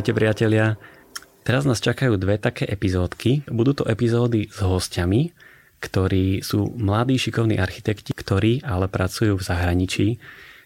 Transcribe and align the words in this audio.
Ahojte 0.00 0.16
priatelia. 0.16 0.80
Teraz 1.44 1.68
nás 1.68 1.76
čakajú 1.76 2.16
dve 2.16 2.40
také 2.40 2.64
epizódky. 2.64 3.44
Budú 3.52 3.76
to 3.76 3.84
epizódy 3.84 4.48
s 4.48 4.64
hostiami, 4.64 5.28
ktorí 5.76 6.40
sú 6.40 6.72
mladí 6.72 7.20
šikovní 7.20 7.60
architekti, 7.60 8.16
ktorí 8.16 8.64
ale 8.64 8.88
pracujú 8.88 9.36
v 9.36 9.44
zahraničí, 9.44 10.16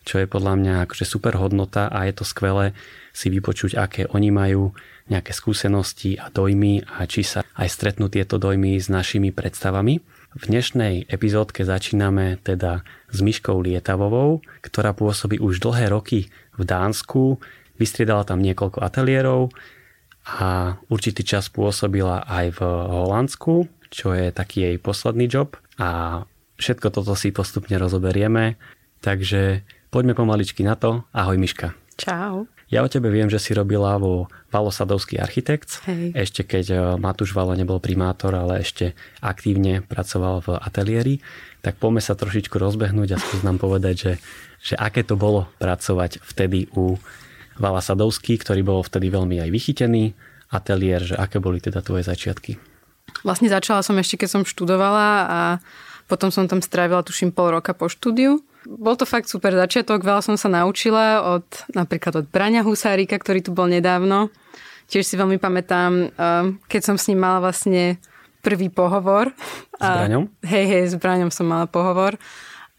čo 0.07 0.22
je 0.22 0.30
podľa 0.30 0.54
mňa 0.54 0.75
akože 0.86 1.02
super 1.02 1.34
hodnota 1.34 1.90
a 1.90 2.07
je 2.07 2.14
to 2.14 2.22
skvelé 2.22 2.79
si 3.11 3.26
vypočuť, 3.26 3.75
aké 3.75 4.02
oni 4.07 4.30
majú 4.30 4.70
nejaké 5.11 5.35
skúsenosti 5.35 6.14
a 6.14 6.30
dojmy 6.30 6.86
a 6.86 7.03
či 7.11 7.26
sa 7.26 7.43
aj 7.58 7.66
stretnú 7.75 8.07
tieto 8.07 8.39
dojmy 8.39 8.79
s 8.79 8.86
našimi 8.86 9.35
predstavami. 9.35 9.98
V 10.39 10.43
dnešnej 10.46 11.11
epizódke 11.11 11.66
začíname 11.66 12.39
teda 12.39 12.86
s 13.11 13.18
Myškou 13.18 13.58
Lietavovou, 13.66 14.46
ktorá 14.62 14.94
pôsobí 14.94 15.43
už 15.43 15.58
dlhé 15.58 15.90
roky 15.90 16.30
v 16.54 16.62
Dánsku, 16.62 17.43
Vystriedala 17.74 18.22
tam 18.22 18.38
niekoľko 18.38 18.78
ateliérov 18.80 19.50
a 20.24 20.74
určitý 20.88 21.26
čas 21.26 21.52
pôsobila 21.52 22.24
aj 22.24 22.56
v 22.56 22.60
Holandsku, 22.64 23.68
čo 23.92 24.14
je 24.14 24.30
taký 24.30 24.70
jej 24.70 24.76
posledný 24.80 25.26
job 25.28 25.58
a 25.76 26.22
všetko 26.56 26.88
toto 26.94 27.12
si 27.18 27.34
postupne 27.34 27.76
rozoberieme. 27.76 28.56
Takže 29.04 29.66
poďme 29.92 30.16
pomaličky 30.16 30.64
na 30.64 30.78
to. 30.78 31.04
Ahoj 31.12 31.36
Miška. 31.36 31.76
Čau. 32.00 32.48
Ja 32.72 32.83
o 32.83 32.88
tebe 32.88 33.12
viem, 33.12 33.28
že 33.28 33.38
si 33.38 33.52
robila 33.52 33.94
vo 34.00 34.27
Valosadovský 34.50 35.20
architekt, 35.20 35.84
Hej. 35.86 36.16
ešte 36.16 36.42
keď 36.42 36.66
eh, 36.72 36.80
Matúš 36.97 37.36
Valo 37.36 37.52
nebol 37.55 37.78
primátor, 37.78 38.34
ale 38.34 38.64
ešte 38.64 38.97
aktívne 39.20 39.84
pracoval 39.84 40.42
v 40.42 40.48
ateliéri. 40.59 41.14
Tak 41.61 41.78
poďme 41.78 42.03
sa 42.03 42.19
trošičku 42.19 42.56
rozbehnúť 42.56 43.14
a 43.14 43.20
skús 43.20 43.47
nám 43.47 43.61
povedať, 43.61 43.94
že, 43.94 44.12
že 44.59 44.75
aké 44.75 45.05
to 45.05 45.14
bolo 45.14 45.47
pracovať 45.61 46.25
vtedy 46.25 46.66
u 46.75 46.98
Vala 47.58 47.78
Sadovský, 47.78 48.34
ktorý 48.41 48.66
bol 48.66 48.80
vtedy 48.83 49.10
veľmi 49.10 49.38
aj 49.38 49.50
vychytený, 49.50 50.14
ateliér, 50.50 51.14
že 51.14 51.14
aké 51.14 51.38
boli 51.38 51.62
teda 51.62 51.83
tvoje 51.83 52.02
začiatky? 52.06 52.58
Vlastne 53.22 53.47
začala 53.47 53.84
som 53.86 53.94
ešte, 54.00 54.24
keď 54.24 54.28
som 54.28 54.42
študovala 54.42 55.08
a 55.27 55.41
potom 56.10 56.28
som 56.28 56.44
tam 56.50 56.60
strávila, 56.60 57.06
tuším, 57.06 57.32
pol 57.32 57.55
roka 57.55 57.72
po 57.72 57.86
štúdiu. 57.88 58.42
Bol 58.64 58.97
to 58.97 59.05
fakt 59.05 59.28
super 59.28 59.52
začiatok, 59.52 60.00
veľa 60.00 60.25
som 60.25 60.36
sa 60.41 60.48
naučila 60.48 61.36
od 61.36 61.47
napríklad 61.72 62.25
od 62.25 62.27
Braňa 62.28 62.64
Husárika, 62.64 63.16
ktorý 63.20 63.44
tu 63.44 63.52
bol 63.52 63.69
nedávno. 63.69 64.32
Tiež 64.88 65.05
si 65.05 65.16
veľmi 65.16 65.41
pamätám, 65.41 65.92
um, 65.92 66.10
keď 66.69 66.82
som 66.92 66.97
s 67.00 67.08
ním 67.08 67.25
mala 67.25 67.41
vlastne 67.41 67.97
prvý 68.44 68.69
pohovor. 68.69 69.32
S 69.80 69.84
Braňom? 69.84 70.28
Hej, 70.44 70.64
hej, 70.69 70.84
s 70.92 70.94
Braňom 71.00 71.32
som 71.32 71.48
mala 71.48 71.64
pohovor. 71.64 72.20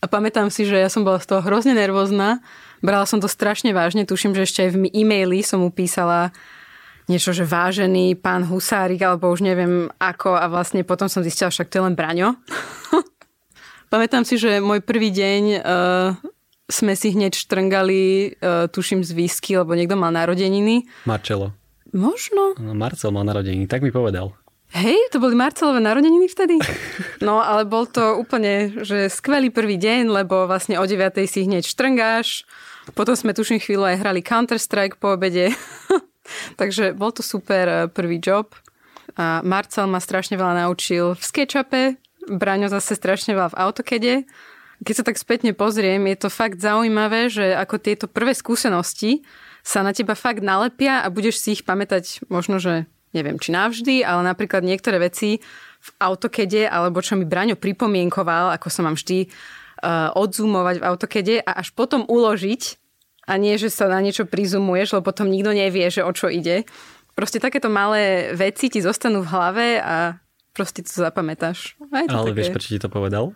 A 0.02 0.06
pamätám 0.06 0.54
si, 0.54 0.70
že 0.70 0.78
ja 0.78 0.90
som 0.90 1.02
bola 1.02 1.18
z 1.18 1.34
toho 1.34 1.42
hrozne 1.42 1.74
nervózna. 1.74 2.46
Brala 2.84 3.08
som 3.08 3.22
to 3.22 3.30
strašne 3.30 3.72
vážne. 3.72 4.08
Tuším, 4.08 4.36
že 4.36 4.48
ešte 4.48 4.60
aj 4.68 4.70
v 4.76 4.78
e-maili 4.92 5.46
som 5.46 5.64
mu 5.64 5.70
písala 5.70 6.36
niečo, 7.06 7.32
že 7.32 7.46
vážený 7.46 8.18
pán 8.18 8.46
Husárik, 8.50 9.02
alebo 9.06 9.30
už 9.30 9.46
neviem 9.46 9.94
ako. 10.02 10.34
A 10.36 10.50
vlastne 10.50 10.82
potom 10.82 11.06
som 11.06 11.22
zistila, 11.22 11.54
však 11.54 11.70
to 11.70 11.78
je 11.80 11.86
len 11.86 11.96
Braňo. 11.98 12.36
Pamätám 13.94 14.26
si, 14.26 14.42
že 14.42 14.58
môj 14.60 14.82
prvý 14.82 15.14
deň 15.14 15.44
uh, 15.62 16.18
sme 16.66 16.98
si 16.98 17.14
hneď 17.14 17.38
štrngali, 17.38 18.36
uh, 18.42 18.66
tuším, 18.68 19.06
z 19.06 19.14
výsky, 19.14 19.56
lebo 19.56 19.78
niekto 19.78 19.94
mal 19.94 20.10
narodeniny. 20.10 20.90
Marčelo. 21.06 21.54
Možno. 21.96 22.58
No, 22.60 22.76
Marcel 22.76 23.14
mal 23.14 23.24
narodeniny, 23.24 23.70
tak 23.70 23.86
mi 23.86 23.94
povedal. 23.94 24.34
Hej, 24.74 24.98
to 25.14 25.22
boli 25.22 25.38
Marcelové 25.38 25.84
narodeniny 25.84 26.28
vtedy? 26.32 26.58
No, 27.26 27.42
ale 27.42 27.66
bol 27.66 27.90
to 27.90 28.20
úplne, 28.22 28.86
že 28.86 29.10
skvelý 29.10 29.50
prvý 29.50 29.82
deň, 29.82 30.14
lebo 30.14 30.46
vlastne 30.46 30.78
o 30.78 30.86
9. 30.86 31.26
si 31.26 31.48
hneď 31.48 31.66
štrngáš. 31.66 32.46
Potom 32.94 33.18
sme 33.18 33.34
tuším 33.34 33.58
chvíľu 33.58 33.88
aj 33.88 34.04
hrali 34.04 34.22
Counter-Strike 34.22 35.02
po 35.02 35.18
obede. 35.18 35.50
Takže 36.60 36.94
bol 36.94 37.10
to 37.16 37.26
super 37.26 37.66
eh, 37.66 37.80
prvý 37.90 38.22
job. 38.22 38.54
A 39.16 39.42
Marcel 39.42 39.90
ma 39.90 39.98
strašne 39.98 40.38
veľa 40.38 40.68
naučil 40.68 41.16
v 41.16 41.24
SketchUpe, 41.24 41.98
Braňo 42.26 42.68
zase 42.74 42.98
strašne 42.98 43.38
veľa 43.38 43.54
v 43.54 43.60
AutoCADe. 43.62 44.16
Keď 44.84 44.94
sa 44.94 45.06
tak 45.06 45.16
spätne 45.16 45.56
pozriem, 45.56 46.04
je 46.12 46.18
to 46.20 46.30
fakt 46.34 46.60
zaujímavé, 46.60 47.32
že 47.32 47.56
ako 47.56 47.80
tieto 47.80 48.06
prvé 48.12 48.36
skúsenosti 48.36 49.24
sa 49.64 49.82
na 49.82 49.96
teba 49.96 50.14
fakt 50.18 50.44
nalepia 50.44 51.02
a 51.02 51.08
budeš 51.10 51.42
si 51.42 51.56
ich 51.56 51.64
pamätať 51.64 52.28
možno, 52.28 52.60
že 52.60 52.90
neviem, 53.16 53.40
či 53.40 53.56
navždy, 53.56 54.04
ale 54.04 54.22
napríklad 54.28 54.62
niektoré 54.62 55.00
veci 55.00 55.40
v 55.86 55.90
AutoCADe, 56.02 56.68
alebo 56.68 57.00
čo 57.00 57.16
mi 57.16 57.24
Braňo 57.24 57.56
pripomienkoval, 57.56 58.52
ako 58.54 58.68
sa 58.68 58.82
mám 58.84 59.00
vždy 59.00 59.26
uh, 59.26 60.12
odzoomovať 60.14 60.76
v 60.82 60.86
AutoCADe 60.86 61.36
a 61.46 61.64
až 61.64 61.72
potom 61.72 62.04
uložiť 62.06 62.62
a 63.26 63.42
nie, 63.42 63.58
že 63.58 63.74
sa 63.74 63.90
na 63.90 64.04
niečo 64.04 64.30
prizumuješ, 64.30 64.98
lebo 64.98 65.10
potom 65.10 65.30
nikto 65.30 65.56
nevie, 65.56 65.88
že 65.90 66.06
o 66.06 66.12
čo 66.14 66.30
ide. 66.30 66.68
Proste 67.18 67.40
takéto 67.40 67.72
malé 67.72 68.36
veci 68.36 68.68
ti 68.68 68.84
zostanú 68.84 69.24
v 69.24 69.32
hlave 69.32 69.68
a 69.80 70.20
proste 70.52 70.84
to 70.84 70.92
zapamätáš. 70.92 71.80
Ale 71.90 72.32
také... 72.32 72.36
vieš, 72.36 72.50
prečo 72.54 72.72
ti 72.76 72.82
to 72.82 72.92
povedal? 72.92 73.34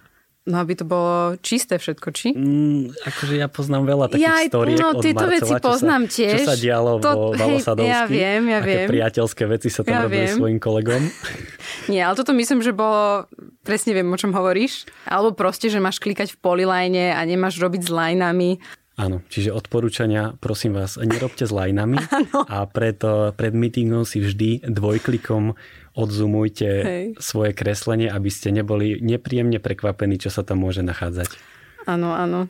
No, 0.49 0.65
aby 0.65 0.73
to 0.73 0.81
bolo 0.81 1.37
čisté 1.45 1.77
všetko, 1.77 2.07
či? 2.09 2.33
Mm, 2.33 2.89
akože 3.05 3.37
ja 3.37 3.45
poznám 3.45 3.85
veľa 3.85 4.05
takých 4.09 4.25
ja, 4.25 4.49
storiek 4.49 4.81
no, 4.81 4.97
od 4.97 5.05
tieto 5.05 5.29
Marcela, 5.29 5.37
veci 5.37 5.53
poznám 5.61 6.03
čo 6.03 6.09
sa, 6.09 6.15
tiež. 6.17 6.33
Čo 6.33 6.49
sa 6.49 6.55
dialo 6.57 6.91
to, 6.97 7.11
vo 7.13 7.25
Valosadovsky. 7.37 7.93
Ja 7.93 8.01
viem, 8.09 8.41
ja 8.49 8.57
Aké 8.57 8.65
viem. 8.65 8.87
priateľské 8.89 9.43
veci 9.45 9.69
sa 9.69 9.85
tam 9.85 9.93
ja 9.93 10.01
robili 10.09 10.25
viem. 10.25 10.37
svojim 10.41 10.57
kolegom. 10.57 11.01
Nie, 11.93 12.09
ale 12.09 12.17
toto 12.17 12.33
myslím, 12.33 12.65
že 12.65 12.73
bolo, 12.73 13.29
presne 13.61 13.93
viem, 13.93 14.09
o 14.09 14.17
čom 14.17 14.33
hovoríš. 14.33 14.89
Alebo 15.05 15.37
proste, 15.37 15.69
že 15.69 15.77
máš 15.77 16.01
klikať 16.01 16.33
v 16.33 16.41
polyline 16.41 17.13
a 17.13 17.21
nemáš 17.29 17.61
robiť 17.61 17.85
s 17.85 17.91
lineami. 17.93 18.57
Áno, 18.99 19.23
čiže 19.31 19.55
odporúčania, 19.55 20.35
prosím 20.43 20.75
vás, 20.75 20.99
nerobte 20.99 21.47
s 21.47 21.55
lineami 21.55 22.03
a 22.57 22.67
preto 22.67 23.31
pred 23.37 23.55
meetingom 23.55 24.03
si 24.03 24.19
vždy 24.19 24.67
dvojklikom 24.67 25.55
odzumujte 25.99 26.69
Hej. 26.69 27.05
svoje 27.19 27.51
kreslenie, 27.51 28.07
aby 28.07 28.31
ste 28.31 28.55
neboli 28.55 29.03
nepríjemne 29.03 29.59
prekvapení, 29.59 30.15
čo 30.15 30.31
sa 30.31 30.47
tam 30.47 30.63
môže 30.63 30.79
nachádzať. 30.79 31.35
Áno, 31.83 32.15
áno. 32.15 32.47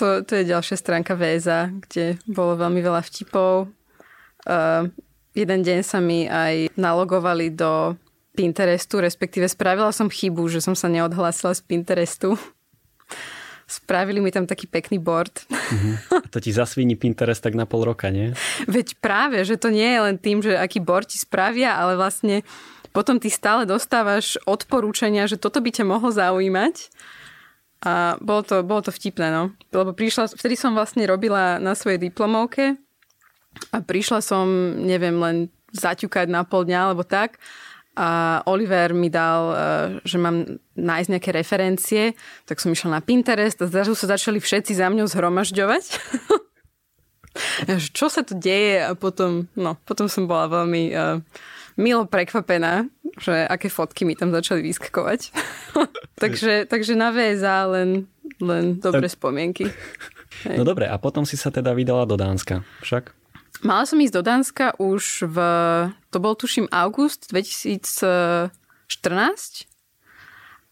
To, 0.00 0.24
to 0.24 0.32
je 0.40 0.48
ďalšia 0.48 0.80
stránka 0.80 1.12
VEZA, 1.12 1.76
kde 1.84 2.16
bolo 2.24 2.56
veľmi 2.56 2.80
veľa 2.80 3.04
vtipov. 3.04 3.68
Uh, 4.48 4.88
jeden 5.36 5.60
deň 5.60 5.84
sa 5.84 6.00
mi 6.00 6.24
aj 6.24 6.72
nalogovali 6.72 7.52
do 7.52 8.00
Pinterestu, 8.32 9.04
respektíve 9.04 9.44
spravila 9.44 9.92
som 9.92 10.08
chybu, 10.08 10.48
že 10.48 10.64
som 10.64 10.72
sa 10.72 10.88
neodhlásila 10.88 11.52
z 11.52 11.60
Pinterestu. 11.60 12.40
Spravili 13.70 14.18
mi 14.18 14.34
tam 14.34 14.50
taký 14.50 14.66
pekný 14.66 14.98
board. 14.98 15.46
Uh-huh. 15.46 15.94
To 16.34 16.42
ti 16.42 16.50
zasvíni 16.50 16.98
Pinterest 16.98 17.38
tak 17.38 17.54
na 17.54 17.70
pol 17.70 17.86
roka, 17.86 18.10
nie? 18.10 18.34
Veď 18.66 18.98
práve, 18.98 19.38
že 19.46 19.54
to 19.54 19.70
nie 19.70 19.86
je 19.86 20.00
len 20.02 20.16
tým, 20.18 20.42
že 20.42 20.58
aký 20.58 20.82
board 20.82 21.06
ti 21.06 21.22
spravia, 21.22 21.78
ale 21.78 21.94
vlastne 21.94 22.42
potom 22.90 23.22
ty 23.22 23.30
stále 23.30 23.62
dostávaš 23.70 24.34
odporúčania, 24.42 25.30
že 25.30 25.38
toto 25.38 25.62
by 25.62 25.70
ťa 25.70 25.86
mohlo 25.86 26.10
zaujímať. 26.10 26.90
A 27.86 28.18
bolo 28.18 28.42
to, 28.42 28.66
bolo 28.66 28.82
to 28.82 28.90
vtipné, 28.90 29.30
no. 29.30 29.54
Lebo 29.70 29.94
prišla, 29.94 30.34
vtedy 30.34 30.58
som 30.58 30.74
vlastne 30.74 31.06
robila 31.06 31.62
na 31.62 31.78
svojej 31.78 32.10
diplomovke 32.10 32.74
a 33.70 33.78
prišla 33.78 34.20
som, 34.20 34.46
neviem, 34.82 35.14
len 35.16 35.36
zaťukať 35.70 36.26
na 36.26 36.42
pol 36.42 36.66
dňa 36.66 36.90
alebo 36.90 37.06
tak. 37.06 37.38
A 37.98 38.40
Oliver 38.46 38.94
mi 38.94 39.10
dal, 39.10 39.42
e, 39.50 39.56
že 40.06 40.16
mám 40.16 40.46
nájsť 40.78 41.10
nejaké 41.10 41.30
referencie, 41.34 42.14
tak 42.46 42.62
som 42.62 42.70
išla 42.70 42.96
na 42.96 43.00
Pinterest 43.02 43.58
a 43.60 43.66
zrazu 43.66 43.98
sa 43.98 44.14
začali 44.14 44.38
všetci 44.38 44.78
za 44.78 44.86
mňou 44.86 45.10
zhromažďovať. 45.10 45.84
Čo 47.96 48.10
sa 48.10 48.22
tu 48.22 48.38
deje? 48.38 48.82
A 48.82 48.94
potom, 48.94 49.46
no, 49.54 49.78
potom 49.86 50.10
som 50.10 50.26
bola 50.26 50.50
veľmi 50.50 50.82
uh, 50.94 51.22
milo 51.78 52.06
prekvapená, 52.06 52.86
že 53.16 53.46
aké 53.46 53.70
fotky 53.70 54.04
mi 54.04 54.18
tam 54.18 54.34
začali 54.34 54.62
vyskakovať. 54.66 55.30
takže, 56.22 56.66
takže 56.66 56.98
na 56.98 57.14
VSA 57.14 57.70
len, 57.70 58.10
len 58.42 58.78
dobré 58.78 59.08
spomienky. 59.08 59.66
Hej. 59.66 59.74
No 60.56 60.64
dobre, 60.64 60.88
a 60.88 60.96
potom 60.96 61.26
si 61.26 61.36
sa 61.36 61.52
teda 61.52 61.74
vydala 61.74 62.06
do 62.06 62.16
Dánska, 62.16 62.62
však? 62.80 63.12
Mala 63.60 63.84
som 63.84 64.00
ísť 64.00 64.14
do 64.16 64.22
Dánska 64.24 64.66
už 64.80 65.28
v, 65.28 65.36
to 66.08 66.16
bol 66.16 66.32
tuším 66.32 66.64
august 66.72 67.28
2014, 67.28 68.52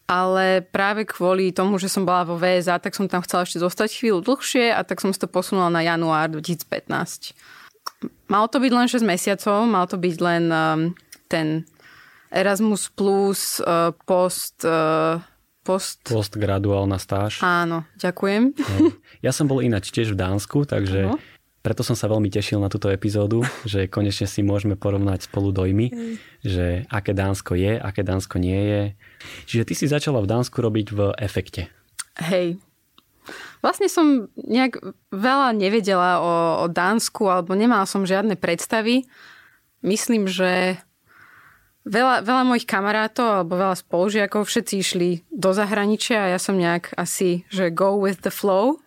ale 0.09 0.65
práve 0.65 1.05
kvôli 1.05 1.53
tomu, 1.53 1.77
že 1.77 1.85
som 1.85 2.01
bola 2.01 2.25
vo 2.25 2.33
VSA, 2.41 2.81
tak 2.81 2.97
som 2.97 3.05
tam 3.05 3.21
chcela 3.21 3.45
ešte 3.45 3.61
zostať 3.61 3.93
chvíľu 3.93 4.25
dlhšie 4.25 4.73
a 4.73 4.81
tak 4.81 5.05
som 5.05 5.13
si 5.13 5.21
to 5.21 5.29
posunula 5.29 5.69
na 5.69 5.85
január 5.85 6.33
2015. 6.33 7.37
Malo 8.25 8.49
to 8.49 8.57
byť 8.57 8.71
len 8.73 8.87
6 8.89 9.05
mesiacov, 9.05 9.69
mal 9.69 9.85
to 9.85 10.01
byť 10.01 10.15
len 10.17 10.43
um, 10.49 10.97
ten 11.29 11.69
Erasmus 12.33 12.89
plus 12.89 13.61
uh, 13.61 13.93
post... 14.09 14.65
Uh, 14.65 15.21
post... 15.61 16.01
Postgraduálna 16.09 16.97
stáž. 16.97 17.45
Áno, 17.45 17.85
ďakujem. 18.01 18.57
No. 18.57 18.89
Ja 19.19 19.29
som 19.29 19.45
bol 19.45 19.61
ináč 19.61 19.93
tiež 19.93 20.15
v 20.15 20.17
Dánsku, 20.17 20.65
takže 20.65 21.11
uh-huh. 21.11 21.19
Preto 21.59 21.83
som 21.83 21.95
sa 21.95 22.07
veľmi 22.07 22.31
tešil 22.31 22.59
na 22.59 22.71
túto 22.71 22.87
epizódu, 22.87 23.43
že 23.67 23.91
konečne 23.91 24.25
si 24.25 24.39
môžeme 24.39 24.79
porovnať 24.79 25.27
spolu 25.27 25.51
dojmy, 25.51 25.91
že 26.39 26.87
aké 26.87 27.11
Dánsko 27.11 27.59
je, 27.59 27.75
aké 27.75 28.01
Dánsko 28.03 28.39
nie 28.39 28.59
je. 28.59 28.81
Čiže 29.47 29.63
ty 29.67 29.73
si 29.75 29.85
začala 29.91 30.23
v 30.23 30.29
Dánsku 30.31 30.55
robiť 30.55 30.87
v 30.95 30.99
efekte. 31.19 31.67
Hej. 32.19 32.59
Vlastne 33.59 33.91
som 33.91 34.31
nejak 34.39 34.79
veľa 35.11 35.51
nevedela 35.53 36.23
o, 36.23 36.33
o 36.63 36.65
Dánsku, 36.71 37.27
alebo 37.27 37.53
nemala 37.53 37.83
som 37.83 38.07
žiadne 38.07 38.39
predstavy. 38.39 39.05
Myslím, 39.83 40.31
že 40.31 40.79
veľa, 41.83 42.23
veľa 42.23 42.43
mojich 42.47 42.67
kamarátov 42.67 43.43
alebo 43.43 43.59
veľa 43.59 43.77
spolužiakov 43.79 44.47
všetci 44.47 44.73
išli 44.79 45.09
do 45.27 45.51
zahraničia 45.51 46.27
a 46.27 46.31
ja 46.35 46.39
som 46.39 46.55
nejak 46.55 46.95
asi, 46.95 47.43
že 47.51 47.73
go 47.73 47.99
with 47.99 48.23
the 48.23 48.31
flow. 48.33 48.79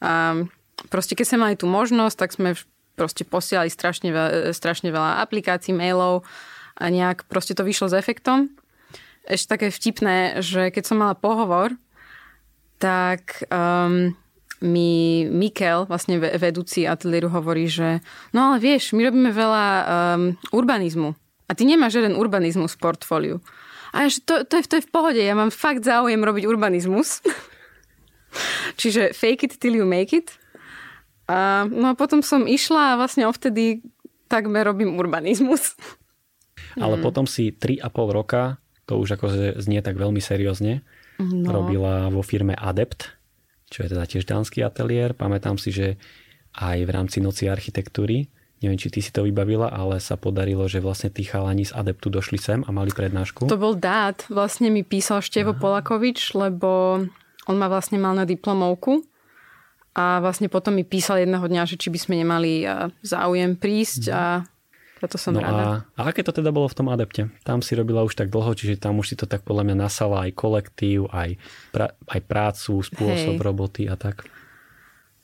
A 0.00 0.44
proste 0.88 1.12
keď 1.12 1.26
sme 1.28 1.38
mali 1.44 1.54
tú 1.60 1.68
možnosť, 1.68 2.16
tak 2.16 2.30
sme 2.32 2.56
proste 2.96 3.28
posielali 3.28 3.68
strašne, 3.68 4.12
veľa, 4.12 4.56
strašne 4.56 4.88
veľa 4.88 5.20
aplikácií, 5.24 5.76
mailov 5.76 6.24
a 6.80 6.88
nejak 6.88 7.28
proste 7.28 7.52
to 7.52 7.64
vyšlo 7.64 7.92
s 7.92 7.94
efektom. 7.96 8.52
Ešte 9.28 9.56
také 9.56 9.66
vtipné, 9.68 10.40
že 10.40 10.72
keď 10.72 10.84
som 10.84 11.00
mala 11.00 11.16
pohovor, 11.16 11.76
tak 12.80 13.44
um, 13.52 14.16
mi 14.64 15.24
Mikel, 15.28 15.84
vlastne 15.84 16.16
vedúci 16.20 16.88
ateliéru, 16.88 17.28
hovorí, 17.28 17.68
že 17.68 18.00
no 18.32 18.52
ale 18.52 18.56
vieš, 18.60 18.96
my 18.96 19.04
robíme 19.04 19.32
veľa 19.32 19.64
um, 19.64 19.84
urbanizmu 20.52 21.12
a 21.48 21.52
ty 21.52 21.68
nemáš 21.68 22.00
jeden 22.00 22.16
urbanizmus 22.16 22.78
v 22.78 22.82
portfóliu. 22.88 23.36
A 23.90 24.06
že 24.06 24.22
to, 24.22 24.46
to, 24.46 24.62
je, 24.62 24.64
to 24.70 24.74
je 24.78 24.86
v 24.86 24.92
pohode, 24.94 25.18
ja 25.18 25.34
mám 25.34 25.50
fakt 25.50 25.82
záujem 25.82 26.22
robiť 26.22 26.46
urbanizmus. 26.46 27.20
Čiže 28.80 29.10
fake 29.10 29.50
it 29.50 29.52
till 29.58 29.74
you 29.74 29.82
make 29.82 30.14
it. 30.14 30.39
A, 31.30 31.62
no 31.70 31.86
a 31.90 31.94
potom 31.94 32.26
som 32.26 32.42
išla 32.42 32.94
a 32.94 32.98
vlastne 32.98 33.30
ovtedy 33.30 33.86
takmer 34.26 34.66
robím 34.66 34.98
urbanizmus. 34.98 35.78
Ale 36.74 36.98
hmm. 36.98 37.04
potom 37.06 37.24
si 37.30 37.54
3,5 37.54 37.86
roka, 38.10 38.58
to 38.90 38.98
už 38.98 39.14
ako 39.14 39.26
znie 39.62 39.78
tak 39.78 39.94
veľmi 39.94 40.18
seriózne, 40.18 40.82
No. 41.20 41.52
Robila 41.52 42.08
vo 42.08 42.24
firme 42.24 42.56
Adept, 42.56 43.12
čo 43.68 43.84
je 43.84 43.92
teda 43.92 44.08
tiež 44.08 44.24
dánsky 44.24 44.64
ateliér. 44.64 45.12
Pamätám 45.12 45.60
si, 45.60 45.68
že 45.68 46.00
aj 46.56 46.88
v 46.88 46.90
rámci 46.90 47.20
noci 47.20 47.46
architektúry, 47.46 48.32
neviem, 48.64 48.80
či 48.80 48.88
ty 48.88 49.04
si 49.04 49.12
to 49.12 49.28
vybavila, 49.28 49.68
ale 49.68 50.00
sa 50.00 50.16
podarilo, 50.16 50.64
že 50.64 50.80
vlastne 50.80 51.12
tí 51.12 51.28
chalani 51.28 51.68
z 51.68 51.76
Adeptu 51.76 52.08
došli 52.08 52.40
sem 52.40 52.60
a 52.64 52.70
mali 52.72 52.88
prednášku. 52.90 53.52
To 53.52 53.60
bol 53.60 53.76
dát. 53.76 54.24
Vlastne 54.32 54.72
mi 54.72 54.80
písal 54.80 55.20
Števo 55.20 55.52
Aha. 55.52 55.60
Polakovič, 55.60 56.32
lebo 56.34 57.04
on 57.44 57.56
ma 57.60 57.68
vlastne 57.68 58.00
mal 58.00 58.16
na 58.16 58.24
diplomovku 58.24 59.04
a 59.94 60.22
vlastne 60.22 60.46
potom 60.46 60.78
mi 60.78 60.86
písal 60.86 61.22
jedného 61.26 61.42
dňa, 61.42 61.62
že 61.66 61.76
či 61.76 61.90
by 61.90 61.98
sme 61.98 62.14
nemali 62.22 62.62
záujem 63.02 63.58
prísť 63.58 64.02
a 64.14 64.44
to 65.08 65.16
som 65.16 65.32
no 65.32 65.40
rada. 65.40 65.88
A, 65.96 66.04
a 66.04 66.12
aké 66.12 66.20
to 66.20 66.34
teda 66.34 66.52
bolo 66.52 66.68
v 66.68 66.76
tom 66.76 66.92
adepte? 66.92 67.32
Tam 67.40 67.64
si 67.64 67.72
robila 67.72 68.04
už 68.04 68.12
tak 68.12 68.28
dlho, 68.28 68.52
čiže 68.52 68.76
tam 68.76 69.00
už 69.00 69.14
si 69.14 69.16
to 69.16 69.24
tak 69.24 69.40
podľa 69.48 69.72
mňa 69.72 69.76
nasala 69.88 70.28
aj 70.28 70.36
kolektív, 70.36 71.08
aj, 71.08 71.40
pra, 71.72 71.96
aj 72.04 72.20
prácu, 72.28 72.84
spôsob 72.84 73.40
Hej. 73.40 73.44
roboty 73.44 73.82
a 73.88 73.96
tak. 73.96 74.28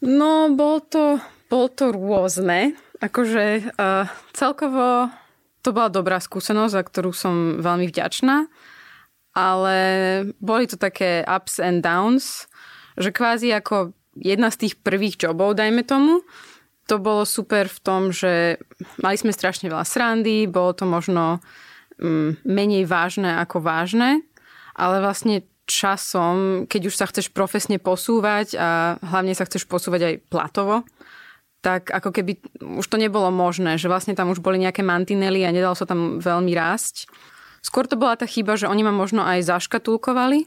No, 0.00 0.48
bol 0.56 0.80
to, 0.80 1.20
bol 1.52 1.68
to 1.68 1.92
rôzne. 1.92 2.72
Akože 3.04 3.76
uh, 3.76 4.08
celkovo 4.32 5.12
to 5.60 5.74
bola 5.76 5.92
dobrá 5.92 6.22
skúsenosť, 6.22 6.72
za 6.72 6.82
ktorú 6.86 7.10
som 7.12 7.60
veľmi 7.60 7.90
vďačná, 7.90 8.48
ale 9.36 9.76
boli 10.40 10.64
to 10.64 10.80
také 10.80 11.20
ups 11.26 11.60
and 11.60 11.84
downs, 11.84 12.48
že 12.96 13.12
kvázi 13.12 13.52
ako 13.52 13.92
jedna 14.16 14.48
z 14.48 14.66
tých 14.66 14.74
prvých 14.80 15.20
jobov, 15.20 15.56
dajme 15.56 15.84
tomu, 15.84 16.24
to 16.86 17.02
bolo 17.02 17.26
super 17.26 17.66
v 17.66 17.78
tom, 17.82 18.02
že 18.14 18.62
mali 19.02 19.18
sme 19.18 19.34
strašne 19.34 19.66
veľa 19.66 19.82
srandy, 19.82 20.46
bolo 20.46 20.72
to 20.72 20.86
možno 20.86 21.42
mm, 21.98 22.46
menej 22.46 22.86
vážne 22.86 23.42
ako 23.42 23.58
vážne, 23.58 24.22
ale 24.78 25.02
vlastne 25.02 25.42
časom, 25.66 26.64
keď 26.70 26.82
už 26.86 26.94
sa 26.94 27.10
chceš 27.10 27.34
profesne 27.34 27.82
posúvať 27.82 28.54
a 28.54 28.96
hlavne 29.02 29.34
sa 29.34 29.44
chceš 29.44 29.66
posúvať 29.66 30.00
aj 30.06 30.14
platovo, 30.30 30.86
tak 31.58 31.90
ako 31.90 32.14
keby 32.14 32.38
už 32.78 32.86
to 32.86 32.94
nebolo 32.94 33.34
možné, 33.34 33.74
že 33.74 33.90
vlastne 33.90 34.14
tam 34.14 34.30
už 34.30 34.38
boli 34.38 34.62
nejaké 34.62 34.86
mantinely 34.86 35.42
a 35.42 35.50
nedalo 35.50 35.74
sa 35.74 35.82
tam 35.82 36.22
veľmi 36.22 36.54
rásť. 36.54 37.10
Skôr 37.66 37.90
to 37.90 37.98
bola 37.98 38.14
tá 38.14 38.30
chyba, 38.30 38.54
že 38.54 38.70
oni 38.70 38.86
ma 38.86 38.94
možno 38.94 39.26
aj 39.26 39.42
zaškatulkovali, 39.50 40.46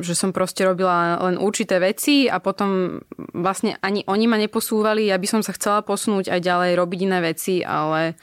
že 0.00 0.14
som 0.16 0.32
proste 0.32 0.64
robila 0.64 1.20
len 1.28 1.36
určité 1.36 1.76
veci 1.76 2.24
a 2.24 2.40
potom 2.40 3.00
vlastne 3.36 3.76
ani 3.84 4.00
oni 4.08 4.24
ma 4.24 4.40
neposúvali, 4.40 5.12
ja 5.12 5.20
by 5.20 5.28
som 5.28 5.42
sa 5.44 5.52
chcela 5.52 5.84
posunúť 5.84 6.32
aj 6.32 6.40
ďalej, 6.40 6.70
robiť 6.80 7.00
iné 7.04 7.18
veci, 7.20 7.60
ale 7.60 8.16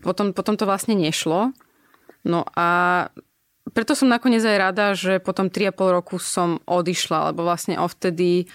potom, 0.00 0.32
potom 0.32 0.56
to 0.56 0.64
vlastne 0.64 0.96
nešlo. 0.96 1.52
No 2.24 2.40
a 2.56 2.68
preto 3.76 3.92
som 3.92 4.08
nakoniec 4.08 4.40
aj 4.40 4.56
rada, 4.56 4.86
že 4.96 5.20
potom 5.20 5.52
3,5 5.52 5.96
roku 6.00 6.16
som 6.16 6.64
odišla, 6.64 7.32
lebo 7.32 7.44
vlastne 7.44 7.76
ovtedy 7.76 8.48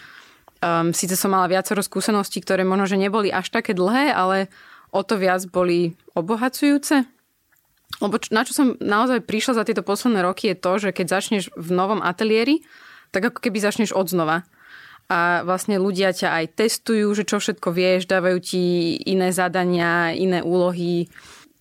um, 0.65 0.89
síce 0.97 1.13
som 1.13 1.30
mala 1.30 1.45
viacero 1.45 1.86
skúseností, 1.86 2.42
ktoré 2.42 2.65
možno, 2.65 2.89
že 2.89 2.97
neboli 2.97 3.30
až 3.30 3.54
také 3.54 3.77
dlhé, 3.77 4.09
ale 4.09 4.50
o 4.89 5.06
to 5.06 5.21
viac 5.21 5.45
boli 5.54 5.94
obohacujúce. 6.18 7.06
Lebo 8.00 8.16
na 8.32 8.48
čo 8.48 8.56
som 8.56 8.80
naozaj 8.80 9.28
prišla 9.28 9.62
za 9.62 9.64
tieto 9.68 9.84
posledné 9.84 10.24
roky 10.24 10.54
je 10.54 10.58
to, 10.58 10.72
že 10.80 10.90
keď 10.96 11.20
začneš 11.20 11.52
v 11.58 11.70
novom 11.76 12.00
ateliéri, 12.00 12.64
tak 13.12 13.28
ako 13.28 13.44
keby 13.44 13.60
začneš 13.60 13.92
od 13.92 14.08
znova. 14.08 14.48
A 15.12 15.44
vlastne 15.44 15.76
ľudia 15.76 16.16
ťa 16.16 16.32
aj 16.32 16.46
testujú, 16.56 17.12
že 17.12 17.28
čo 17.28 17.44
všetko 17.44 17.76
vieš, 17.76 18.08
dávajú 18.08 18.38
ti 18.40 18.96
iné 19.04 19.36
zadania, 19.36 20.16
iné 20.16 20.40
úlohy. 20.40 21.12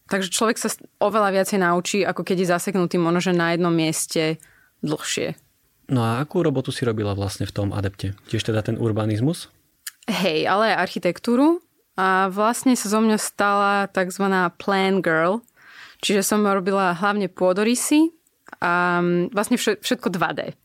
Takže 0.06 0.30
človek 0.30 0.54
sa 0.62 0.70
oveľa 1.02 1.34
viacej 1.34 1.58
naučí, 1.58 1.98
ako 2.06 2.22
keď 2.22 2.46
je 2.46 2.52
zaseknutý 2.54 3.02
možno, 3.02 3.34
na 3.34 3.50
jednom 3.50 3.74
mieste 3.74 4.38
dlhšie. 4.86 5.34
No 5.90 6.06
a 6.06 6.22
akú 6.22 6.46
robotu 6.46 6.70
si 6.70 6.86
robila 6.86 7.18
vlastne 7.18 7.42
v 7.42 7.54
tom 7.54 7.74
adepte? 7.74 8.14
Tiež 8.30 8.46
teda 8.46 8.62
ten 8.62 8.78
urbanizmus? 8.78 9.50
Hej, 10.06 10.46
ale 10.46 10.70
aj 10.70 10.86
architektúru. 10.86 11.58
A 11.98 12.30
vlastne 12.30 12.78
sa 12.78 12.86
zo 12.86 13.02
mňa 13.02 13.18
stala 13.18 13.90
tzv. 13.90 14.30
plan 14.62 15.02
girl, 15.02 15.42
Čiže 16.00 16.24
som 16.24 16.44
robila 16.44 16.96
hlavne 16.96 17.28
pôdorysy 17.28 18.12
a 18.60 19.00
mm, 19.00 19.36
vlastne 19.36 19.56
všetko 19.60 20.08
2D. 20.10 20.56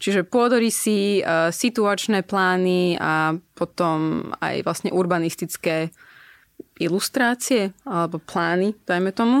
Čiže 0.00 0.26
pôdorysy, 0.26 1.20
e, 1.20 1.52
situačné 1.52 2.24
plány 2.24 2.96
a 2.96 3.36
potom 3.54 4.30
aj 4.40 4.64
vlastne 4.64 4.90
urbanistické 4.90 5.92
ilustrácie 6.80 7.76
alebo 7.84 8.16
plány, 8.16 8.72
dajme 8.88 9.12
tomu. 9.12 9.38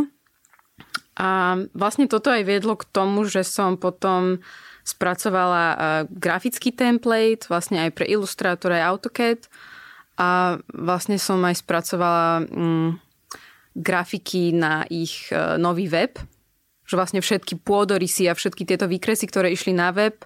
A 1.16 1.60
vlastne 1.76 2.08
toto 2.08 2.32
aj 2.32 2.44
viedlo 2.44 2.76
k 2.76 2.88
tomu, 2.88 3.24
že 3.28 3.44
som 3.44 3.80
potom 3.80 4.40
spracovala 4.84 5.64
e, 5.64 5.76
grafický 6.12 6.72
template, 6.72 7.48
vlastne 7.48 7.88
aj 7.88 7.90
pre 7.96 8.06
ilustrátor 8.08 8.76
aj 8.76 8.86
AutoCAD 8.96 9.40
a 10.20 10.60
vlastne 10.72 11.16
som 11.16 11.40
aj 11.40 11.64
spracovala 11.64 12.44
mm, 12.44 12.90
grafiky 13.74 14.50
na 14.54 14.82
ich 14.90 15.30
e, 15.30 15.56
nový 15.58 15.86
web, 15.86 16.18
že 16.86 16.98
vlastne 16.98 17.22
všetky 17.22 17.62
pôdorysy 17.62 18.26
a 18.26 18.34
všetky 18.34 18.66
tieto 18.66 18.90
výkresy, 18.90 19.30
ktoré 19.30 19.54
išli 19.54 19.70
na 19.70 19.94
web, 19.94 20.18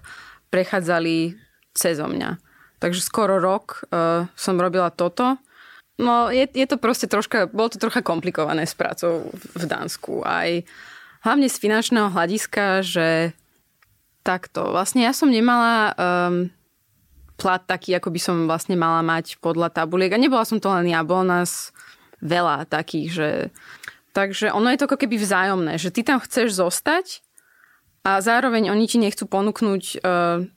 prechádzali 0.49 1.37
cez 1.77 2.01
mňa. 2.01 2.41
Takže 2.81 3.01
skoro 3.05 3.39
rok 3.39 3.87
uh, 3.87 4.27
som 4.35 4.59
robila 4.59 4.91
toto. 4.91 5.37
No 5.95 6.27
je, 6.27 6.43
je 6.51 6.67
to 6.67 6.75
proste 6.75 7.07
troška, 7.07 7.47
bolo 7.47 7.71
to 7.71 7.79
trocha 7.79 8.03
komplikované 8.03 8.67
s 8.67 8.75
prácou 8.75 9.31
v 9.31 9.63
Dánsku. 9.63 10.25
Aj 10.27 10.59
hlavne 11.23 11.47
z 11.47 11.55
finančného 11.55 12.11
hľadiska, 12.11 12.83
že 12.83 13.31
takto. 14.25 14.73
Vlastne 14.73 15.05
ja 15.05 15.13
som 15.13 15.31
nemala 15.31 15.93
um, 15.93 16.49
plat 17.37 17.61
taký, 17.63 17.95
ako 17.95 18.09
by 18.09 18.19
som 18.19 18.35
vlastne 18.49 18.75
mala 18.75 19.05
mať 19.05 19.39
podľa 19.39 19.71
tabuliek. 19.71 20.11
A 20.11 20.19
nebola 20.19 20.43
som 20.43 20.59
to 20.59 20.67
len 20.71 20.89
ja, 20.89 21.05
bol 21.05 21.21
nás 21.21 21.74
veľa 22.25 22.65
takých, 22.65 23.09
že... 23.13 23.29
Takže 24.17 24.49
ono 24.49 24.73
je 24.73 24.79
to 24.81 24.87
ako 24.89 24.97
keby 25.05 25.21
vzájomné, 25.21 25.77
že 25.77 25.93
ty 25.93 26.01
tam 26.01 26.17
chceš 26.23 26.57
zostať 26.57 27.21
a 28.07 28.23
zároveň 28.23 28.71
oni 28.71 28.85
ti 28.89 28.97
nechcú 28.97 29.27
ponúknuť 29.27 29.83
uh, 30.01 30.47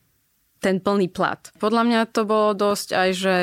ten 0.62 0.76
plný 0.78 1.10
plat. 1.10 1.42
Podľa 1.58 1.82
mňa 1.84 2.00
to 2.10 2.22
bolo 2.22 2.54
dosť 2.54 2.88
aj, 2.94 3.08
že 3.14 3.34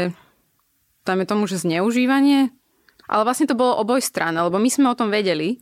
tam 1.03 1.21
je 1.21 1.27
tomu, 1.27 1.45
že 1.45 1.61
zneužívanie, 1.61 2.49
ale 3.05 3.21
vlastne 3.27 3.45
to 3.45 3.59
bolo 3.59 3.77
oboj 3.77 4.01
stran, 4.01 4.33
lebo 4.39 4.57
my 4.57 4.69
sme 4.71 4.89
o 4.89 4.97
tom 4.97 5.13
vedeli 5.13 5.61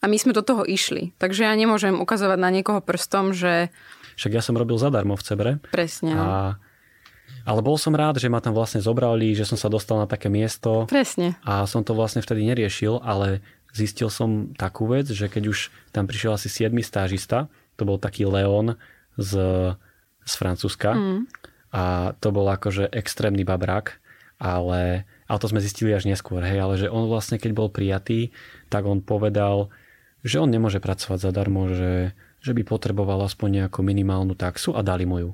a 0.00 0.08
my 0.08 0.16
sme 0.16 0.36
do 0.36 0.44
toho 0.44 0.64
išli. 0.64 1.12
Takže 1.20 1.44
ja 1.44 1.52
nemôžem 1.52 1.96
ukazovať 1.98 2.38
na 2.40 2.50
niekoho 2.54 2.80
prstom, 2.80 3.36
že... 3.36 3.74
Však 4.14 4.32
ja 4.38 4.42
som 4.44 4.54
robil 4.54 4.78
zadarmo 4.78 5.18
v 5.18 5.24
Cebre. 5.26 5.50
Presne. 5.74 6.12
A 6.14 6.28
ale 7.44 7.60
bol 7.60 7.76
som 7.76 7.92
rád, 7.92 8.16
že 8.16 8.32
ma 8.32 8.40
tam 8.40 8.56
vlastne 8.56 8.80
zobrali, 8.80 9.36
že 9.36 9.44
som 9.44 9.60
sa 9.60 9.68
dostal 9.68 10.00
na 10.00 10.08
také 10.08 10.32
miesto. 10.32 10.88
Presne. 10.88 11.36
A 11.44 11.68
som 11.68 11.84
to 11.84 11.92
vlastne 11.92 12.24
vtedy 12.24 12.44
neriešil, 12.48 13.04
ale 13.04 13.44
zistil 13.76 14.08
som 14.08 14.56
takú 14.56 14.88
vec, 14.88 15.12
že 15.12 15.28
keď 15.28 15.52
už 15.52 15.68
tam 15.92 16.08
prišiel 16.08 16.40
asi 16.40 16.48
7 16.48 16.72
stážista, 16.80 17.52
to 17.76 17.84
bol 17.84 18.00
taký 18.00 18.24
Leon 18.24 18.80
z, 19.18 19.32
z 20.24 20.32
Francúzska 20.38 20.94
mm. 20.94 21.20
a 21.74 22.14
to 22.22 22.30
bol 22.30 22.46
akože 22.46 22.88
extrémny 22.94 23.42
babrák, 23.42 23.98
ale, 24.38 25.04
ale 25.26 25.38
to 25.42 25.50
sme 25.50 25.60
zistili 25.60 25.90
až 25.90 26.06
neskôr, 26.06 26.40
hej, 26.40 26.58
ale 26.62 26.74
že 26.78 26.88
on 26.88 27.10
vlastne 27.10 27.36
keď 27.36 27.50
bol 27.52 27.68
prijatý, 27.68 28.30
tak 28.70 28.86
on 28.86 29.02
povedal, 29.02 29.74
že 30.22 30.40
on 30.40 30.48
nemôže 30.48 30.78
pracovať 30.78 31.18
zadarmo, 31.20 31.68
že, 31.74 32.14
že 32.40 32.56
by 32.56 32.62
potreboval 32.64 33.20
aspoň 33.26 33.66
nejakú 33.66 33.82
minimálnu 33.82 34.38
taxu 34.38 34.72
a 34.72 34.80
dali 34.86 35.04
mu 35.04 35.18
ju. 35.20 35.30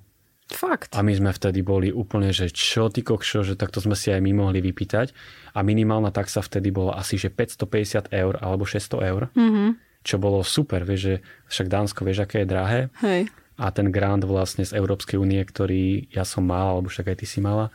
Fakt. 0.50 0.90
A 0.98 1.06
my 1.06 1.14
sme 1.14 1.30
vtedy 1.30 1.62
boli 1.62 1.94
úplne, 1.94 2.34
že 2.34 2.50
čo 2.50 2.90
ty 2.90 3.06
kokšo, 3.06 3.46
že 3.46 3.54
takto 3.54 3.78
sme 3.78 3.94
si 3.94 4.10
aj 4.10 4.18
my 4.18 4.34
mohli 4.34 4.58
vypýtať. 4.58 5.14
A 5.54 5.62
minimálna 5.62 6.10
taxa 6.10 6.42
vtedy 6.42 6.74
bola 6.74 6.98
asi, 6.98 7.14
že 7.16 7.30
550 7.30 8.10
eur 8.10 8.34
alebo 8.42 8.66
600 8.66 9.10
eur. 9.10 9.22
Mm-hmm. 9.34 9.68
Čo 10.02 10.16
bolo 10.18 10.42
super, 10.42 10.82
vieš, 10.82 11.00
že 11.00 11.14
však 11.52 11.66
Dánsko, 11.70 12.00
vieš, 12.02 12.26
aké 12.26 12.42
je 12.42 12.48
drahé. 12.50 12.80
Hej. 13.04 13.30
A 13.60 13.68
ten 13.70 13.92
grant 13.92 14.24
vlastne 14.24 14.64
z 14.64 14.72
Európskej 14.74 15.20
únie, 15.20 15.38
ktorý 15.44 16.08
ja 16.10 16.24
som 16.24 16.48
mal, 16.48 16.74
alebo 16.74 16.88
však 16.88 17.12
aj 17.12 17.16
ty 17.20 17.26
si 17.28 17.38
mala, 17.44 17.68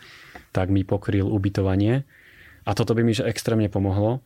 tak 0.49 0.73
mi 0.73 0.81
pokryl 0.81 1.29
ubytovanie. 1.29 2.03
A 2.65 2.73
toto 2.73 2.97
by 2.97 3.05
mi 3.05 3.13
že 3.13 3.23
extrémne 3.29 3.69
pomohlo. 3.69 4.25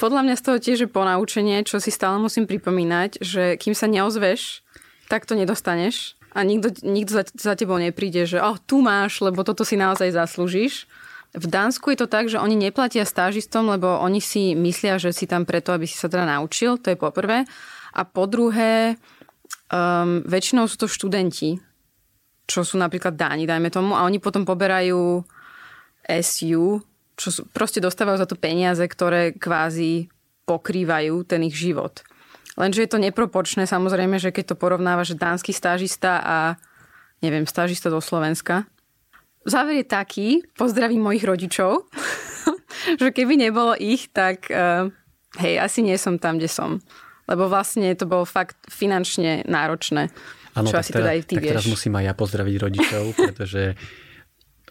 Podľa 0.00 0.26
mňa 0.26 0.34
z 0.34 0.42
toho 0.42 0.58
tiež 0.58 0.78
je 0.82 0.90
ponaučenie, 0.90 1.62
čo 1.62 1.78
si 1.78 1.94
stále 1.94 2.18
musím 2.18 2.48
pripomínať, 2.48 3.22
že 3.22 3.54
kým 3.60 3.76
sa 3.76 3.86
neozveš, 3.86 4.64
tak 5.06 5.28
to 5.28 5.36
nedostaneš 5.36 6.18
a 6.34 6.42
nikto, 6.42 6.74
nikto 6.82 7.22
za, 7.22 7.24
za 7.30 7.54
tebou 7.54 7.78
nepríde, 7.78 8.26
že 8.26 8.42
oh, 8.42 8.58
tu 8.58 8.82
máš, 8.82 9.22
lebo 9.22 9.46
toto 9.46 9.62
si 9.62 9.78
naozaj 9.78 10.10
zaslúžiš. 10.10 10.90
V 11.34 11.46
Dánsku 11.46 11.90
je 11.94 11.98
to 12.02 12.10
tak, 12.10 12.30
že 12.30 12.38
oni 12.38 12.54
neplatia 12.58 13.06
stážistom, 13.06 13.66
lebo 13.70 13.98
oni 14.02 14.22
si 14.22 14.54
myslia, 14.54 14.98
že 14.98 15.10
si 15.10 15.26
tam 15.26 15.46
preto, 15.46 15.74
aby 15.74 15.86
si 15.86 15.98
sa 15.98 16.10
teda 16.10 16.26
naučil, 16.26 16.78
to 16.78 16.94
je 16.94 16.98
po 16.98 17.10
prvé. 17.10 17.46
A 17.94 18.02
po 18.06 18.26
druhé, 18.26 18.98
um, 19.70 20.22
väčšinou 20.26 20.70
sú 20.70 20.78
to 20.78 20.86
študenti, 20.90 21.58
čo 22.46 22.62
sú 22.62 22.78
napríklad 22.78 23.18
Dáni, 23.18 23.50
dajme 23.50 23.70
tomu, 23.70 23.98
a 23.98 24.06
oni 24.06 24.22
potom 24.22 24.46
poberajú 24.46 25.22
SU, 26.06 26.62
čo 27.14 27.28
sú, 27.30 27.46
proste 27.50 27.82
dostávajú 27.82 28.18
za 28.20 28.28
to 28.28 28.36
peniaze, 28.38 28.82
ktoré 28.84 29.34
kvázi 29.34 30.10
pokrývajú 30.44 31.24
ten 31.24 31.40
ich 31.46 31.56
život. 31.56 32.04
Lenže 32.54 32.86
je 32.86 32.90
to 32.90 33.02
neproporčné, 33.02 33.66
samozrejme, 33.66 34.22
že 34.22 34.30
keď 34.30 34.54
to 34.54 34.60
porovnávaš 34.60 35.18
dánsky 35.18 35.50
stážista 35.50 36.22
a 36.22 36.36
neviem, 37.18 37.48
stážista 37.48 37.90
do 37.90 37.98
Slovenska. 37.98 38.68
Záver 39.44 39.82
je 39.82 39.86
taký, 39.86 40.28
pozdravím 40.56 41.04
mojich 41.04 41.26
rodičov, 41.26 41.90
že 43.00 43.08
keby 43.10 43.36
nebolo 43.36 43.76
ich, 43.76 44.08
tak 44.14 44.48
uh, 44.48 44.88
hej, 45.42 45.60
asi 45.60 45.82
nie 45.82 45.98
som 45.98 46.16
tam, 46.16 46.38
kde 46.38 46.48
som. 46.48 46.80
Lebo 47.24 47.48
vlastne 47.48 47.88
to 47.96 48.04
bolo 48.04 48.28
fakt 48.28 48.56
finančne 48.68 49.44
náročné. 49.48 50.12
Ano, 50.54 50.70
čo 50.70 50.78
asi 50.78 50.94
teda, 50.94 51.02
teda 51.02 51.10
aj 51.10 51.20
ty 51.26 51.34
tak 51.34 51.42
vieš. 51.42 51.52
teraz 51.58 51.66
musím 51.66 51.92
aj 51.98 52.04
ja 52.06 52.14
pozdraviť 52.14 52.54
rodičov, 52.62 53.04
pretože 53.26 53.62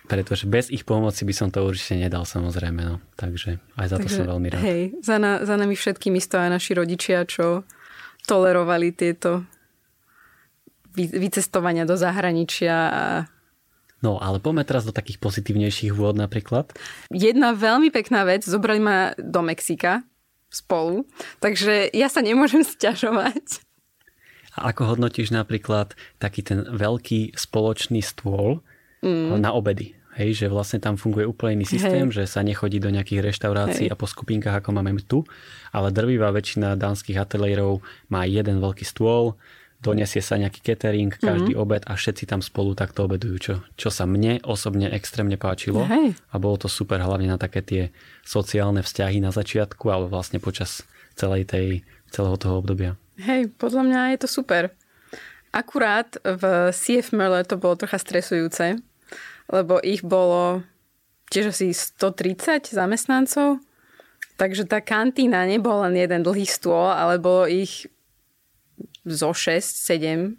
pretože 0.07 0.45
bez 0.45 0.67
ich 0.67 0.83
pomoci 0.83 1.23
by 1.23 1.33
som 1.33 1.47
to 1.47 1.63
určite 1.63 1.95
nedal 1.95 2.27
samozrejme. 2.27 2.81
No. 2.83 2.99
Takže 3.15 3.59
aj 3.79 3.87
za 3.87 3.97
to 3.99 4.07
Takže, 4.07 4.17
som 4.19 4.25
veľmi 4.27 4.47
rád. 4.51 4.61
Hej, 4.63 4.81
za, 4.99 5.15
na, 5.19 5.43
za 5.43 5.55
nami 5.55 5.75
všetkými 5.75 6.19
stoja 6.19 6.51
naši 6.51 6.75
rodičia, 6.75 7.23
čo 7.23 7.63
tolerovali 8.27 8.91
tieto 8.95 9.47
vycestovania 10.93 11.89
do 11.89 11.97
zahraničia 11.97 12.75
a 12.91 13.05
No, 14.03 14.19
ale 14.19 14.43
poďme 14.43 14.67
teraz 14.67 14.83
do 14.83 14.91
takých 14.91 15.15
pozitívnejších 15.23 15.95
vôd 15.95 16.19
napríklad. 16.19 16.75
Jedna 17.07 17.55
veľmi 17.55 17.87
pekná 17.87 18.27
vec, 18.27 18.43
zobrali 18.43 18.83
ma 18.83 19.15
do 19.15 19.39
Mexika 19.39 20.03
spolu, 20.51 21.07
takže 21.39 21.87
ja 21.95 22.11
sa 22.11 22.19
nemôžem 22.19 22.67
sťažovať. 22.67 23.63
A 24.59 24.75
ako 24.75 24.91
hodnotíš 24.91 25.31
napríklad 25.31 25.95
taký 26.19 26.43
ten 26.43 26.67
veľký 26.67 27.33
spoločný 27.39 28.03
stôl, 28.03 28.59
mm. 29.03 29.37
na 29.37 29.51
obedy. 29.51 29.93
Hej, 30.13 30.45
že 30.45 30.47
vlastne 30.47 30.77
tam 30.77 30.93
funguje 30.93 31.25
úplne 31.25 31.61
iný 31.61 31.65
systém, 31.65 32.05
Hej. 32.13 32.21
že 32.21 32.23
sa 32.29 32.45
nechodí 32.45 32.77
do 32.77 32.93
nejakých 32.93 33.33
reštaurácií 33.33 33.89
Hej. 33.89 33.93
a 33.93 33.99
po 33.99 34.05
skupinkách, 34.05 34.61
ako 34.61 34.69
máme 34.69 34.93
tu, 35.01 35.25
ale 35.73 35.89
drvivá 35.89 36.29
väčšina 36.29 36.77
dánskych 36.77 37.17
ateliérov 37.17 37.81
má 38.13 38.21
jeden 38.29 38.61
veľký 38.61 38.85
stôl, 38.85 39.33
donesie 39.83 40.23
sa 40.23 40.39
nejaký 40.39 40.63
catering, 40.63 41.11
každý 41.11 41.57
mm-hmm. 41.57 41.65
obed 41.65 41.83
a 41.89 41.97
všetci 41.97 42.23
tam 42.29 42.39
spolu 42.39 42.71
takto 42.77 43.03
obedujú, 43.03 43.35
čo, 43.41 43.53
čo 43.75 43.89
sa 43.91 44.07
mne 44.07 44.39
osobne 44.47 44.87
extrémne 44.93 45.35
páčilo. 45.35 45.83
Hej. 45.83 46.15
A 46.31 46.39
bolo 46.39 46.55
to 46.55 46.71
super 46.71 47.03
hlavne 47.03 47.27
na 47.27 47.35
také 47.35 47.59
tie 47.59 47.83
sociálne 48.23 48.85
vzťahy 48.85 49.19
na 49.19 49.35
začiatku, 49.35 49.83
ale 49.91 50.07
vlastne 50.07 50.39
počas 50.39 50.87
celej 51.19 51.51
tej, 51.51 51.67
celého 52.13 52.39
toho 52.39 52.63
obdobia. 52.63 52.95
Hej, 53.19 53.51
podľa 53.59 53.83
mňa 53.85 53.99
je 54.15 54.19
to 54.23 54.29
super. 54.31 54.71
Akurát 55.53 56.17
v 56.21 56.73
CF 56.73 57.13
Merle 57.13 57.45
to 57.45 57.61
bolo 57.61 57.77
trocha 57.77 58.01
stresujúce, 58.01 58.81
lebo 59.53 59.77
ich 59.77 60.01
bolo 60.01 60.65
tiež 61.29 61.53
asi 61.53 61.69
130 61.69 62.73
zamestnancov, 62.73 63.61
takže 64.41 64.65
tá 64.65 64.81
kantína 64.81 65.45
nebol 65.45 65.85
len 65.85 65.93
jeden 65.93 66.25
dlhý 66.25 66.49
stôl, 66.49 66.89
ale 66.89 67.21
bolo 67.21 67.45
ich 67.45 67.85
zo 69.05 69.29
6, 69.29 69.61
7. 69.61 70.33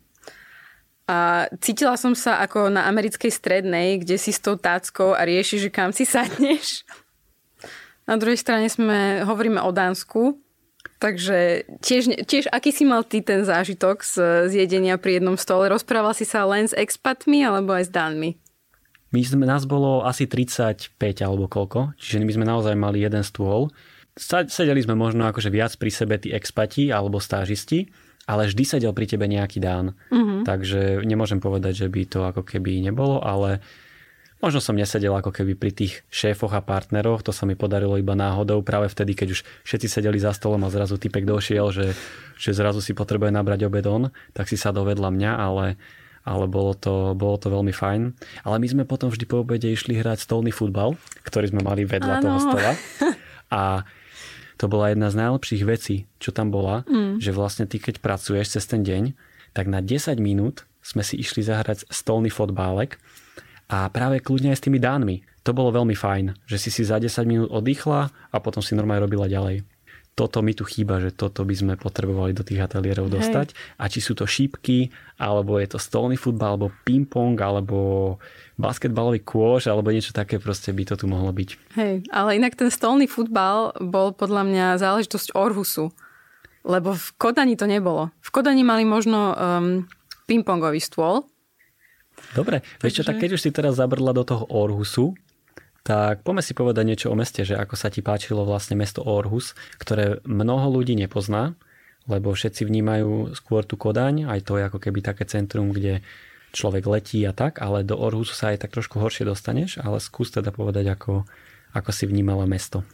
A 1.05 1.47
cítila 1.61 1.95
som 2.01 2.17
sa 2.17 2.41
ako 2.41 2.73
na 2.73 2.89
americkej 2.89 3.29
strednej, 3.29 4.01
kde 4.01 4.17
si 4.17 4.33
s 4.33 4.41
tou 4.41 4.57
táckou 4.57 5.13
a 5.13 5.23
rieši, 5.23 5.63
že 5.63 5.71
kam 5.71 5.93
si 5.93 6.09
sadneš. 6.09 6.83
Na 8.09 8.17
druhej 8.17 8.41
strane 8.41 8.69
sme, 8.69 9.25
hovoríme 9.25 9.61
o 9.61 9.73
Dánsku, 9.73 10.37
takže 11.01 11.69
tiež, 11.81 12.25
tiež 12.25 12.49
aký 12.53 12.73
si 12.73 12.85
mal 12.85 13.05
ty 13.05 13.21
ten 13.21 13.45
zážitok 13.45 14.05
z, 14.05 14.15
z 14.49 14.53
jedenia 14.65 14.97
pri 14.97 15.21
jednom 15.21 15.37
stole? 15.37 15.69
Rozprával 15.69 16.17
si 16.17 16.25
sa 16.29 16.45
len 16.49 16.69
s 16.69 16.77
expatmi 16.77 17.45
alebo 17.45 17.77
aj 17.77 17.89
s 17.89 17.93
Dánmi? 17.93 18.44
My 19.15 19.23
sme, 19.23 19.47
nás 19.47 19.63
bolo 19.63 20.03
asi 20.03 20.27
35 20.27 20.99
alebo 21.23 21.47
koľko, 21.47 21.95
čiže 21.95 22.27
my 22.27 22.35
sme 22.35 22.47
naozaj 22.51 22.75
mali 22.75 23.07
jeden 23.07 23.23
stôl. 23.23 23.71
Sedeli 24.19 24.83
sme 24.83 24.99
možno 24.99 25.31
akože 25.31 25.55
viac 25.55 25.79
pri 25.79 25.91
sebe 25.95 26.19
tí 26.19 26.35
expati 26.35 26.91
alebo 26.91 27.23
stážisti, 27.23 27.87
ale 28.27 28.51
vždy 28.51 28.63
sedel 28.67 28.91
pri 28.91 29.07
tebe 29.07 29.31
nejaký 29.31 29.63
dán. 29.63 29.95
Mm-hmm. 30.11 30.41
Takže 30.43 31.07
nemôžem 31.07 31.39
povedať, 31.39 31.87
že 31.87 31.89
by 31.91 32.03
to 32.11 32.27
ako 32.27 32.43
keby 32.43 32.83
nebolo, 32.83 33.23
ale 33.23 33.63
možno 34.43 34.59
som 34.59 34.75
nesedel 34.75 35.15
ako 35.15 35.31
keby 35.31 35.55
pri 35.55 35.71
tých 35.71 36.03
šéfoch 36.11 36.51
a 36.51 36.65
partneroch, 36.65 37.23
to 37.23 37.31
sa 37.31 37.47
mi 37.47 37.55
podarilo 37.55 37.95
iba 37.95 38.19
náhodou, 38.19 38.67
práve 38.67 38.91
vtedy, 38.91 39.15
keď 39.15 39.29
už 39.39 39.41
všetci 39.63 39.87
sedeli 39.87 40.19
za 40.19 40.35
stolom 40.35 40.67
a 40.67 40.75
zrazu 40.75 40.99
typek 40.99 41.23
došiel, 41.23 41.71
že, 41.71 41.95
že 42.35 42.51
zrazu 42.51 42.83
si 42.83 42.99
potrebuje 42.99 43.31
nabrať 43.31 43.71
obed 43.71 43.87
on, 43.87 44.11
tak 44.35 44.51
si 44.51 44.59
sa 44.59 44.75
dovedla 44.75 45.15
mňa, 45.15 45.33
ale 45.39 45.65
ale 46.25 46.49
bolo 46.49 46.73
to, 46.73 47.13
bolo 47.13 47.37
to 47.37 47.53
veľmi 47.53 47.71
fajn. 47.71 48.17
Ale 48.49 48.57
my 48.57 48.67
sme 48.67 48.85
potom 48.89 49.13
vždy 49.13 49.29
po 49.29 49.45
obede 49.45 49.69
išli 49.69 50.01
hrať 50.01 50.25
stolný 50.25 50.51
futbal, 50.51 50.97
ktorý 51.23 51.53
sme 51.53 51.61
mali 51.61 51.85
vedľa 51.85 52.15
ano. 52.19 52.25
toho 52.25 52.39
stola. 52.41 52.73
A 53.53 53.85
to 54.57 54.67
bola 54.67 54.91
jedna 54.91 55.13
z 55.13 55.21
najlepších 55.21 55.63
vecí, 55.69 56.09
čo 56.17 56.33
tam 56.33 56.49
bola, 56.49 56.83
mm. 56.89 57.21
že 57.21 57.31
vlastne 57.37 57.69
ty, 57.69 57.77
keď 57.77 58.01
pracuješ 58.01 58.57
cez 58.57 58.65
ten 58.65 58.81
deň, 58.81 59.13
tak 59.53 59.69
na 59.69 59.85
10 59.85 60.17
minút 60.19 60.65
sme 60.81 61.05
si 61.05 61.21
išli 61.21 61.45
zahrať 61.45 61.87
stolný 61.93 62.33
fotbálek 62.33 62.97
a 63.69 63.89
práve 63.93 64.25
kľudne 64.25 64.57
aj 64.57 64.59
s 64.59 64.65
tými 64.65 64.81
dánmi. 64.81 65.23
To 65.45 65.53
bolo 65.53 65.77
veľmi 65.77 65.93
fajn, 65.93 66.49
že 66.49 66.57
si 66.57 66.73
si 66.73 66.83
za 66.89 66.97
10 66.97 67.29
minút 67.29 67.49
oddychla 67.53 68.09
a 68.33 68.37
potom 68.41 68.65
si 68.65 68.73
normálne 68.73 69.05
robila 69.05 69.29
ďalej 69.29 69.74
toto 70.15 70.47
mi 70.47 70.55
tu 70.55 70.63
chýba, 70.63 71.03
že 71.03 71.11
toto 71.11 71.43
by 71.43 71.55
sme 71.55 71.75
potrebovali 71.75 72.31
do 72.31 72.47
tých 72.47 72.63
ateliérov 72.63 73.11
Hej. 73.11 73.15
dostať. 73.19 73.49
A 73.83 73.91
či 73.91 73.99
sú 73.99 74.15
to 74.15 74.31
šípky, 74.31 74.95
alebo 75.19 75.59
je 75.59 75.75
to 75.75 75.79
stolný 75.83 76.15
futbal, 76.15 76.55
alebo 76.55 76.71
ping-pong, 76.87 77.35
alebo 77.43 78.17
basketbalový 78.55 79.27
kôž, 79.27 79.67
alebo 79.67 79.91
niečo 79.91 80.15
také 80.15 80.39
proste 80.39 80.71
by 80.71 80.87
to 80.87 80.95
tu 80.95 81.11
mohlo 81.11 81.35
byť. 81.35 81.51
Hej, 81.75 82.07
ale 82.15 82.39
inak 82.39 82.55
ten 82.55 82.71
stolný 82.71 83.11
futbal 83.11 83.75
bol 83.83 84.15
podľa 84.15 84.47
mňa 84.47 84.67
záležitosť 84.79 85.35
Orhusu. 85.35 85.91
Lebo 86.65 86.97
v 86.97 87.07
Kodani 87.21 87.59
to 87.59 87.69
nebolo. 87.69 88.15
V 88.25 88.31
Kodani 88.33 88.65
mali 88.65 88.87
možno 88.89 89.35
um, 89.35 89.85
ping-pongový 90.31 90.81
stôl. 90.81 91.27
Dobre, 92.33 92.63
Takže... 92.63 92.81
vieš 92.81 92.95
čo, 93.03 93.05
tak 93.05 93.19
keď 93.19 93.31
už 93.37 93.43
si 93.43 93.51
teraz 93.51 93.77
zabrdla 93.77 94.15
do 94.15 94.23
toho 94.23 94.47
Orhusu, 94.47 95.19
tak 95.85 96.25
poďme 96.25 96.41
si 96.41 96.57
povedať 96.57 96.85
niečo 96.89 97.13
o 97.13 97.19
meste, 97.19 97.45
že 97.45 97.61
ako 97.61 97.77
sa 97.77 97.93
ti 97.93 98.01
páčilo 98.01 98.49
vlastne 98.49 98.73
mesto 98.73 99.05
Orhus, 99.05 99.53
ktoré 99.77 100.25
mnoho 100.25 100.73
ľudí 100.73 100.97
nepozná, 100.97 101.53
lebo 102.09 102.33
všetci 102.33 102.65
vnímajú 102.65 103.37
skôr 103.37 103.69
tú 103.69 103.77
Kodaň, 103.77 104.25
aj 104.25 104.41
to 104.49 104.57
je 104.57 104.65
ako 104.65 104.81
keby 104.81 105.05
také 105.05 105.29
centrum, 105.29 105.77
kde 105.77 106.01
človek 106.57 106.89
letí 106.89 107.21
a 107.29 107.37
tak, 107.37 107.61
ale 107.61 107.85
do 107.85 107.99
Orhusu 107.99 108.33
sa 108.33 108.55
aj 108.55 108.65
tak 108.65 108.73
trošku 108.73 108.97
horšie 108.97 109.29
dostaneš, 109.29 109.83
ale 109.85 110.01
skús 110.01 110.33
teda 110.33 110.55
povedať, 110.55 110.89
ako, 110.89 111.29
ako 111.77 111.91
si 111.93 112.09
vnímala 112.09 112.49
mesto. 112.49 112.87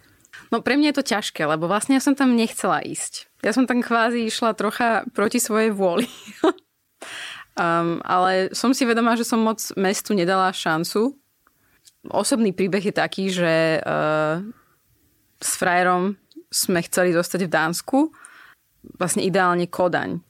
No 0.49 0.65
pre 0.65 0.75
mňa 0.75 0.91
je 0.91 0.99
to 0.99 1.09
ťažké, 1.15 1.47
lebo 1.47 1.69
vlastne 1.71 1.95
ja 1.95 2.03
som 2.03 2.17
tam 2.17 2.35
nechcela 2.35 2.83
ísť. 2.83 3.29
Ja 3.45 3.53
som 3.55 3.69
tam 3.69 3.85
kvázi 3.85 4.27
išla 4.27 4.57
trocha 4.57 5.05
proti 5.13 5.39
svojej 5.39 5.71
vôli. 5.71 6.09
um, 7.61 8.01
ale 8.03 8.51
som 8.57 8.73
si 8.73 8.83
vedomá, 8.89 9.15
že 9.15 9.29
som 9.29 9.39
moc 9.39 9.61
mestu 9.77 10.17
nedala 10.17 10.51
šancu, 10.51 11.20
osobný 12.09 12.57
príbeh 12.57 12.81
je 12.81 12.95
taký, 12.95 13.29
že 13.29 13.83
uh, 13.85 14.41
s 15.41 15.53
frajerom 15.61 16.17
sme 16.49 16.81
chceli 16.87 17.13
zostať 17.13 17.47
v 17.47 17.53
Dánsku, 17.53 17.99
vlastne 18.97 19.23
ideálne 19.23 19.69
Kodaň. 19.69 20.25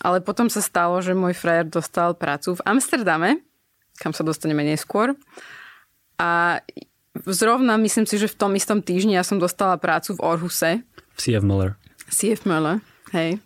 Ale 0.00 0.24
potom 0.24 0.48
sa 0.48 0.64
stalo, 0.64 0.98
že 1.04 1.12
môj 1.12 1.36
frajer 1.36 1.68
dostal 1.68 2.16
prácu 2.16 2.56
v 2.56 2.64
Amsterdame, 2.64 3.44
kam 4.00 4.16
sa 4.16 4.24
dostaneme 4.24 4.64
neskôr. 4.64 5.12
A 6.16 6.60
zrovna 7.28 7.76
myslím 7.76 8.08
si, 8.08 8.16
že 8.16 8.30
v 8.30 8.38
tom 8.38 8.52
istom 8.56 8.80
týždni 8.80 9.20
ja 9.20 9.24
som 9.24 9.36
dostala 9.36 9.76
prácu 9.76 10.16
v 10.16 10.22
Orhuse. 10.24 10.70
V 11.12 11.18
CF 11.20 11.44
Muller. 11.44 11.76
CF 12.08 12.48
Muller, 12.48 12.80
hej. 13.12 13.36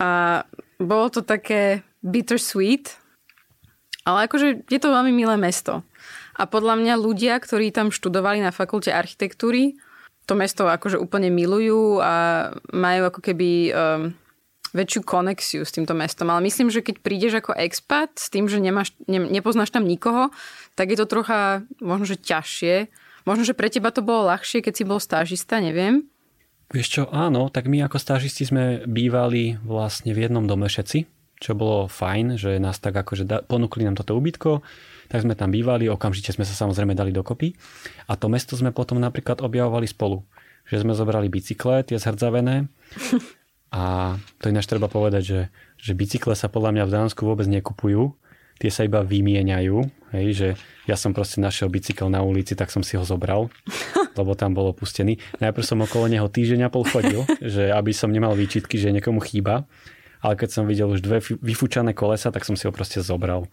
A 0.00 0.42
bolo 0.80 1.12
to 1.12 1.20
také 1.20 1.84
bittersweet, 2.00 2.96
Ale 4.08 4.24
akože 4.24 4.64
je 4.64 4.80
to 4.80 4.88
veľmi 4.88 5.12
milé 5.12 5.36
mesto. 5.36 5.84
A 6.40 6.48
podľa 6.48 6.80
mňa 6.80 6.94
ľudia, 6.96 7.36
ktorí 7.36 7.68
tam 7.68 7.92
študovali 7.92 8.40
na 8.40 8.48
fakulte 8.48 8.88
architektúry, 8.88 9.76
to 10.24 10.32
mesto 10.32 10.64
akože 10.64 10.96
úplne 10.96 11.28
milujú 11.28 12.00
a 12.00 12.48
majú 12.72 13.12
ako 13.12 13.20
keby 13.20 13.50
um, 13.68 14.16
väčšiu 14.72 15.00
konexiu 15.02 15.62
s 15.66 15.74
týmto 15.74 15.92
mestom. 15.92 16.30
Ale 16.30 16.46
myslím, 16.46 16.70
že 16.70 16.80
keď 16.80 17.02
prídeš 17.02 17.34
ako 17.42 17.52
expat 17.58 18.14
s 18.16 18.32
tým, 18.32 18.46
že 18.46 18.62
nemáš, 18.62 18.94
ne, 19.10 19.20
nepoznáš 19.26 19.74
tam 19.74 19.84
nikoho, 19.84 20.30
tak 20.78 20.94
je 20.94 20.98
to 20.98 21.10
trocha 21.10 21.66
možno, 21.82 22.06
že 22.06 22.22
ťažšie. 22.22 22.88
Možno, 23.28 23.44
že 23.44 23.52
pre 23.52 23.68
teba 23.68 23.92
to 23.92 24.00
bolo 24.00 24.30
ľahšie, 24.32 24.64
keď 24.64 24.74
si 24.80 24.84
bol 24.88 25.02
stážista, 25.02 25.60
neviem. 25.60 26.08
Vieš 26.70 26.88
čo, 26.88 27.02
áno, 27.10 27.50
tak 27.50 27.66
my 27.66 27.84
ako 27.90 27.98
stážisti 27.98 28.46
sme 28.46 28.86
bývali 28.86 29.58
vlastne 29.66 30.14
v 30.14 30.30
jednom 30.30 30.46
dome 30.46 30.70
všetci, 30.70 31.04
čo 31.42 31.58
bolo 31.58 31.90
fajn, 31.90 32.38
že 32.38 32.62
nás 32.62 32.78
tak 32.78 32.94
akože 32.94 33.26
da, 33.26 33.42
ponúkli 33.42 33.82
nám 33.82 33.98
toto 33.98 34.14
ubytko, 34.14 34.62
tak 35.10 35.26
sme 35.26 35.34
tam 35.34 35.50
bývali, 35.50 35.90
okamžite 35.90 36.30
sme 36.30 36.46
sa 36.46 36.54
samozrejme 36.54 36.94
dali 36.94 37.10
dokopy 37.10 37.58
a 38.06 38.14
to 38.14 38.30
mesto 38.30 38.54
sme 38.54 38.70
potom 38.70 39.02
napríklad 39.02 39.42
objavovali 39.42 39.90
spolu. 39.90 40.22
Že 40.70 40.86
sme 40.86 40.92
zobrali 40.94 41.26
bicykle, 41.26 41.82
tie 41.82 41.98
zhrdzavené 41.98 42.70
a 43.74 44.14
to 44.38 44.54
ináč 44.54 44.70
treba 44.70 44.86
povedať, 44.86 45.22
že, 45.26 45.40
že 45.82 45.92
bicykle 45.98 46.38
sa 46.38 46.46
podľa 46.46 46.78
mňa 46.78 46.84
v 46.86 46.94
Dánsku 46.94 47.26
vôbec 47.26 47.50
nekupujú, 47.50 48.14
tie 48.62 48.70
sa 48.70 48.86
iba 48.86 49.02
vymieňajú, 49.02 49.76
hej, 50.14 50.26
že 50.30 50.48
ja 50.84 50.94
som 50.94 51.16
proste 51.16 51.42
našiel 51.42 51.72
bicykel 51.72 52.12
na 52.12 52.20
ulici, 52.20 52.52
tak 52.52 52.68
som 52.68 52.84
si 52.84 52.94
ho 52.94 53.02
zobral, 53.02 53.50
lebo 54.20 54.38
tam 54.38 54.54
bol 54.54 54.70
opustený. 54.70 55.18
Najprv 55.42 55.64
som 55.66 55.82
okolo 55.82 56.06
neho 56.06 56.30
týždeň 56.30 56.68
a 56.68 56.72
pol 56.72 56.86
chodil, 56.86 57.26
že 57.42 57.72
aby 57.72 57.90
som 57.90 58.12
nemal 58.12 58.38
výčitky, 58.38 58.78
že 58.78 58.94
niekomu 58.94 59.18
chýba, 59.26 59.66
ale 60.20 60.36
keď 60.36 60.48
som 60.52 60.68
videl 60.68 60.92
už 60.92 61.00
dve 61.00 61.24
vyfúčané 61.40 61.96
kolesa, 61.96 62.28
tak 62.28 62.44
som 62.44 62.54
si 62.54 62.68
ho 62.68 62.72
proste 62.72 63.00
zobral. 63.00 63.48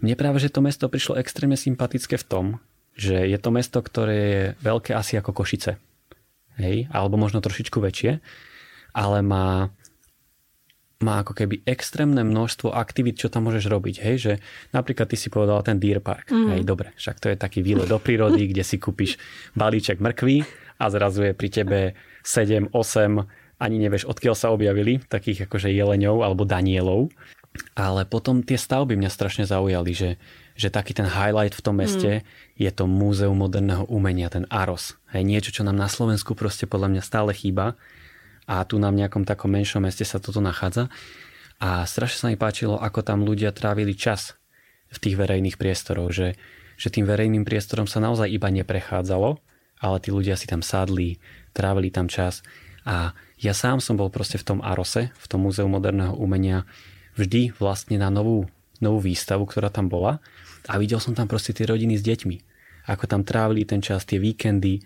Mne 0.00 0.14
práve, 0.18 0.42
že 0.42 0.52
to 0.52 0.64
mesto 0.64 0.88
prišlo 0.88 1.16
extrémne 1.20 1.56
sympatické 1.56 2.20
v 2.20 2.26
tom, 2.26 2.46
že 2.96 3.28
je 3.28 3.38
to 3.40 3.50
mesto, 3.52 3.78
ktoré 3.80 4.16
je 4.16 4.42
veľké 4.64 4.96
asi 4.96 5.20
ako 5.20 5.32
Košice. 5.32 5.76
Hej, 6.56 6.88
alebo 6.88 7.20
možno 7.20 7.44
trošičku 7.44 7.84
väčšie 7.84 8.20
ale 8.96 9.20
má 9.20 9.68
má 10.96 11.20
ako 11.20 11.36
keby 11.36 11.60
extrémne 11.68 12.24
množstvo 12.24 12.72
aktivít, 12.72 13.20
čo 13.20 13.28
tam 13.28 13.52
môžeš 13.52 13.68
robiť. 13.68 14.00
Hej, 14.00 14.16
že 14.16 14.32
napríklad 14.72 15.04
ty 15.12 15.20
si 15.20 15.28
povedal 15.28 15.60
ten 15.60 15.76
Deer 15.76 16.00
Park. 16.00 16.32
Mm. 16.32 16.56
Hej, 16.56 16.62
dobre, 16.64 16.96
však 16.96 17.20
to 17.20 17.28
je 17.28 17.36
taký 17.36 17.60
výlet 17.60 17.84
do 17.84 18.00
prírody, 18.00 18.46
kde 18.50 18.64
si 18.64 18.80
kúpiš 18.80 19.20
balíček 19.52 20.00
mrkví 20.00 20.40
a 20.80 20.88
zrazu 20.88 21.28
je 21.28 21.32
pri 21.36 21.48
tebe 21.52 21.78
7, 22.24 22.72
8, 22.72 23.60
ani 23.60 23.76
nevieš, 23.76 24.08
odkiaľ 24.08 24.34
sa 24.40 24.48
objavili, 24.56 24.96
takých 25.04 25.44
akože 25.44 25.68
jeleňov 25.68 26.24
alebo 26.24 26.48
danielov. 26.48 27.12
Ale 27.76 28.08
potom 28.08 28.40
tie 28.40 28.56
stavby 28.56 28.96
mňa 28.96 29.10
strašne 29.12 29.44
zaujali, 29.44 29.92
že, 29.92 30.10
že 30.56 30.68
taký 30.72 30.96
ten 30.96 31.08
highlight 31.08 31.52
v 31.52 31.64
tom 31.64 31.76
meste 31.78 32.20
mm. 32.20 32.24
je 32.56 32.70
to 32.72 32.88
Múzeum 32.88 33.36
moderného 33.36 33.84
umenia, 33.86 34.32
ten 34.32 34.48
AROS. 34.48 34.96
Hej, 35.12 35.22
niečo, 35.24 35.50
čo 35.52 35.62
nám 35.62 35.76
na 35.76 35.88
Slovensku 35.90 36.32
proste 36.32 36.64
podľa 36.64 36.96
mňa 36.96 37.02
stále 37.02 37.30
chýba 37.36 37.76
a 38.46 38.62
tu 38.62 38.78
na 38.78 38.88
nejakom 38.94 39.26
takom 39.26 39.50
menšom 39.52 39.82
meste 39.82 40.06
sa 40.06 40.22
toto 40.22 40.38
nachádza. 40.38 40.86
A 41.58 41.82
strašne 41.88 42.18
sa 42.20 42.28
mi 42.30 42.38
páčilo, 42.38 42.78
ako 42.78 43.00
tam 43.02 43.24
ľudia 43.24 43.50
trávili 43.50 43.96
čas 43.96 44.36
v 44.92 44.98
tých 45.02 45.16
verejných 45.18 45.58
priestoroch, 45.58 46.14
že, 46.14 46.38
že 46.78 46.88
tým 46.92 47.08
verejným 47.08 47.42
priestorom 47.42 47.90
sa 47.90 47.98
naozaj 47.98 48.28
iba 48.30 48.52
neprechádzalo, 48.52 49.40
ale 49.82 49.96
tí 50.00 50.14
ľudia 50.14 50.38
si 50.38 50.46
tam 50.46 50.60
sadli, 50.60 51.18
trávili 51.56 51.90
tam 51.90 52.06
čas. 52.06 52.44
A 52.86 53.16
ja 53.40 53.52
sám 53.52 53.82
som 53.82 53.98
bol 53.98 54.08
proste 54.08 54.38
v 54.38 54.46
tom 54.46 54.58
Arose, 54.62 55.10
v 55.10 55.26
tom 55.26 55.42
Múzeu 55.42 55.66
moderného 55.66 56.14
umenia, 56.14 56.64
vždy 57.16 57.56
vlastne 57.56 57.96
na 57.98 58.12
novú, 58.12 58.46
novú 58.78 59.00
výstavu, 59.02 59.48
ktorá 59.48 59.72
tam 59.72 59.88
bola. 59.88 60.22
A 60.70 60.76
videl 60.76 61.00
som 61.00 61.16
tam 61.16 61.26
proste 61.26 61.56
tie 61.56 61.66
rodiny 61.66 61.96
s 61.96 62.04
deťmi. 62.04 62.36
Ako 62.92 63.10
tam 63.10 63.26
trávili 63.26 63.66
ten 63.66 63.82
čas, 63.82 64.06
tie 64.06 64.22
víkendy. 64.22 64.84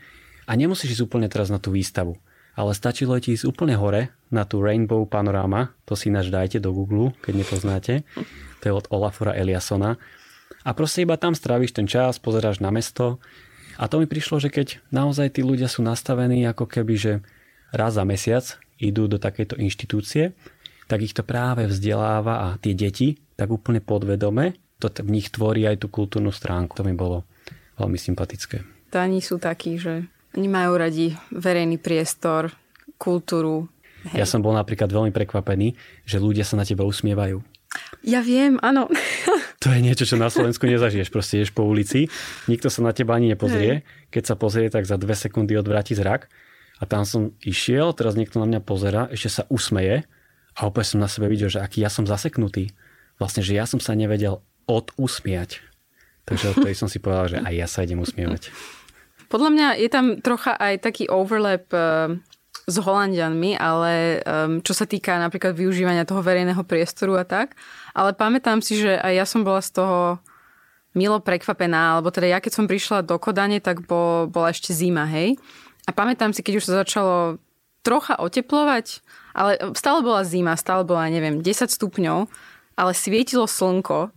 A 0.49 0.57
nemusíš 0.57 0.99
ísť 0.99 1.05
úplne 1.05 1.29
teraz 1.29 1.53
na 1.53 1.61
tú 1.61 1.75
výstavu 1.75 2.16
ale 2.61 2.77
stačilo 2.77 3.16
ti 3.16 3.33
ísť 3.33 3.49
úplne 3.49 3.73
hore 3.79 4.12
na 4.29 4.45
tú 4.45 4.62
Rainbow 4.62 5.07
Panorama, 5.07 5.73
to 5.87 5.95
si 5.95 6.12
ináč 6.12 6.29
dajte 6.29 6.59
do 6.61 6.77
Google, 6.77 7.14
keď 7.25 7.35
nepoznáte, 7.40 7.95
to 8.61 8.64
je 8.69 8.73
od 8.75 8.87
Olafora 8.93 9.33
Eliasona. 9.33 9.99
A 10.61 10.71
proste 10.77 11.03
iba 11.07 11.16
tam 11.16 11.33
stráviš 11.33 11.73
ten 11.73 11.88
čas, 11.88 12.21
pozeráš 12.21 12.61
na 12.61 12.69
mesto 12.69 13.23
a 13.81 13.88
to 13.88 14.03
mi 14.03 14.05
prišlo, 14.05 14.43
že 14.43 14.53
keď 14.53 14.83
naozaj 14.93 15.38
tí 15.38 15.40
ľudia 15.40 15.73
sú 15.73 15.81
nastavení 15.81 16.45
ako 16.45 16.69
keby, 16.69 16.95
že 17.01 17.12
raz 17.73 17.97
za 17.97 18.05
mesiac 18.05 18.45
idú 18.77 19.09
do 19.09 19.16
takejto 19.16 19.57
inštitúcie, 19.57 20.37
tak 20.90 21.07
ich 21.07 21.14
to 21.14 21.22
práve 21.22 21.70
vzdeláva 21.70 22.35
a 22.42 22.46
tie 22.59 22.74
deti 22.74 23.14
tak 23.38 23.55
úplne 23.55 23.79
podvedome 23.79 24.59
to 24.83 24.90
v 24.90 25.11
nich 25.12 25.31
tvorí 25.31 25.68
aj 25.68 25.85
tú 25.85 25.92
kultúrnu 25.92 26.33
stránku. 26.35 26.74
To 26.74 26.83
mi 26.83 26.96
bolo 26.96 27.22
veľmi 27.79 28.00
sympatické. 28.00 28.64
Tani 28.90 29.22
sú 29.22 29.37
takí, 29.38 29.76
že 29.76 30.09
oni 30.35 30.48
majú 30.48 30.81
radi 30.81 31.14
verejný 31.31 31.76
priestor, 31.79 32.50
kultúru. 32.96 33.68
Hej. 34.11 34.24
Ja 34.24 34.26
som 34.26 34.40
bol 34.40 34.57
napríklad 34.57 34.88
veľmi 34.88 35.12
prekvapený, 35.12 35.76
že 36.09 36.16
ľudia 36.16 36.42
sa 36.42 36.57
na 36.57 36.64
teba 36.64 36.88
usmievajú. 36.88 37.44
Ja 38.03 38.24
viem, 38.24 38.59
áno. 38.64 38.90
To 39.61 39.68
je 39.68 39.85
niečo, 39.85 40.09
čo 40.09 40.16
na 40.16 40.33
Slovensku 40.33 40.64
nezažiješ. 40.64 41.12
Proste 41.12 41.37
ideš 41.37 41.53
po 41.53 41.68
ulici, 41.68 42.09
nikto 42.48 42.72
sa 42.72 42.81
na 42.81 42.96
teba 42.96 43.12
ani 43.12 43.29
nepozrie. 43.29 43.85
Keď 44.09 44.33
sa 44.33 44.35
pozrie, 44.35 44.72
tak 44.72 44.88
za 44.88 44.96
dve 44.96 45.12
sekundy 45.12 45.53
odvráti 45.53 45.92
zrak. 45.92 46.33
A 46.81 46.88
tam 46.88 47.05
som 47.05 47.37
išiel, 47.44 47.92
teraz 47.92 48.16
niekto 48.16 48.40
na 48.40 48.48
mňa 48.48 48.61
pozera, 48.64 49.12
ešte 49.12 49.29
sa 49.29 49.42
usmeje 49.53 50.09
a 50.59 50.67
opäť 50.67 50.95
som 50.95 51.03
na 51.03 51.11
sebe 51.11 51.31
videl, 51.31 51.53
že 51.53 51.63
aký 51.63 51.83
ja 51.83 51.91
som 51.93 52.09
zaseknutý. 52.09 52.75
Vlastne, 53.21 53.45
že 53.45 53.53
ja 53.53 53.69
som 53.69 53.79
sa 53.79 53.93
nevedel 53.93 54.41
odusmiať. 54.65 55.61
Takže 56.25 56.57
odtedy 56.57 56.75
som 56.79 56.89
si 56.89 57.03
povedal, 57.03 57.37
že 57.37 57.39
aj 57.43 57.55
ja 57.55 57.67
sa 57.69 57.85
idem 57.85 58.01
usmievať. 58.01 58.49
Podľa 59.31 59.51
mňa 59.51 59.69
je 59.79 59.89
tam 59.91 60.07
trocha 60.19 60.59
aj 60.59 60.83
taký 60.83 61.07
overlap 61.07 61.71
uh, 61.71 62.17
s 62.67 62.77
Holandianmi, 62.79 63.59
ale 63.59 64.23
um, 64.23 64.63
čo 64.63 64.75
sa 64.75 64.87
týka 64.87 65.19
napríklad 65.19 65.55
využívania 65.55 66.07
toho 66.07 66.23
verejného 66.23 66.63
priestoru 66.67 67.19
a 67.19 67.25
tak. 67.27 67.55
Ale 67.95 68.15
pamätám 68.15 68.63
si, 68.63 68.79
že 68.79 68.99
aj 68.99 69.13
ja 69.15 69.27
som 69.27 69.43
bola 69.43 69.63
z 69.63 69.75
toho 69.75 70.19
milo 70.95 71.23
prekvapená, 71.23 71.99
alebo 71.99 72.11
teda 72.11 72.27
ja 72.27 72.39
keď 72.43 72.53
som 72.59 72.67
prišla 72.67 73.07
do 73.07 73.15
Kodane, 73.23 73.63
tak 73.63 73.87
bo, 73.87 74.27
bola 74.27 74.51
ešte 74.51 74.75
zima, 74.75 75.07
hej. 75.07 75.39
A 75.87 75.95
pamätám 75.95 76.35
si, 76.35 76.43
keď 76.43 76.59
už 76.59 76.67
sa 76.67 76.83
začalo 76.83 77.39
trocha 77.87 78.19
oteplovať, 78.19 79.03
ale 79.37 79.59
stále 79.77 80.01
bola 80.03 80.23
zima, 80.27 80.59
stále 80.59 80.83
bola, 80.83 81.11
neviem, 81.11 81.43
10 81.43 81.71
stupňov, 81.71 82.27
ale 82.77 82.93
svietilo 82.95 83.45
slnko 83.45 84.11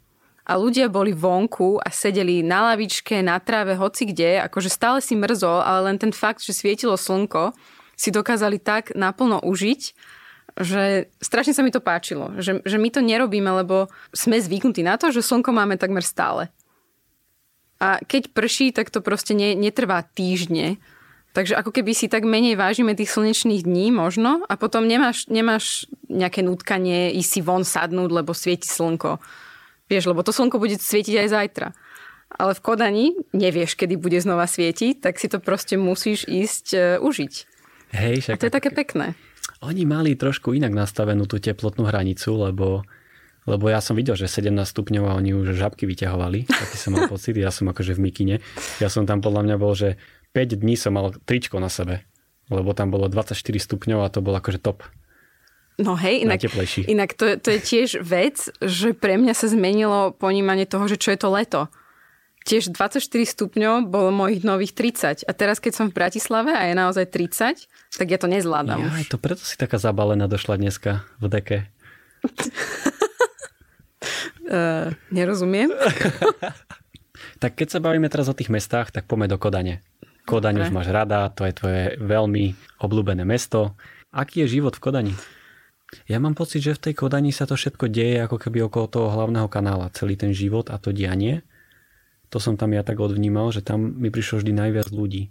a 0.43 0.52
ľudia 0.60 0.91
boli 0.91 1.15
vonku 1.15 1.80
a 1.80 1.88
sedeli 1.88 2.43
na 2.43 2.73
lavičke, 2.73 3.23
na 3.23 3.39
tráve, 3.39 3.80
hoci 3.80 4.12
kde, 4.12 4.43
akože 4.43 4.67
stále 4.67 4.99
si 4.99 5.15
mrzol, 5.15 5.63
ale 5.63 5.91
len 5.91 5.97
ten 5.99 6.12
fakt, 6.12 6.43
že 6.43 6.52
svietilo 6.52 6.99
slnko, 6.99 7.56
si 7.95 8.10
dokázali 8.12 8.60
tak 8.60 8.91
naplno 8.97 9.39
užiť, 9.39 9.82
že 10.60 11.10
strašne 11.17 11.56
sa 11.56 11.65
mi 11.65 11.73
to 11.73 11.82
páčilo. 11.82 12.36
Že, 12.38 12.62
že 12.65 12.78
my 12.78 12.89
to 12.93 13.02
nerobíme, 13.02 13.49
lebo 13.63 13.89
sme 14.13 14.38
zvyknutí 14.38 14.86
na 14.86 14.99
to, 14.99 15.10
že 15.10 15.26
slnko 15.26 15.49
máme 15.49 15.80
takmer 15.80 16.06
stále. 16.06 16.54
A 17.82 17.99
keď 18.04 18.32
prší, 18.32 18.71
tak 18.71 18.93
to 18.93 19.02
proste 19.02 19.34
ne, 19.34 19.58
netrvá 19.58 20.04
týždne. 20.04 20.78
Takže 21.34 21.58
ako 21.58 21.74
keby 21.74 21.98
si 21.98 22.06
tak 22.06 22.30
menej 22.30 22.54
vážime 22.54 22.93
tých 22.93 23.10
slnečných 23.10 23.65
dní 23.65 23.89
možno 23.89 24.46
a 24.46 24.54
potom 24.54 24.86
nemáš, 24.86 25.26
nemáš 25.34 25.89
nejaké 26.06 26.46
nutkanie 26.46 27.10
ísť 27.17 27.30
si 27.30 27.41
von 27.41 27.65
sadnúť, 27.65 28.10
lebo 28.22 28.38
svieti 28.38 28.69
slnko. 28.69 29.17
Vieš, 29.89 30.13
lebo 30.13 30.22
to 30.22 30.30
slnko 30.30 30.62
bude 30.62 30.78
svietiť 30.78 31.26
aj 31.26 31.28
zajtra. 31.34 31.67
Ale 32.38 32.54
v 32.54 32.62
Kodani 32.62 33.06
nevieš, 33.34 33.74
kedy 33.74 33.98
bude 33.98 34.22
znova 34.22 34.46
svietiť, 34.46 35.02
tak 35.02 35.17
si 35.17 35.26
to 35.26 35.41
proste 35.41 35.74
musíš 35.74 36.30
ísť 36.30 36.65
uh, 36.74 36.82
užiť. 37.02 37.34
Hej, 37.93 38.15
však... 38.26 38.34
A 38.38 38.41
to 38.41 38.48
je 38.50 38.58
také 38.58 38.69
pekné. 38.69 39.17
Oni 39.65 39.89
mali 39.89 40.13
trošku 40.13 40.54
inak 40.54 40.74
nastavenú 40.74 41.26
tú 41.26 41.41
teplotnú 41.41 41.86
hranicu, 41.89 42.30
lebo, 42.50 42.86
lebo 43.50 43.65
ja 43.69 43.82
som 43.82 43.98
videl, 43.98 44.17
že 44.17 44.30
17 44.30 44.54
stupňov 44.54 45.04
a 45.10 45.17
oni 45.17 45.34
už 45.34 45.58
žabky 45.58 45.89
vyťahovali. 45.89 46.46
Taký 46.46 46.78
som 46.78 46.93
mal 46.93 47.10
pocit, 47.13 47.38
ja 47.38 47.54
som 47.54 47.69
akože 47.69 47.98
v 47.98 48.02
mikine. 48.02 48.36
Ja 48.78 48.89
som 48.89 49.06
tam 49.06 49.22
podľa 49.22 49.50
mňa 49.50 49.56
bol, 49.58 49.74
že 49.74 49.98
5 50.34 50.60
dní 50.60 50.74
som 50.74 50.98
mal 50.98 51.13
tričko 51.30 51.62
na 51.62 51.69
sebe, 51.69 52.02
lebo 52.50 52.74
tam 52.74 52.89
bolo 52.89 53.06
24 53.06 53.38
stupňov 53.38 54.00
a 54.02 54.10
to 54.10 54.19
bol 54.26 54.34
akože 54.34 54.58
top. 54.60 54.82
No 55.82 55.98
hej, 55.98 56.22
inak, 56.26 56.41
inak 56.86 57.17
to, 57.17 57.34
to 57.41 57.50
je 57.58 57.60
tiež 57.62 57.89
vec, 58.06 58.38
že 58.62 58.93
pre 58.93 59.17
mňa 59.17 59.34
sa 59.34 59.50
zmenilo 59.50 60.13
ponímanie 60.13 60.69
toho, 60.69 60.86
že 60.86 61.02
čo 61.02 61.10
je 61.13 61.17
to 61.17 61.34
leto. 61.34 61.65
Tiež 62.43 62.76
24 62.76 63.02
stupňov 63.10 63.88
bolo 63.89 64.13
mojich 64.13 64.43
nových 64.43 64.76
30. 64.76 65.26
A 65.26 65.32
teraz, 65.32 65.63
keď 65.63 65.74
som 65.74 65.86
v 65.89 65.96
Bratislave 65.98 66.52
a 66.54 66.67
je 66.69 66.76
naozaj 66.76 67.10
30, 67.10 67.65
tak 67.98 68.08
ja 68.12 68.19
to 68.19 68.28
nezvládam. 68.30 68.86
Ja, 68.86 68.91
to 69.08 69.17
preto 69.17 69.41
si 69.41 69.56
taká 69.56 69.80
zabalená 69.80 70.28
došla 70.28 70.60
dneska 70.60 71.08
v 71.24 71.26
deke. 71.32 71.58
uh, 74.52 74.91
nerozumiem. 75.10 75.72
tak 77.41 77.58
keď 77.58 77.67
sa 77.72 77.80
bavíme 77.80 78.12
teraz 78.12 78.28
o 78.28 78.38
tých 78.38 78.52
mestách, 78.52 78.91
tak 78.91 79.08
poďme 79.08 79.32
do 79.32 79.39
Kodane. 79.39 79.82
Kodaň 80.23 80.67
už 80.67 80.69
máš 80.71 80.88
rada, 80.88 81.27
to 81.31 81.43
je 81.43 81.53
tvoje 81.53 81.81
veľmi 81.99 82.55
obľúbené 82.79 83.27
mesto. 83.27 83.75
Aký 84.13 84.45
je 84.45 84.59
život 84.59 84.75
v 84.77 84.83
Kodani? 84.83 85.13
Ja 86.09 86.17
mám 86.17 86.33
pocit, 86.33 86.63
že 86.63 86.73
v 86.73 86.89
tej 86.89 86.93
Kodani 86.95 87.29
sa 87.29 87.45
to 87.45 87.59
všetko 87.59 87.91
deje 87.91 88.23
ako 88.23 88.39
keby 88.39 88.65
okolo 88.65 88.86
toho 88.88 89.07
hlavného 89.13 89.45
kanála, 89.51 89.93
celý 89.93 90.17
ten 90.17 90.31
život 90.31 90.71
a 90.71 90.79
to 90.79 90.95
dianie. 90.95 91.45
To 92.33 92.41
som 92.41 92.57
tam 92.57 92.73
ja 92.73 92.81
tak 92.81 92.97
odvnímal, 92.97 93.53
že 93.53 93.62
tam 93.62 93.93
mi 93.99 94.09
prišlo 94.09 94.41
vždy 94.41 94.51
najviac 94.57 94.89
ľudí 94.89 95.29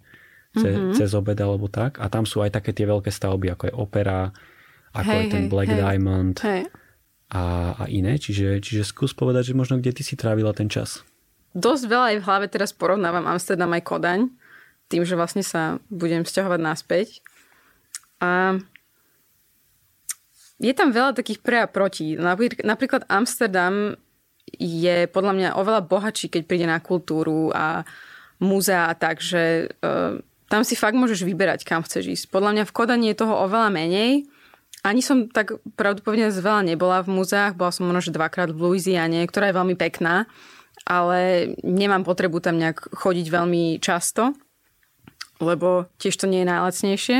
ce, 0.55 0.69
mm-hmm. 0.69 0.95
cez 0.95 1.11
obed 1.17 1.35
alebo 1.41 1.67
tak. 1.67 1.99
A 1.99 2.07
tam 2.07 2.29
sú 2.29 2.45
aj 2.45 2.55
také 2.55 2.77
tie 2.77 2.87
veľké 2.87 3.11
stavby, 3.11 3.51
ako 3.57 3.63
je 3.73 3.75
opera, 3.75 4.31
ako 4.93 5.11
hej, 5.11 5.19
je 5.19 5.33
ten 5.33 5.45
Black 5.49 5.73
hej, 5.73 5.81
Diamond 5.81 6.37
hej. 6.45 6.63
A, 7.33 7.43
a 7.75 7.83
iné. 7.89 8.21
Čiže, 8.21 8.61
čiže 8.61 8.85
skús 8.87 9.17
povedať, 9.17 9.51
že 9.51 9.59
možno 9.59 9.81
kde 9.81 9.97
ty 9.97 10.03
si 10.05 10.15
trávila 10.15 10.53
ten 10.53 10.69
čas. 10.69 11.03
Dosť 11.53 11.85
veľa 11.89 12.07
aj 12.13 12.17
v 12.21 12.27
hlave 12.29 12.47
teraz 12.49 12.71
porovnávam 12.73 13.25
Amsterdam 13.29 13.73
aj 13.77 13.83
Kodaň, 13.85 14.21
tým, 14.93 15.09
že 15.09 15.17
vlastne 15.17 15.41
sa 15.41 15.81
budem 15.89 16.29
sťahovať 16.29 16.61
naspäť. 16.61 17.25
A 18.21 18.61
je 20.63 20.73
tam 20.77 20.95
veľa 20.95 21.17
takých 21.17 21.43
pre 21.43 21.65
a 21.65 21.67
proti. 21.67 22.15
Napríklad 22.63 23.09
Amsterdam 23.09 23.99
je 24.61 25.11
podľa 25.11 25.33
mňa 25.35 25.49
oveľa 25.59 25.83
bohatší, 25.89 26.29
keď 26.31 26.43
príde 26.47 26.67
na 26.69 26.79
kultúru 26.79 27.51
a 27.51 27.83
múzea 28.39 28.87
a 28.87 28.95
tak, 28.95 29.19
že 29.19 29.75
uh, 29.83 30.23
tam 30.47 30.63
si 30.63 30.77
fakt 30.77 30.99
môžeš 30.99 31.25
vyberať, 31.25 31.65
kam 31.65 31.81
chceš 31.83 32.05
ísť. 32.13 32.25
Podľa 32.29 32.51
mňa 32.55 32.65
v 32.69 32.75
Kodani 32.75 33.07
je 33.11 33.21
toho 33.25 33.35
oveľa 33.49 33.73
menej. 33.73 34.29
Ani 34.83 34.99
som 34.99 35.31
tak 35.31 35.63
pravdepodobne 35.79 36.27
veľa 36.29 36.63
nebola 36.67 37.07
v 37.07 37.15
múzeách, 37.15 37.55
bola 37.55 37.71
som 37.71 37.87
možno 37.87 38.19
dvakrát 38.19 38.51
v 38.51 38.59
Louisiane, 38.59 39.23
ktorá 39.31 39.49
je 39.51 39.59
veľmi 39.63 39.79
pekná, 39.79 40.27
ale 40.83 41.55
nemám 41.63 42.03
potrebu 42.03 42.43
tam 42.43 42.59
nejak 42.59 42.91
chodiť 42.91 43.27
veľmi 43.31 43.79
často, 43.79 44.35
lebo 45.41 45.89
tiež 46.03 46.19
to 46.19 46.27
nie 46.27 46.43
je 46.43 46.51
najlacnejšie. 46.51 47.19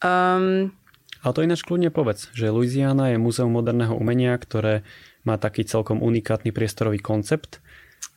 Um, 0.00 0.74
ale 1.20 1.32
to 1.36 1.44
ináč 1.44 1.60
kľudne 1.64 1.92
povedz, 1.92 2.32
že 2.32 2.48
Louisiana 2.48 3.12
je 3.12 3.20
múzeum 3.20 3.52
moderného 3.52 3.92
umenia, 3.92 4.32
ktoré 4.40 4.82
má 5.28 5.36
taký 5.36 5.68
celkom 5.68 6.00
unikátny 6.00 6.48
priestorový 6.48 6.96
koncept, 6.96 7.60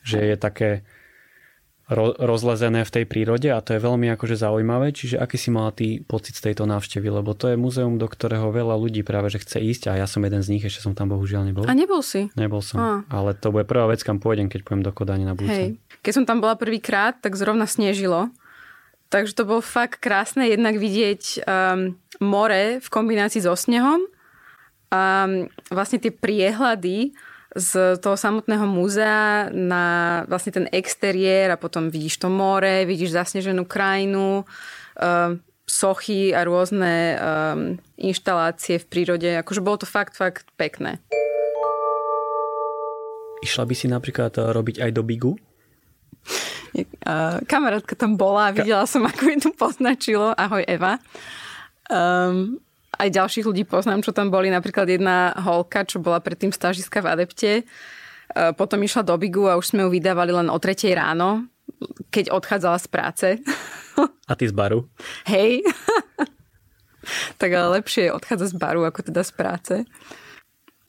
že 0.07 0.23
je 0.23 0.35
také 0.39 0.69
ro- 1.91 2.15
rozlezené 2.15 2.87
v 2.87 2.93
tej 2.95 3.03
prírode 3.03 3.51
a 3.51 3.59
to 3.59 3.75
je 3.75 3.83
veľmi 3.83 4.07
akože 4.15 4.39
zaujímavé. 4.39 4.95
Čiže 4.95 5.19
aký 5.19 5.35
si 5.35 5.51
mala 5.51 5.75
ty 5.75 5.99
pocit 5.99 6.39
z 6.39 6.51
tejto 6.51 6.63
návštevy? 6.63 7.11
Lebo 7.11 7.35
to 7.35 7.51
je 7.51 7.59
múzeum, 7.59 7.99
do 7.99 8.07
ktorého 8.07 8.55
veľa 8.55 8.79
ľudí 8.79 9.03
práve 9.03 9.27
že 9.35 9.43
chce 9.43 9.59
ísť 9.59 9.83
a 9.91 9.99
ja 9.99 10.07
som 10.07 10.23
jeden 10.23 10.39
z 10.39 10.55
nich, 10.55 10.63
ešte 10.63 10.79
som 10.79 10.95
tam 10.95 11.11
bohužiaľ 11.11 11.43
nebol. 11.43 11.67
A 11.67 11.75
nebol 11.75 11.99
si? 11.99 12.31
Nebol 12.39 12.63
som, 12.63 12.79
a. 12.79 12.91
ale 13.11 13.35
to 13.35 13.51
bude 13.51 13.67
prvá 13.67 13.91
vec, 13.91 13.99
kam 13.99 14.23
pôjdem, 14.23 14.47
keď 14.47 14.63
pôjdem 14.63 14.83
do 14.87 14.95
Kodane 14.95 15.27
na 15.27 15.35
budúce. 15.35 15.75
Hej. 15.75 15.99
Keď 15.99 16.13
som 16.15 16.25
tam 16.27 16.39
bola 16.39 16.55
prvýkrát, 16.55 17.19
tak 17.19 17.35
zrovna 17.35 17.67
snežilo 17.67 18.31
Takže 19.13 19.37
to 19.37 19.45
bolo 19.45 19.61
fakt 19.61 20.01
krásne 20.01 20.49
jednak 20.49 20.73
vidieť 20.81 21.45
um, 21.45 21.93
more 22.17 22.81
v 22.81 22.87
kombinácii 22.89 23.45
so 23.45 23.53
snehom 23.53 24.01
a 24.89 25.29
um, 25.29 25.45
vlastne 25.69 26.01
tie 26.01 26.09
priehľady 26.09 27.13
z 27.53 28.01
toho 28.01 28.17
samotného 28.17 28.65
múzea 28.65 29.53
na 29.53 29.85
vlastne 30.25 30.49
ten 30.57 30.65
exteriér 30.73 31.53
a 31.53 31.61
potom 31.61 31.93
vidíš 31.93 32.25
to 32.25 32.33
more, 32.33 32.89
vidíš 32.89 33.13
zasneženú 33.13 33.69
krajinu, 33.69 34.49
um, 34.97 35.37
sochy 35.69 36.33
a 36.33 36.41
rôzne 36.41 36.93
um, 37.13 37.77
inštalácie 38.01 38.81
v 38.81 38.89
prírode. 38.89 39.29
Akože 39.37 39.61
bolo 39.61 39.85
to 39.85 39.85
fakt, 39.85 40.17
fakt 40.17 40.49
pekné. 40.57 40.97
Išla 43.45 43.69
by 43.69 43.75
si 43.77 43.85
napríklad 43.85 44.33
robiť 44.41 44.81
aj 44.81 44.89
do 44.89 45.05
Bigu? 45.05 45.37
kamarátka 47.51 47.93
tam 47.95 48.17
bola 48.17 48.49
a 48.49 48.55
videla 48.55 48.85
som, 48.89 49.05
ako 49.05 49.21
mi 49.27 49.37
to 49.37 49.51
poznačilo. 49.53 50.33
Ahoj 50.33 50.63
Eva. 50.65 50.97
Um, 51.91 52.59
aj 52.97 53.09
ďalších 53.09 53.45
ľudí 53.45 53.63
poznám, 53.65 54.05
čo 54.05 54.15
tam 54.15 54.29
boli. 54.29 54.53
Napríklad 54.53 54.87
jedna 54.87 55.33
holka, 55.43 55.83
čo 55.83 55.99
bola 55.99 56.21
predtým 56.21 56.53
stážiska 56.53 57.01
v 57.01 57.09
Adepte. 57.09 57.51
Uh, 58.33 58.55
potom 58.55 58.81
išla 58.81 59.05
do 59.05 59.15
Bigu 59.19 59.49
a 59.49 59.57
už 59.59 59.73
sme 59.75 59.85
ju 59.85 59.89
vydávali 59.91 60.31
len 60.33 60.47
o 60.49 60.57
tretej 60.57 60.95
ráno, 60.95 61.45
keď 62.09 62.33
odchádzala 62.33 62.77
z 62.79 62.87
práce. 62.87 63.27
A 64.31 64.33
ty 64.33 64.49
z 64.49 64.55
baru? 64.55 64.89
Hej. 65.29 65.61
tak 67.41 67.49
ale 67.53 67.77
lepšie 67.77 68.09
je 68.09 68.15
odchádzať 68.15 68.49
z 68.49 68.57
baru, 68.57 68.81
ako 68.87 69.11
teda 69.11 69.21
z 69.21 69.31
práce. 69.35 69.75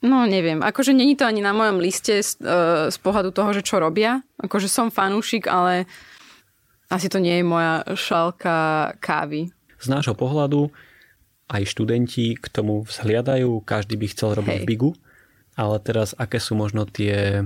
No 0.01 0.25
neviem, 0.25 0.61
akože 0.61 0.93
není 0.93 1.13
to 1.13 1.25
ani 1.27 1.41
na 1.43 1.53
mojom 1.53 1.77
liste 1.77 2.17
z, 2.17 2.41
uh, 2.41 2.89
z 2.89 2.97
pohľadu 2.97 3.29
toho, 3.29 3.53
že 3.53 3.61
čo 3.61 3.77
robia. 3.77 4.24
Akože 4.45 4.69
som 4.69 4.93
fanúšik, 4.93 5.49
ale 5.49 5.89
asi 6.87 7.09
to 7.09 7.17
nie 7.17 7.41
je 7.41 7.45
moja 7.45 7.81
šálka 7.97 8.93
kávy. 9.01 9.49
Z 9.81 9.87
nášho 9.91 10.13
pohľadu 10.13 10.69
aj 11.49 11.65
študenti 11.69 12.37
k 12.37 12.45
tomu 12.49 12.85
vzhliadajú, 12.85 13.61
každý 13.61 13.97
by 14.01 14.07
chcel 14.09 14.37
robiť 14.37 14.55
Hej. 14.57 14.63
v 14.65 14.69
Bigu, 14.69 14.91
ale 15.53 15.77
teraz 15.81 16.17
aké 16.17 16.41
sú 16.41 16.57
možno 16.57 16.89
tie 16.89 17.45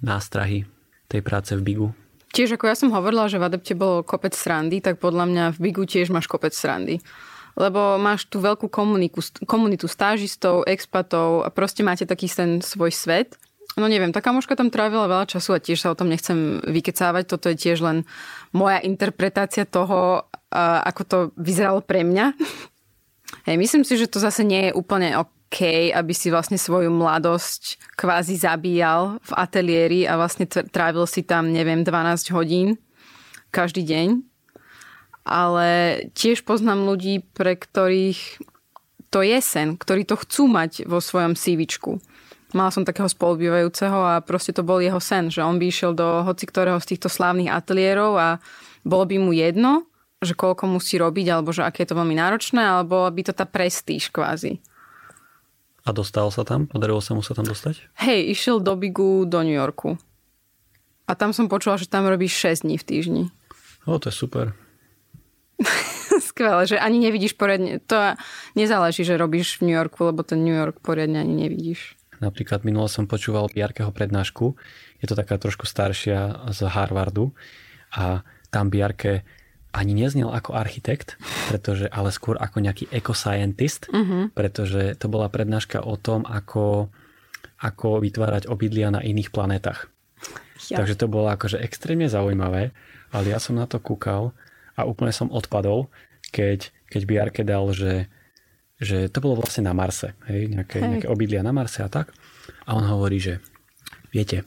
nástrahy 0.00 0.64
tej 1.08 1.20
práce 1.20 1.52
v 1.52 1.64
Bigu? 1.64 1.88
Tiež 2.32 2.56
ako 2.56 2.66
ja 2.66 2.76
som 2.76 2.90
hovorila, 2.90 3.28
že 3.30 3.38
v 3.38 3.46
Adepte 3.46 3.76
bolo 3.76 4.02
kopec 4.02 4.32
srandy, 4.34 4.80
tak 4.80 4.98
podľa 4.98 5.24
mňa 5.28 5.44
v 5.54 5.58
Bigu 5.70 5.84
tiež 5.86 6.08
máš 6.10 6.26
kopec 6.26 6.56
srandy 6.56 6.98
lebo 7.54 7.96
máš 8.02 8.26
tú 8.26 8.42
veľkú 8.42 8.66
komuniku, 8.66 9.22
komunitu 9.46 9.86
stážistov, 9.86 10.66
expatov 10.66 11.46
a 11.46 11.48
proste 11.54 11.86
máte 11.86 12.02
taký 12.02 12.26
ten 12.26 12.58
svoj 12.58 12.90
svet. 12.90 13.38
No 13.74 13.90
neviem, 13.90 14.14
taká 14.14 14.30
kamoška 14.30 14.54
tam 14.54 14.70
trávila 14.70 15.10
veľa 15.10 15.26
času 15.26 15.58
a 15.58 15.62
tiež 15.62 15.82
sa 15.82 15.90
o 15.90 15.98
tom 15.98 16.06
nechcem 16.06 16.62
vykecávať. 16.62 17.24
Toto 17.26 17.50
je 17.50 17.58
tiež 17.58 17.82
len 17.82 18.06
moja 18.54 18.78
interpretácia 18.78 19.66
toho, 19.66 20.30
ako 20.54 21.02
to 21.02 21.18
vyzeralo 21.34 21.82
pre 21.82 22.06
mňa. 22.06 22.38
Hej, 23.50 23.56
myslím 23.58 23.82
si, 23.82 23.98
že 23.98 24.06
to 24.06 24.22
zase 24.22 24.46
nie 24.46 24.70
je 24.70 24.76
úplne 24.78 25.18
OK, 25.18 25.90
aby 25.90 26.14
si 26.14 26.30
vlastne 26.30 26.54
svoju 26.54 26.94
mladosť 26.94 27.94
kvázi 27.98 28.38
zabíjal 28.38 29.18
v 29.26 29.32
ateliéri 29.34 30.00
a 30.06 30.14
vlastne 30.14 30.46
trávil 30.46 31.04
si 31.10 31.26
tam, 31.26 31.50
neviem, 31.50 31.82
12 31.82 32.30
hodín 32.30 32.78
každý 33.50 33.82
deň 33.82 34.34
ale 35.24 35.68
tiež 36.12 36.44
poznám 36.44 36.84
ľudí, 36.84 37.24
pre 37.32 37.56
ktorých 37.56 38.44
to 39.08 39.24
je 39.24 39.40
sen, 39.40 39.80
ktorí 39.80 40.04
to 40.04 40.20
chcú 40.20 40.46
mať 40.46 40.84
vo 40.84 41.00
svojom 41.00 41.32
CVčku. 41.32 41.98
Mala 42.54 42.70
som 42.70 42.86
takého 42.86 43.10
spolubývajúceho 43.10 43.98
a 43.98 44.22
proste 44.22 44.54
to 44.54 44.62
bol 44.62 44.78
jeho 44.78 45.02
sen, 45.02 45.26
že 45.26 45.42
on 45.42 45.58
by 45.58 45.66
išiel 45.66 45.90
do 45.90 46.22
hoci 46.22 46.46
ktorého 46.46 46.78
z 46.78 46.94
týchto 46.94 47.10
slávnych 47.10 47.50
ateliérov 47.50 48.14
a 48.14 48.28
bolo 48.86 49.04
by 49.10 49.16
mu 49.18 49.34
jedno, 49.34 49.90
že 50.22 50.38
koľko 50.38 50.70
musí 50.70 50.96
robiť, 50.96 51.26
alebo 51.34 51.50
že 51.50 51.66
aké 51.66 51.82
je 51.82 51.90
to 51.90 51.98
veľmi 51.98 52.14
náročné, 52.14 52.62
alebo 52.62 53.10
by 53.10 53.22
to 53.26 53.32
tá 53.34 53.42
prestíž 53.42 54.14
kvázi. 54.14 54.62
A 55.84 55.92
dostal 55.92 56.30
sa 56.32 56.48
tam? 56.48 56.64
Podarilo 56.64 57.02
sa 57.04 57.12
mu 57.12 57.20
sa 57.20 57.36
tam 57.36 57.44
dostať? 57.44 57.92
Hej, 58.00 58.32
išiel 58.32 58.62
do 58.62 58.72
Bigu 58.72 59.28
do 59.28 59.44
New 59.44 59.52
Yorku. 59.52 60.00
A 61.04 61.12
tam 61.12 61.36
som 61.36 61.52
počula, 61.52 61.76
že 61.76 61.84
tam 61.84 62.08
robíš 62.08 62.32
6 62.40 62.64
dní 62.64 62.80
v 62.80 62.86
týždni. 62.88 63.24
O, 63.84 64.00
to 64.00 64.08
je 64.08 64.16
super. 64.16 64.56
Skvelé, 66.32 66.64
že 66.64 66.80
ani 66.80 67.04
nevidíš 67.04 67.36
poriadne. 67.36 67.84
To 67.84 68.16
nezáleží, 68.56 69.04
že 69.04 69.20
robíš 69.20 69.60
v 69.60 69.68
New 69.68 69.76
Yorku, 69.76 70.08
lebo 70.08 70.24
ten 70.24 70.40
New 70.40 70.56
York 70.56 70.80
poriadne 70.80 71.20
ani 71.20 71.36
nevidíš. 71.36 72.00
Napríklad 72.22 72.62
minulo 72.62 72.86
som 72.86 73.10
počúval 73.10 73.50
Biarkeho 73.50 73.90
prednášku. 73.90 74.54
Je 75.02 75.06
to 75.06 75.18
taká 75.18 75.38
trošku 75.38 75.66
staršia 75.66 76.50
z 76.52 76.60
Harvardu 76.70 77.34
a 77.94 78.22
tam 78.50 78.70
Biarke 78.70 79.26
ani 79.74 79.92
neznel 79.98 80.30
ako 80.30 80.54
architekt, 80.54 81.18
pretože, 81.50 81.90
ale 81.90 82.14
skôr 82.14 82.38
ako 82.38 82.62
nejaký 82.62 82.86
ecoscientist, 82.94 83.90
uh-huh. 83.90 84.30
pretože 84.30 84.94
to 85.02 85.10
bola 85.10 85.26
prednáška 85.26 85.82
o 85.82 85.98
tom, 85.98 86.22
ako, 86.22 86.94
ako 87.58 87.98
vytvárať 87.98 88.46
obydlia 88.46 88.94
na 88.94 89.02
iných 89.02 89.34
planetách. 89.34 89.90
Ja. 90.70 90.78
Takže 90.80 90.94
to 90.94 91.10
bolo 91.10 91.26
akože 91.34 91.58
extrémne 91.58 92.06
zaujímavé, 92.06 92.70
ale 93.10 93.24
ja 93.26 93.42
som 93.42 93.58
na 93.58 93.66
to 93.66 93.82
kúkal 93.82 94.30
a 94.78 94.86
úplne 94.86 95.10
som 95.10 95.26
odpadol, 95.34 95.90
keď, 96.30 96.70
keď 96.86 97.02
Biarke 97.04 97.42
dal, 97.42 97.66
že, 97.74 98.06
že 98.80 99.06
to 99.10 99.18
bolo 99.22 99.38
vlastne 99.38 99.66
na 99.66 99.74
Marse, 99.76 100.18
hej, 100.26 100.50
nejaké, 100.50 100.82
hej. 100.82 100.90
nejaké 100.90 101.08
obydlia 101.10 101.46
na 101.46 101.54
Marse 101.54 101.82
a 101.82 101.90
tak. 101.90 102.10
A 102.66 102.74
on 102.74 102.84
hovorí, 102.84 103.22
že 103.22 103.38
viete, 104.10 104.42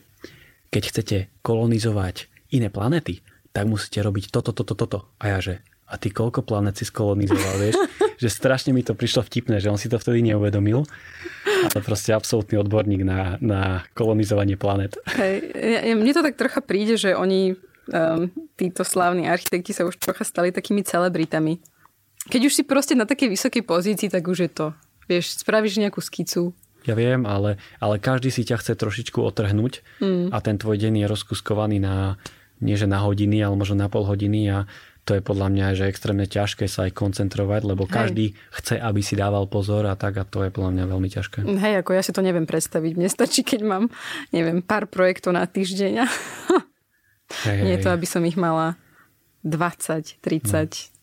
keď 0.67 0.83
chcete 0.91 1.17
kolonizovať 1.41 2.27
iné 2.51 2.67
planety, 2.67 3.23
tak 3.55 3.65
musíte 3.65 4.03
robiť 4.03 4.29
toto, 4.29 4.51
toto, 4.51 4.75
toto. 4.75 4.99
A 5.17 5.33
ja 5.33 5.39
že, 5.39 5.63
a 5.87 5.95
ty 5.95 6.11
koľko 6.11 6.43
planet 6.43 6.77
si 6.77 6.85
skolonizoval, 6.85 7.55
vieš? 7.57 7.75
že 8.21 8.29
strašne 8.33 8.73
mi 8.73 8.81
to 8.81 8.97
prišlo 8.97 9.23
vtipné, 9.23 9.61
že 9.61 9.69
on 9.69 9.79
si 9.79 9.87
to 9.87 10.01
vtedy 10.01 10.25
neuvedomil. 10.25 10.83
Ale 11.45 11.79
proste 11.81 12.13
absolútny 12.13 12.57
odborník 12.57 13.01
na, 13.05 13.37
na 13.41 13.85
kolonizovanie 13.93 14.57
planet. 14.57 14.97
Hej, 15.17 15.53
mne 15.97 16.13
to 16.13 16.25
tak 16.25 16.37
trocha 16.37 16.61
príde, 16.61 16.97
že 16.97 17.17
oni 17.17 17.57
um, 17.93 18.29
títo 18.57 18.81
slávni 18.81 19.29
architekti 19.29 19.73
sa 19.73 19.85
už 19.85 19.97
trocha 19.97 20.25
stali 20.25 20.53
takými 20.53 20.81
celebritami. 20.81 21.61
Keď 22.27 22.41
už 22.47 22.53
si 22.53 22.63
proste 22.67 22.93
na 22.93 23.07
takej 23.07 23.31
vysokej 23.33 23.63
pozícii, 23.63 24.11
tak 24.11 24.27
už 24.27 24.47
je 24.47 24.51
to. 24.51 24.67
Vieš, 25.07 25.41
spravíš 25.41 25.79
nejakú 25.79 26.03
skicu. 26.03 26.51
Ja 26.87 26.95
viem, 26.95 27.27
ale, 27.27 27.59
ale 27.83 27.99
každý 27.99 28.31
si 28.31 28.47
ťa 28.47 28.63
chce 28.63 28.79
trošičku 28.79 29.19
otrhnúť 29.19 29.83
mm. 29.99 30.31
a 30.31 30.37
ten 30.39 30.55
tvoj 30.55 30.79
deň 30.79 31.03
je 31.03 31.05
rozkuskovaný 31.11 31.83
na, 31.83 32.15
nie 32.63 32.79
že 32.79 32.87
na 32.87 33.03
hodiny, 33.03 33.43
ale 33.43 33.59
možno 33.59 33.75
na 33.75 33.91
pol 33.91 34.07
hodiny 34.07 34.47
a 34.47 34.57
to 35.07 35.15
je 35.15 35.23
podľa 35.23 35.47
mňa 35.51 35.65
že 35.79 35.87
extrémne 35.87 36.27
ťažké 36.27 36.67
sa 36.67 36.87
aj 36.87 36.95
koncentrovať, 36.95 37.63
lebo 37.63 37.87
Hej. 37.87 37.91
každý 37.91 38.25
chce, 38.51 38.75
aby 38.75 38.99
si 38.99 39.15
dával 39.15 39.47
pozor 39.47 39.87
a 39.87 39.95
tak 39.95 40.19
a 40.19 40.27
to 40.27 40.43
je 40.43 40.51
podľa 40.51 40.75
mňa 40.75 40.85
veľmi 40.87 41.09
ťažké. 41.11 41.47
Hej, 41.47 41.73
ako 41.79 41.91
ja 41.95 42.03
si 42.03 42.11
to 42.11 42.19
neviem 42.19 42.43
predstaviť. 42.43 42.91
Mne 42.99 43.07
stačí, 43.07 43.47
keď 43.47 43.63
mám, 43.63 43.83
neviem, 44.35 44.59
pár 44.59 44.91
projektov 44.91 45.31
na 45.31 45.47
týždeň. 45.47 46.03
Hej, 47.47 47.59
Nie 47.63 47.79
je 47.79 47.83
to, 47.87 47.95
aby 47.95 48.03
som 48.03 48.23
ich 48.27 48.35
mala 48.35 48.75
20, 49.47 50.19
30. 50.19 50.23
No. 50.23 50.96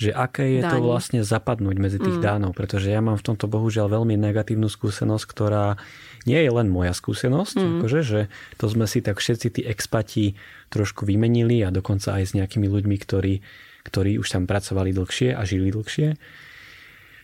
Že 0.00 0.16
aké 0.16 0.44
je 0.56 0.60
Dáni. 0.64 0.72
to 0.72 0.78
vlastne 0.80 1.20
zapadnúť 1.20 1.76
medzi 1.76 1.98
tých 2.00 2.16
mm. 2.16 2.24
dánov, 2.24 2.56
pretože 2.56 2.88
ja 2.88 3.04
mám 3.04 3.20
v 3.20 3.26
tomto 3.28 3.44
bohužiaľ 3.52 4.00
veľmi 4.00 4.16
negatívnu 4.16 4.64
skúsenosť, 4.64 5.24
ktorá 5.28 5.76
nie 6.24 6.40
je 6.40 6.48
len 6.48 6.72
moja 6.72 6.96
skúsenosť, 6.96 7.56
mm. 7.60 7.68
akože, 7.84 8.00
že 8.00 8.20
to 8.56 8.66
sme 8.72 8.88
si 8.88 9.04
tak 9.04 9.20
všetci 9.20 9.60
tí 9.60 9.62
expati 9.68 10.40
trošku 10.72 11.04
vymenili 11.04 11.60
a 11.60 11.68
dokonca 11.68 12.16
aj 12.16 12.32
s 12.32 12.32
nejakými 12.32 12.64
ľuďmi, 12.64 12.96
ktorí, 12.96 13.44
ktorí 13.84 14.16
už 14.16 14.32
tam 14.32 14.48
pracovali 14.48 14.96
dlhšie 14.96 15.36
a 15.36 15.44
žili 15.44 15.68
dlhšie. 15.68 16.16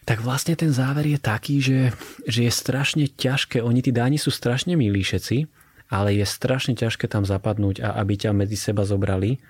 Tak 0.07 0.23
vlastne 0.23 0.55
ten 0.55 0.71
záver 0.71 1.17
je 1.17 1.19
taký, 1.19 1.59
že, 1.59 1.97
že 2.29 2.47
je 2.47 2.53
strašne 2.53 3.09
ťažké, 3.09 3.59
oni 3.59 3.81
tí 3.81 3.91
dáni 3.91 4.21
sú 4.21 4.29
strašne 4.29 4.79
milí 4.79 5.01
všetci, 5.01 5.49
ale 5.91 6.15
je 6.15 6.27
strašne 6.29 6.77
ťažké 6.77 7.09
tam 7.11 7.27
zapadnúť 7.27 7.83
a 7.83 7.97
aby 8.05 8.15
ťa 8.15 8.31
medzi 8.37 8.55
seba 8.55 8.87
zobrali. 8.87 9.41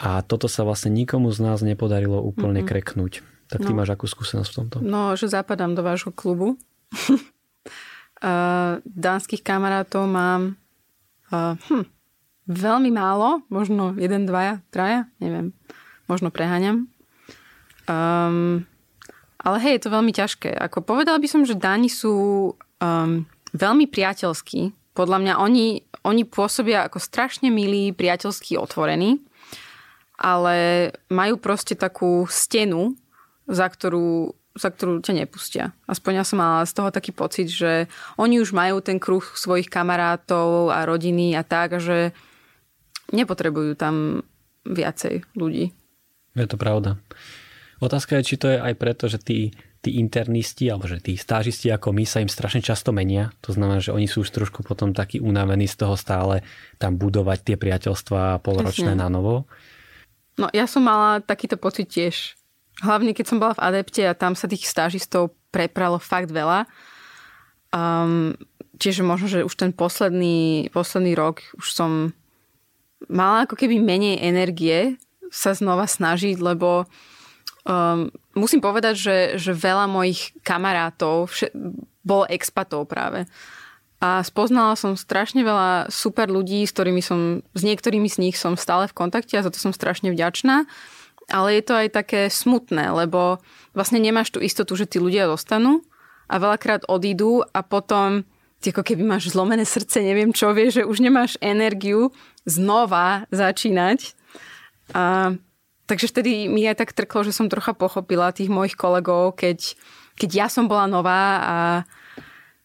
A 0.00 0.24
toto 0.24 0.48
sa 0.48 0.64
vlastne 0.64 0.88
nikomu 0.88 1.28
z 1.28 1.44
nás 1.44 1.60
nepodarilo 1.60 2.24
úplne 2.24 2.64
mm-hmm. 2.64 2.72
kreknúť. 2.72 3.12
Tak 3.52 3.68
ty 3.68 3.72
no. 3.76 3.84
máš 3.84 3.92
akú 3.92 4.08
skúsenosť 4.08 4.48
v 4.48 4.56
tomto? 4.56 4.76
No, 4.80 5.12
že 5.12 5.28
zapadám 5.28 5.76
do 5.76 5.84
vášho 5.84 6.08
klubu. 6.08 6.56
Uh, 6.96 8.80
dánskych 9.04 9.44
kamarátov 9.44 10.08
mám 10.08 10.56
uh, 11.28 11.60
hm, 11.68 11.84
veľmi 12.48 12.88
málo, 12.94 13.44
možno 13.52 13.92
jeden, 14.00 14.24
dvaja, 14.24 14.64
traja, 14.72 15.04
neviem, 15.20 15.52
možno 16.08 16.32
preháňam. 16.32 16.88
Um, 17.84 18.64
ale 19.40 19.56
hej, 19.64 19.72
je 19.80 19.82
to 19.84 19.94
veľmi 19.94 20.12
ťažké. 20.16 20.50
Ako 20.52 20.80
povedal 20.80 21.16
by 21.20 21.28
som, 21.28 21.42
že 21.44 21.58
Dáni 21.58 21.92
sú 21.92 22.14
um, 22.56 23.12
veľmi 23.52 23.84
priateľskí. 23.88 24.94
Podľa 24.94 25.18
mňa 25.22 25.34
oni, 25.40 25.84
oni 26.04 26.22
pôsobia 26.24 26.84
ako 26.84 27.00
strašne 27.00 27.48
milí, 27.48 27.90
priateľskí, 27.94 28.58
otvorení, 28.60 29.22
ale 30.20 30.90
majú 31.08 31.40
proste 31.40 31.72
takú 31.72 32.28
stenu, 32.28 32.92
za 33.48 33.64
ktorú 33.66 34.36
za 34.50 34.68
ktorú 34.74 34.98
ťa 34.98 35.14
nepustia. 35.14 35.70
Aspoň 35.86 36.12
ja 36.20 36.24
som 36.26 36.42
mala 36.42 36.66
z 36.66 36.74
toho 36.74 36.90
taký 36.90 37.14
pocit, 37.14 37.46
že 37.46 37.86
oni 38.18 38.42
už 38.42 38.50
majú 38.50 38.82
ten 38.82 38.98
kruh 38.98 39.22
svojich 39.22 39.70
kamarátov 39.70 40.74
a 40.74 40.82
rodiny 40.82 41.38
a 41.38 41.46
tak, 41.46 41.78
že 41.78 42.10
nepotrebujú 43.14 43.78
tam 43.78 44.26
viacej 44.66 45.22
ľudí. 45.38 45.70
Je 46.34 46.46
to 46.50 46.58
pravda. 46.58 46.98
Otázka 47.80 48.20
je, 48.20 48.26
či 48.26 48.36
to 48.36 48.46
je 48.50 48.58
aj 48.58 48.74
preto, 48.76 49.08
že 49.08 49.22
tí, 49.22 49.54
tí 49.80 49.96
internisti, 49.96 50.68
alebo 50.68 50.84
že 50.90 51.00
tí 51.00 51.16
stážisti 51.16 51.72
ako 51.72 51.96
my 51.96 52.04
sa 52.04 52.20
im 52.20 52.28
strašne 52.28 52.60
často 52.60 52.92
menia. 52.92 53.32
To 53.46 53.54
znamená, 53.56 53.80
že 53.80 53.94
oni 53.94 54.04
sú 54.10 54.26
už 54.26 54.34
trošku 54.34 54.60
potom 54.66 54.92
takí 54.92 55.22
unavení 55.22 55.64
z 55.64 55.80
toho 55.80 55.96
stále 55.96 56.44
tam 56.76 57.00
budovať 57.00 57.38
tie 57.40 57.56
priateľstvá 57.56 58.42
polročné 58.44 58.92
Presne. 58.92 59.00
na 59.00 59.08
novo. 59.08 59.48
No 60.38 60.46
ja 60.54 60.68
som 60.68 60.86
mala 60.86 61.24
takýto 61.24 61.58
pocit 61.58 61.90
tiež 61.90 62.40
Hlavne 62.80 63.12
keď 63.12 63.26
som 63.28 63.38
bola 63.38 63.52
v 63.52 63.62
Adepte 63.66 64.02
a 64.08 64.16
tam 64.16 64.32
sa 64.32 64.48
tých 64.48 64.64
stážistov 64.64 65.36
prepralo 65.52 66.00
fakt 66.00 66.32
veľa. 66.32 66.64
Um, 67.70 68.34
čiže 68.80 69.04
možno, 69.04 69.28
že 69.28 69.44
už 69.44 69.54
ten 69.54 69.70
posledný, 69.76 70.72
posledný 70.72 71.12
rok 71.12 71.44
už 71.60 71.66
som 71.76 71.90
mala 73.12 73.44
ako 73.44 73.54
keby 73.54 73.76
menej 73.78 74.24
energie 74.24 74.96
sa 75.28 75.52
znova 75.52 75.84
snažiť, 75.86 76.40
lebo 76.40 76.88
um, 77.68 78.08
musím 78.34 78.64
povedať, 78.64 78.94
že, 78.96 79.16
že 79.36 79.52
veľa 79.54 79.86
mojich 79.86 80.34
kamarátov 80.40 81.30
vše, 81.30 81.52
bolo 82.00 82.24
expatov 82.32 82.88
práve. 82.88 83.28
A 84.00 84.24
spoznala 84.24 84.80
som 84.80 84.96
strašne 84.96 85.44
veľa 85.44 85.92
super 85.92 86.32
ľudí, 86.32 86.64
s 86.64 86.72
ktorými 86.72 87.04
som, 87.04 87.44
s 87.52 87.62
niektorými 87.62 88.08
z 88.08 88.16
nich 88.16 88.36
som 88.40 88.56
stále 88.56 88.88
v 88.88 88.96
kontakte 88.96 89.36
a 89.36 89.44
za 89.44 89.52
to 89.52 89.60
som 89.60 89.76
strašne 89.76 90.08
vďačná 90.08 90.64
ale 91.30 91.56
je 91.58 91.62
to 91.62 91.74
aj 91.78 91.88
také 91.94 92.20
smutné, 92.26 92.90
lebo 92.90 93.38
vlastne 93.72 94.02
nemáš 94.02 94.34
tú 94.34 94.42
istotu, 94.42 94.74
že 94.74 94.90
tí 94.90 94.98
ľudia 94.98 95.30
zostanú 95.30 95.86
a 96.26 96.42
veľakrát 96.42 96.90
odídu 96.90 97.46
a 97.54 97.62
potom 97.62 98.26
ty 98.60 98.74
ako 98.74 98.82
keby 98.84 99.02
máš 99.06 99.32
zlomené 99.32 99.64
srdce, 99.64 100.04
neviem 100.04 100.34
čo, 100.34 100.52
vieš, 100.52 100.82
že 100.82 100.88
už 100.90 101.00
nemáš 101.00 101.40
energiu 101.40 102.12
znova 102.44 103.24
začínať. 103.32 104.12
A, 104.92 105.32
takže 105.88 106.10
vtedy 106.12 106.50
mi 106.50 106.68
aj 106.68 106.84
tak 106.84 106.92
trklo, 106.92 107.24
že 107.24 107.32
som 107.32 107.48
trocha 107.48 107.72
pochopila 107.72 108.34
tých 108.36 108.52
mojich 108.52 108.76
kolegov, 108.76 109.38
keď, 109.38 109.78
keď 110.18 110.30
ja 110.34 110.46
som 110.52 110.68
bola 110.68 110.84
nová 110.90 111.22
a 111.40 111.56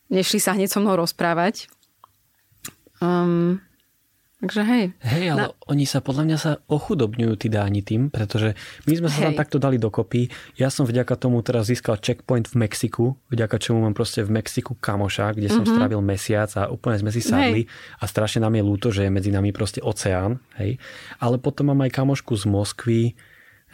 nešli 0.10 0.40
sa 0.42 0.54
hneď 0.54 0.70
so 0.72 0.80
mnou 0.82 0.98
rozprávať. 0.98 1.70
Um, 3.04 3.60
Takže 4.46 4.62
hej. 4.62 4.86
Hej, 5.02 5.32
ale 5.34 5.42
no. 5.50 5.58
oni 5.72 5.90
sa 5.90 6.06
podľa 6.06 6.24
mňa 6.28 6.38
sa 6.38 6.52
ochudobňujú 6.70 7.34
tí 7.40 7.48
dáni 7.50 7.82
tým, 7.82 8.14
pretože 8.14 8.54
my 8.86 8.94
sme 8.94 9.08
sa 9.10 9.18
hej. 9.18 9.26
tam 9.32 9.36
takto 9.42 9.58
dali 9.58 9.82
dokopy. 9.82 10.30
Ja 10.60 10.70
som 10.70 10.86
vďaka 10.86 11.18
tomu 11.18 11.42
teraz 11.42 11.72
získal 11.72 11.98
checkpoint 11.98 12.52
v 12.54 12.68
Mexiku, 12.68 13.18
vďaka 13.34 13.58
čomu 13.58 13.82
mám 13.82 13.98
proste 13.98 14.22
v 14.22 14.38
Mexiku 14.38 14.78
kamoša, 14.78 15.34
kde 15.34 15.50
som 15.50 15.66
mm-hmm. 15.66 15.74
strávil 15.74 16.02
mesiac 16.06 16.52
a 16.62 16.70
úplne 16.70 17.02
sme 17.02 17.10
si 17.10 17.26
sadli 17.26 17.66
hej. 17.66 17.72
a 17.98 18.04
strašne 18.06 18.46
nám 18.46 18.54
je 18.60 18.64
ľúto, 18.68 18.94
že 18.94 19.08
je 19.08 19.12
medzi 19.16 19.34
nami 19.34 19.50
proste 19.50 19.82
oceán. 19.82 20.38
Hej. 20.62 20.78
Ale 21.18 21.42
potom 21.42 21.74
mám 21.74 21.82
aj 21.82 21.96
kamošku 21.96 22.38
z 22.38 22.46
Moskvy, 22.46 23.04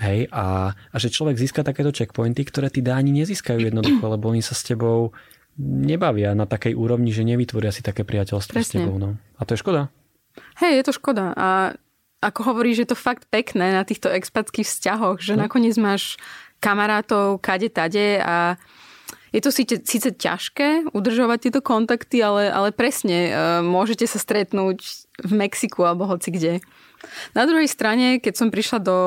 Hej, 0.02 0.34
a, 0.34 0.74
a 0.74 0.96
že 0.98 1.14
človek 1.14 1.38
získa 1.38 1.62
takéto 1.62 1.94
checkpointy, 1.94 2.42
ktoré 2.42 2.74
tí 2.74 2.82
dáni 2.82 3.14
nezískajú 3.22 3.70
jednoducho, 3.70 4.02
lebo 4.10 4.34
oni 4.34 4.42
sa 4.42 4.58
s 4.58 4.66
tebou 4.66 5.14
nebavia 5.60 6.32
na 6.32 6.48
takej 6.48 6.78
úrovni, 6.78 7.12
že 7.12 7.28
nevytvoria 7.28 7.74
si 7.74 7.84
také 7.84 8.08
priateľstvo 8.08 8.56
Presne. 8.56 8.68
s 8.68 8.76
tebou. 8.78 8.96
No. 8.96 9.20
A 9.38 9.42
to 9.44 9.56
je 9.56 9.62
škoda. 9.62 9.92
Hej, 10.64 10.82
je 10.82 10.84
to 10.88 10.94
škoda. 10.96 11.36
A 11.36 11.76
ako 12.22 12.54
hovoríš, 12.54 12.86
je 12.86 12.90
to 12.94 12.98
fakt 12.98 13.28
pekné 13.28 13.74
na 13.74 13.82
týchto 13.82 14.08
expatských 14.08 14.70
vzťahoch, 14.70 15.18
že 15.20 15.34
no. 15.34 15.50
nakoniec 15.50 15.76
máš 15.82 16.22
kamarátov 16.62 17.42
kade 17.42 17.74
tade 17.74 18.22
a 18.22 18.56
je 19.32 19.42
to 19.42 19.50
síce, 19.50 19.82
síce 19.88 20.12
ťažké 20.12 20.92
udržovať 20.92 21.50
tieto 21.50 21.62
kontakty, 21.64 22.20
ale, 22.20 22.52
ale 22.52 22.76
presne, 22.76 23.32
e, 23.32 23.34
môžete 23.64 24.04
sa 24.06 24.20
stretnúť 24.20 25.08
v 25.24 25.32
Mexiku 25.32 25.88
alebo 25.88 26.06
hoci 26.06 26.36
kde. 26.36 26.54
Na 27.34 27.48
druhej 27.48 27.66
strane, 27.72 28.20
keď 28.20 28.34
som 28.38 28.54
prišla 28.54 28.80
do 28.84 28.98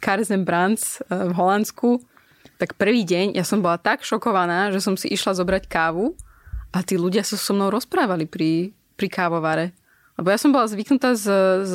Karzen 0.00 0.48
Brands 0.48 0.98
e, 1.04 1.30
v 1.30 1.32
Holandsku, 1.36 2.00
tak 2.58 2.74
prvý 2.74 3.06
deň 3.06 3.38
ja 3.38 3.46
som 3.46 3.62
bola 3.62 3.78
tak 3.78 4.02
šokovaná, 4.02 4.74
že 4.74 4.82
som 4.82 4.98
si 4.98 5.06
išla 5.08 5.38
zobrať 5.38 5.70
kávu 5.70 6.18
a 6.74 6.82
tí 6.82 6.98
ľudia 6.98 7.22
sa 7.22 7.38
so 7.38 7.54
mnou 7.54 7.70
rozprávali 7.70 8.26
pri, 8.26 8.74
pri 8.98 9.08
kávovare. 9.08 9.72
Lebo 10.18 10.34
ja 10.34 10.38
som 10.42 10.50
bola 10.50 10.66
zvyknutá 10.66 11.14
z, 11.14 11.26
z, 11.64 11.74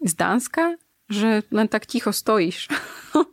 z 0.00 0.12
Dánska, 0.16 0.80
že 1.12 1.44
len 1.52 1.68
tak 1.68 1.84
ticho 1.84 2.10
stojíš. 2.10 2.72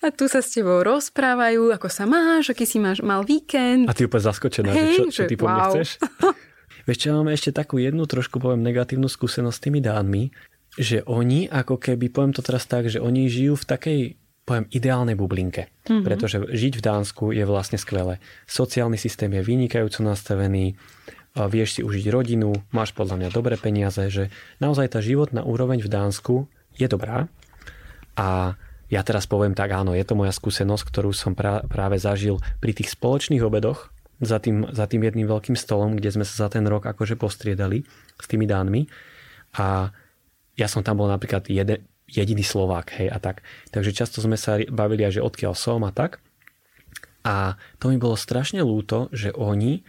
A 0.00 0.12
tu 0.12 0.28
sa 0.28 0.44
s 0.44 0.52
tebou 0.52 0.84
rozprávajú, 0.84 1.72
ako 1.72 1.88
sa 1.88 2.04
máš, 2.04 2.52
aký 2.52 2.68
si 2.68 2.76
máš, 2.76 3.00
mal 3.00 3.24
víkend. 3.24 3.88
A 3.88 3.96
ty 3.96 4.04
úplne 4.04 4.24
zaskočená, 4.24 4.72
hey, 4.72 4.96
že 4.96 4.96
čo, 4.96 5.04
čo 5.12 5.22
ty 5.28 5.36
po 5.36 5.48
wow. 5.48 5.72
chceš? 5.72 5.96
Vieš 6.88 6.98
čo, 7.00 7.08
máme 7.16 7.32
ešte 7.32 7.52
takú 7.52 7.80
jednu 7.80 8.04
trošku, 8.04 8.40
poviem, 8.40 8.64
negatívnu 8.64 9.08
skúsenosť 9.08 9.56
s 9.56 9.64
tými 9.64 9.80
dánmi, 9.80 10.32
že 10.76 11.04
oni, 11.04 11.48
ako 11.48 11.76
keby, 11.76 12.08
poviem 12.12 12.32
to 12.32 12.40
teraz 12.44 12.64
tak, 12.64 12.88
že 12.88 13.00
oni 13.00 13.28
žijú 13.28 13.56
v 13.60 13.64
takej 13.64 14.00
poviem, 14.50 14.66
ideálnej 14.74 15.14
bublinke. 15.14 15.70
Mm-hmm. 15.86 16.02
Pretože 16.02 16.36
žiť 16.50 16.82
v 16.82 16.82
Dánsku 16.82 17.30
je 17.30 17.46
vlastne 17.46 17.78
skvelé. 17.78 18.18
Sociálny 18.50 18.98
systém 18.98 19.30
je 19.30 19.46
vynikajúco 19.46 20.02
nastavený, 20.02 20.74
vieš 21.46 21.78
si 21.78 21.80
užiť 21.86 22.10
rodinu, 22.10 22.50
máš 22.74 22.90
podľa 22.90 23.22
mňa 23.22 23.28
dobré 23.30 23.54
peniaze, 23.54 24.02
že 24.10 24.34
naozaj 24.58 24.98
tá 24.98 24.98
životná 24.98 25.46
úroveň 25.46 25.78
v 25.78 25.92
Dánsku 25.92 26.50
je 26.74 26.90
dobrá. 26.90 27.30
A 28.18 28.58
ja 28.90 29.06
teraz 29.06 29.30
poviem 29.30 29.54
tak, 29.54 29.70
áno, 29.70 29.94
je 29.94 30.02
to 30.02 30.18
moja 30.18 30.34
skúsenosť, 30.34 30.82
ktorú 30.90 31.14
som 31.14 31.38
pra, 31.38 31.62
práve 31.70 32.02
zažil 32.02 32.42
pri 32.58 32.74
tých 32.74 32.90
spoločných 32.90 33.46
obedoch 33.46 33.94
za 34.18 34.42
tým, 34.42 34.66
za 34.74 34.90
tým 34.90 35.06
jedným 35.06 35.30
veľkým 35.30 35.54
stolom, 35.54 35.94
kde 35.94 36.10
sme 36.10 36.24
sa 36.26 36.46
za 36.46 36.48
ten 36.50 36.66
rok 36.66 36.82
akože 36.82 37.14
postriedali 37.14 37.86
s 38.18 38.26
tými 38.26 38.50
dánmi. 38.50 38.90
A 39.62 39.94
ja 40.58 40.66
som 40.66 40.82
tam 40.82 40.98
bol 40.98 41.06
napríklad 41.06 41.46
jede, 41.46 41.86
jediný 42.10 42.42
Slovák, 42.42 42.98
hej, 42.98 43.08
a 43.08 43.22
tak. 43.22 43.46
Takže 43.70 43.94
často 43.94 44.18
sme 44.18 44.34
sa 44.34 44.58
bavili 44.58 45.06
aj, 45.06 45.22
že 45.22 45.24
odkiaľ 45.24 45.54
som 45.54 45.86
a 45.86 45.94
tak. 45.94 46.18
A 47.22 47.54
to 47.78 47.92
mi 47.92 48.00
bolo 48.00 48.18
strašne 48.18 48.64
lúto, 48.64 49.12
že 49.14 49.30
oni 49.30 49.84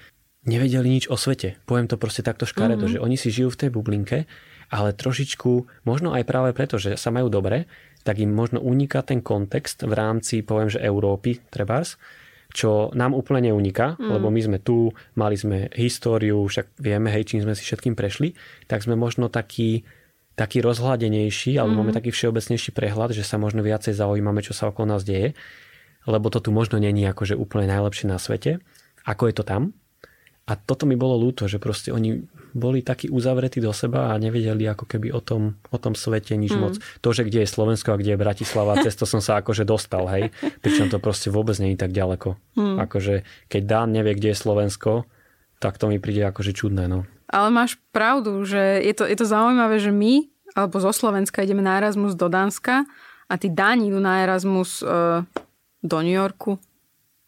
nevedeli 0.45 0.89
nič 0.89 1.05
o 1.09 1.17
svete. 1.17 1.57
Poviem 1.65 1.89
to 1.89 2.01
proste 2.01 2.25
takto 2.25 2.45
škaredo, 2.49 2.85
mm-hmm. 2.85 2.95
že 2.97 3.03
oni 3.03 3.17
si 3.17 3.29
žijú 3.33 3.53
v 3.53 3.59
tej 3.65 3.69
bublinke, 3.73 4.17
ale 4.71 4.95
trošičku, 4.95 5.83
možno 5.83 6.15
aj 6.15 6.23
práve 6.23 6.55
preto, 6.55 6.79
že 6.79 6.95
sa 6.95 7.11
majú 7.11 7.27
dobre, 7.27 7.67
tak 8.01 8.17
im 8.17 8.33
možno 8.33 8.63
uniká 8.63 9.05
ten 9.05 9.21
kontext 9.21 9.85
v 9.85 9.93
rámci, 9.93 10.41
poviem, 10.41 10.71
že 10.71 10.81
Európy, 10.81 11.43
trebárs, 11.53 12.01
čo 12.51 12.91
nám 12.91 13.15
úplne 13.15 13.51
neuniká, 13.51 13.95
mm. 13.95 14.11
lebo 14.11 14.27
my 14.27 14.41
sme 14.43 14.57
tu, 14.59 14.91
mali 15.15 15.39
sme 15.39 15.71
históriu, 15.71 16.43
však 16.43 16.81
vieme, 16.83 17.07
hej, 17.13 17.31
čím 17.31 17.45
sme 17.45 17.55
si 17.55 17.63
všetkým 17.63 17.95
prešli, 17.95 18.35
tak 18.67 18.83
sme 18.83 18.99
možno 18.99 19.31
takí 19.31 19.87
taký 20.35 20.63
rozhľadenejší, 20.63 21.59
alebo 21.59 21.75
mm. 21.75 21.79
máme 21.83 21.93
taký 21.93 22.09
všeobecnejší 22.15 22.71
prehľad, 22.71 23.11
že 23.11 23.27
sa 23.27 23.35
možno 23.35 23.61
viacej 23.61 23.93
zaujímame, 23.93 24.39
čo 24.41 24.55
sa 24.55 24.71
okolo 24.71 24.95
nás 24.95 25.03
deje, 25.03 25.35
lebo 26.07 26.31
to 26.33 26.41
tu 26.41 26.49
možno 26.49 26.81
není 26.81 27.03
akože 27.05 27.37
úplne 27.37 27.69
najlepšie 27.69 28.09
na 28.09 28.17
svete. 28.17 28.63
Ako 29.05 29.29
je 29.29 29.35
to 29.37 29.43
tam? 29.45 29.75
A 30.49 30.57
toto 30.57 30.89
mi 30.89 30.97
bolo 30.97 31.21
ľúto, 31.21 31.45
že 31.45 31.61
proste 31.61 31.93
oni 31.93 32.25
boli 32.51 32.81
takí 32.81 33.07
uzavretí 33.07 33.61
do 33.61 33.71
seba 33.71 34.11
a 34.11 34.19
nevedeli 34.19 34.65
ako 34.67 34.89
keby 34.89 35.13
o 35.13 35.21
tom, 35.21 35.61
o 35.69 35.77
tom 35.77 35.93
svete 35.93 36.33
nič 36.35 36.57
mm. 36.57 36.59
moc. 36.59 36.73
To, 37.05 37.09
že 37.13 37.23
kde 37.23 37.45
je 37.45 37.53
Slovensko 37.53 37.93
a 37.93 37.99
kde 38.01 38.17
je 38.17 38.19
Bratislava, 38.19 38.81
cez 38.81 38.97
to 38.97 39.05
som 39.05 39.21
sa 39.21 39.39
akože 39.39 39.63
dostal, 39.63 40.09
hej. 40.09 40.33
Pričom 40.59 40.89
to 40.89 40.97
proste 40.97 41.29
vôbec 41.29 41.55
nie 41.61 41.77
je 41.77 41.79
tak 41.79 41.93
ďaleko. 41.93 42.35
Mm. 42.57 42.77
Akože 42.83 43.23
keď 43.47 43.61
Dán 43.63 43.93
nevie, 43.93 44.17
kde 44.17 44.33
je 44.33 44.41
Slovensko, 44.41 45.05
tak 45.61 45.77
to 45.77 45.85
mi 45.87 46.01
príde 46.01 46.25
akože 46.25 46.57
čudné, 46.57 46.89
no. 46.89 47.05
Ale 47.31 47.47
máš 47.47 47.79
pravdu, 47.95 48.43
že 48.43 48.83
je 48.83 48.91
to, 48.91 49.07
je 49.07 49.15
to 49.15 49.23
zaujímavé, 49.23 49.79
že 49.79 49.89
my, 49.89 50.27
alebo 50.51 50.83
zo 50.83 50.91
Slovenska 50.91 51.41
ideme 51.41 51.63
na 51.63 51.79
Erasmus 51.79 52.19
do 52.19 52.27
Dánska 52.27 52.83
a 53.31 53.33
tí 53.39 53.47
Dáni 53.47 53.87
idú 53.87 54.03
na 54.03 54.19
Erasmus 54.19 54.83
uh, 54.83 55.23
do 55.79 55.97
New 56.03 56.11
Yorku. 56.11 56.59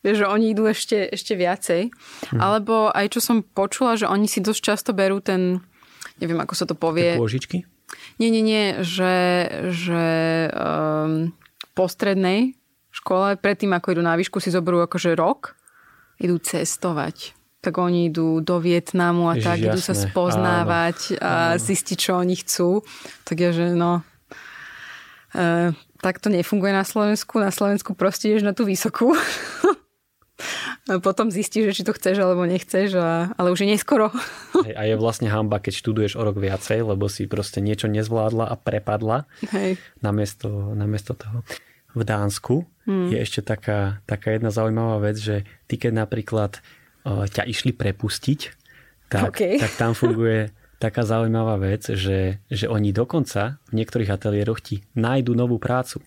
Vieš, 0.04 0.28
že 0.28 0.28
oni 0.28 0.52
idú 0.52 0.68
ešte, 0.68 1.08
ešte 1.08 1.40
viacej. 1.40 1.88
Hm. 2.36 2.40
Alebo 2.44 2.92
aj 2.92 3.16
čo 3.16 3.24
som 3.24 3.40
počula, 3.40 3.96
že 3.96 4.12
oni 4.12 4.28
si 4.28 4.44
dosť 4.44 4.60
často 4.60 4.92
berú 4.92 5.24
ten, 5.24 5.64
neviem 6.20 6.44
ako 6.44 6.54
sa 6.54 6.68
to 6.68 6.76
povie. 6.76 7.16
Pôžičky? 7.16 7.64
Nie, 8.20 8.28
nie, 8.28 8.44
nie, 8.44 8.84
že, 8.84 9.48
že 9.72 10.04
um, 10.52 11.32
po 11.72 11.88
strednej 11.88 12.60
škole, 12.92 13.40
predtým 13.40 13.72
ako 13.72 13.96
idú 13.96 14.04
na 14.04 14.20
výšku, 14.20 14.44
si 14.44 14.52
zoberú 14.52 14.84
akože 14.84 15.16
rok, 15.16 15.56
idú 16.20 16.36
cestovať 16.38 17.32
tak 17.64 17.80
oni 17.80 18.12
idú 18.12 18.44
do 18.44 18.60
Vietnamu 18.60 19.32
a 19.32 19.40
Ježiš, 19.40 19.48
tak, 19.48 19.58
jasné. 19.58 19.72
idú 19.72 19.80
sa 19.80 19.96
spoznávať 19.96 20.98
áno, 21.16 21.24
a 21.24 21.32
áno. 21.56 21.64
zistiť, 21.64 21.98
čo 21.98 22.12
oni 22.20 22.36
chcú. 22.36 22.84
Tak 23.24 23.36
je, 23.40 23.50
že 23.56 23.66
no... 23.72 24.04
E, 25.32 25.72
tak 26.04 26.20
to 26.20 26.28
nefunguje 26.28 26.76
na 26.76 26.84
Slovensku. 26.84 27.40
Na 27.40 27.56
Slovensku 27.56 27.96
proste 27.96 28.28
ideš 28.28 28.44
na 28.44 28.52
tú 28.52 28.68
vysokú. 28.68 29.16
a 30.92 31.00
potom 31.00 31.32
zistíš, 31.32 31.72
že 31.72 31.76
či 31.80 31.84
to 31.88 31.96
chceš 31.96 32.20
alebo 32.20 32.44
nechceš, 32.44 33.00
a, 33.00 33.32
ale 33.40 33.56
už 33.56 33.64
je 33.64 33.72
neskoro. 33.72 34.12
Hej, 34.68 34.76
a 34.76 34.84
je 34.84 34.96
vlastne 35.00 35.32
hamba, 35.32 35.64
keď 35.64 35.80
študuješ 35.80 36.20
o 36.20 36.28
rok 36.28 36.36
viacej, 36.36 36.84
lebo 36.84 37.08
si 37.08 37.32
proste 37.32 37.64
niečo 37.64 37.88
nezvládla 37.88 38.52
a 38.52 38.56
prepadla 38.60 39.24
Hej. 39.56 39.80
Namiesto, 40.04 40.76
namiesto 40.76 41.16
toho. 41.16 41.48
V 41.94 42.02
Dánsku 42.04 42.68
hmm. 42.90 43.14
je 43.14 43.18
ešte 43.22 43.46
taká, 43.46 44.02
taká 44.10 44.34
jedna 44.34 44.50
zaujímavá 44.50 44.98
vec, 45.14 45.18
že 45.22 45.48
ty 45.70 45.78
keď 45.78 46.04
napríklad 46.04 46.60
ťa 47.04 47.44
išli 47.48 47.76
prepustiť, 47.76 48.40
tak, 49.12 49.36
okay. 49.36 49.62
tak 49.62 49.76
tam 49.78 49.92
funguje 49.94 50.50
taká 50.84 51.08
zaujímavá 51.08 51.56
vec, 51.64 51.88
že, 51.96 52.44
že 52.52 52.66
oni 52.68 52.92
dokonca 52.92 53.64
v 53.72 53.74
niektorých 53.80 54.12
ateliéroch 54.12 54.60
ti 54.60 54.84
nájdu 55.00 55.32
novú 55.32 55.56
prácu. 55.56 56.04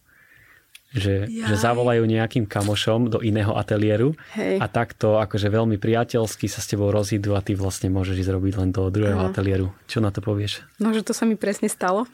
Že, 0.96 1.28
že 1.28 1.54
zavolajú 1.60 2.08
nejakým 2.08 2.48
kamošom 2.48 3.12
do 3.12 3.18
iného 3.20 3.52
ateliéru 3.52 4.16
Hej. 4.32 4.64
a 4.64 4.66
takto 4.70 5.20
akože 5.20 5.52
veľmi 5.52 5.76
priateľsky 5.76 6.48
sa 6.48 6.64
s 6.64 6.72
tebou 6.72 6.88
rozídu 6.88 7.36
a 7.36 7.44
ty 7.44 7.52
vlastne 7.52 7.92
môžeš 7.92 8.24
ísť 8.24 8.32
robiť 8.32 8.54
len 8.56 8.70
do 8.72 8.88
druhého 8.88 9.18
uh-huh. 9.20 9.28
ateliéru. 9.28 9.76
Čo 9.90 10.00
na 10.00 10.08
to 10.08 10.24
povieš? 10.24 10.64
No, 10.80 10.96
že 10.96 11.04
to 11.04 11.12
sa 11.12 11.28
mi 11.28 11.36
presne 11.36 11.68
stalo. 11.68 12.08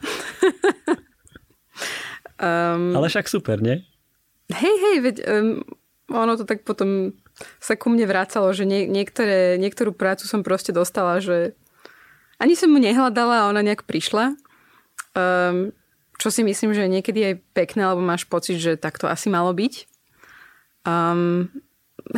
um, 2.43 2.91
Ale 2.97 3.07
však 3.07 3.31
super, 3.31 3.63
nie? 3.63 3.87
Hej, 4.51 4.75
hej, 4.75 4.97
veď 4.99 5.15
um, 5.31 5.63
ono 6.11 6.35
to 6.35 6.43
tak 6.43 6.67
potom 6.67 7.15
sa 7.57 7.73
ku 7.73 7.89
mne 7.89 8.05
vracalo, 8.05 8.53
že 8.53 8.63
nie, 8.63 8.85
niektoré, 8.85 9.57
niektorú 9.57 9.91
prácu 9.95 10.29
som 10.29 10.45
proste 10.45 10.69
dostala, 10.69 11.17
že 11.17 11.57
ani 12.37 12.53
som 12.57 12.69
mu 12.69 12.79
nehľadala 12.81 13.45
a 13.45 13.49
ona 13.49 13.61
nejak 13.63 13.87
prišla. 13.87 14.35
Um, 15.13 15.71
čo 16.21 16.29
si 16.29 16.45
myslím, 16.45 16.71
že 16.77 16.91
niekedy 16.91 17.19
je 17.19 17.41
pekné, 17.57 17.89
lebo 17.89 18.01
máš 18.01 18.25
pocit, 18.29 18.61
že 18.61 18.77
tak 18.77 19.01
to 19.01 19.09
asi 19.09 19.27
malo 19.29 19.51
byť. 19.51 19.89
Um, 20.83 21.49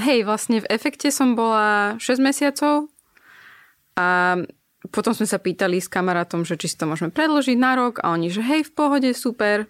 hej, 0.01 0.25
vlastne 0.25 0.61
v 0.61 0.69
efekte 0.69 1.13
som 1.13 1.37
bola 1.37 1.95
6 2.01 2.19
mesiacov 2.19 2.89
a 3.95 4.39
potom 4.93 5.13
sme 5.17 5.25
sa 5.25 5.41
pýtali 5.41 5.81
s 5.81 5.89
kamarátom, 5.89 6.45
že 6.45 6.59
či 6.59 6.69
si 6.69 6.77
to 6.77 6.85
môžeme 6.85 7.09
predložiť 7.09 7.57
na 7.57 7.73
rok 7.73 8.01
a 8.03 8.13
oni, 8.13 8.29
že 8.29 8.45
hej, 8.45 8.67
v 8.67 8.71
pohode, 8.75 9.09
super. 9.15 9.65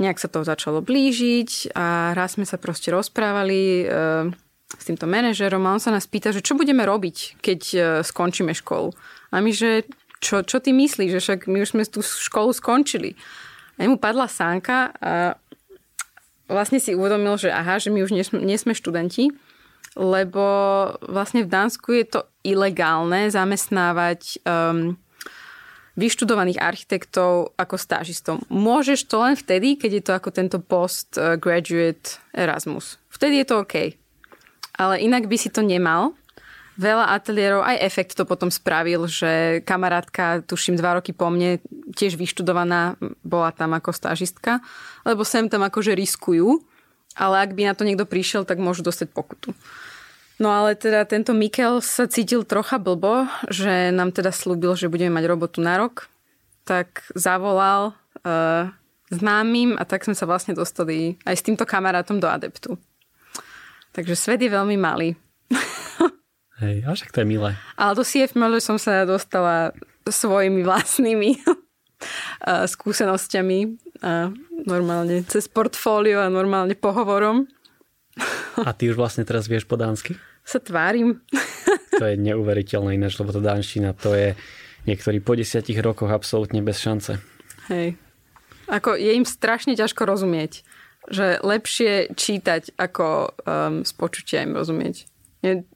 Nejak 0.00 0.16
sa 0.16 0.28
to 0.32 0.40
začalo 0.40 0.80
blížiť 0.80 1.76
a 1.76 2.16
raz 2.16 2.40
sme 2.40 2.48
sa 2.48 2.56
proste 2.56 2.88
rozprávali. 2.88 3.84
Uh, 3.84 4.32
s 4.76 4.84
týmto 4.88 5.04
manažerom 5.04 5.62
a 5.68 5.74
on 5.76 5.82
sa 5.82 5.92
nás 5.92 6.08
pýta, 6.08 6.32
že 6.32 6.44
čo 6.44 6.56
budeme 6.56 6.82
robiť, 6.82 7.38
keď 7.38 7.60
e, 7.72 7.78
skončíme 8.02 8.56
školu. 8.56 8.92
A 9.32 9.40
my, 9.40 9.52
že 9.52 9.86
čo, 10.22 10.46
čo 10.46 10.62
ty 10.62 10.70
myslíš, 10.70 11.18
že 11.18 11.20
však 11.20 11.40
my 11.50 11.58
už 11.62 11.72
sme 11.74 11.82
tú 11.84 12.00
školu 12.00 12.54
skončili. 12.54 13.18
A 13.76 13.88
mu 13.90 13.98
padla 13.98 14.30
sánka 14.30 14.94
a 15.02 15.34
vlastne 16.46 16.78
si 16.78 16.94
uvedomil, 16.94 17.34
že 17.40 17.50
aha, 17.50 17.82
že 17.82 17.90
my 17.90 18.04
už 18.04 18.14
nie, 18.14 18.24
nie 18.44 18.58
sme 18.60 18.76
študenti, 18.76 19.34
lebo 19.98 20.44
vlastne 21.02 21.42
v 21.42 21.50
Dánsku 21.50 21.90
je 21.96 22.06
to 22.06 22.20
ilegálne 22.46 23.28
zamestnávať 23.32 24.40
um, 24.44 24.94
vyštudovaných 25.96 26.60
architektov 26.60 27.52
ako 27.56 27.76
stážistov. 27.76 28.40
Môžeš 28.48 29.08
to 29.08 29.20
len 29.20 29.36
vtedy, 29.36 29.76
keď 29.76 29.90
je 29.92 30.02
to 30.04 30.12
ako 30.16 30.30
tento 30.32 30.58
postgraduate 30.62 32.20
Erasmus. 32.32 32.96
Vtedy 33.12 33.42
je 33.42 33.46
to 33.48 33.64
OK 33.64 34.01
ale 34.76 35.00
inak 35.02 35.28
by 35.28 35.36
si 35.36 35.48
to 35.52 35.60
nemal. 35.60 36.16
Veľa 36.80 37.12
ateliérov, 37.12 37.60
aj 37.60 37.84
efekt 37.84 38.16
to 38.16 38.24
potom 38.24 38.48
spravil, 38.48 39.04
že 39.04 39.60
kamarátka, 39.68 40.40
tuším 40.48 40.80
dva 40.80 40.96
roky 40.96 41.12
po 41.12 41.28
mne, 41.28 41.60
tiež 41.92 42.16
vyštudovaná, 42.16 42.96
bola 43.20 43.52
tam 43.52 43.76
ako 43.76 43.92
stážistka, 43.92 44.64
lebo 45.04 45.20
sem 45.20 45.52
tam 45.52 45.60
akože 45.68 45.92
riskujú, 45.92 46.64
ale 47.12 47.44
ak 47.44 47.52
by 47.52 47.68
na 47.68 47.76
to 47.76 47.84
niekto 47.84 48.08
prišiel, 48.08 48.48
tak 48.48 48.56
môžu 48.56 48.80
dostať 48.80 49.12
pokutu. 49.12 49.52
No 50.40 50.48
ale 50.48 50.72
teda 50.72 51.04
tento 51.04 51.36
Mikel 51.36 51.84
sa 51.84 52.08
cítil 52.08 52.42
trocha 52.48 52.80
blbo, 52.80 53.28
že 53.52 53.92
nám 53.92 54.16
teda 54.16 54.32
slúbil, 54.32 54.72
že 54.72 54.88
budeme 54.88 55.20
mať 55.20 55.24
robotu 55.28 55.60
na 55.60 55.76
rok, 55.76 56.08
tak 56.64 57.04
zavolal 57.12 57.92
uh, 58.24 58.72
známym 59.12 59.76
a 59.76 59.84
tak 59.84 60.08
sme 60.08 60.16
sa 60.16 60.24
vlastne 60.24 60.56
dostali 60.56 61.20
aj 61.28 61.36
s 61.36 61.44
týmto 61.44 61.68
kamarátom 61.68 62.16
do 62.16 62.26
Adeptu. 62.32 62.80
Takže 63.92 64.16
svet 64.16 64.40
je 64.40 64.48
veľmi 64.48 64.76
malý. 64.80 65.14
Hej, 66.62 66.86
až 66.86 66.98
tak 67.04 67.12
to 67.12 67.20
je 67.20 67.28
milé. 67.28 67.58
Ale 67.74 67.92
do 67.98 68.06
CF 68.06 68.38
Miller 68.38 68.62
som 68.62 68.78
sa 68.78 69.02
dostala 69.02 69.74
svojimi 70.06 70.62
vlastnými 70.62 71.42
skúsenosťami 72.74 73.58
a 74.02 74.30
normálne 74.62 75.26
cez 75.26 75.50
portfólio 75.50 76.22
a 76.22 76.30
normálne 76.30 76.78
pohovorom. 76.78 77.50
A 78.62 78.70
ty 78.76 78.92
už 78.92 78.96
vlastne 78.96 79.26
teraz 79.26 79.50
vieš 79.50 79.66
po 79.66 79.74
dánsky? 79.74 80.14
Sa 80.46 80.62
tvárim. 80.62 81.18
To 81.92 82.08
je 82.08 82.16
neuveriteľné 82.16 82.96
ináč, 82.96 83.20
lebo 83.20 83.36
to 83.36 83.44
dánština 83.44 83.92
to 83.92 84.16
je 84.16 84.32
niektorí 84.88 85.20
po 85.20 85.36
desiatich 85.36 85.76
rokoch 85.78 86.08
absolútne 86.08 86.64
bez 86.64 86.80
šance. 86.80 87.20
Hej. 87.68 88.00
Ako 88.66 88.96
je 88.96 89.12
im 89.12 89.28
strašne 89.28 89.76
ťažko 89.76 90.08
rozumieť 90.08 90.64
že 91.10 91.42
lepšie 91.42 92.14
čítať, 92.14 92.78
ako 92.78 93.34
um, 93.42 93.82
z 93.82 93.92
počutia 93.96 94.46
im 94.46 94.54
rozumieť. 94.54 95.10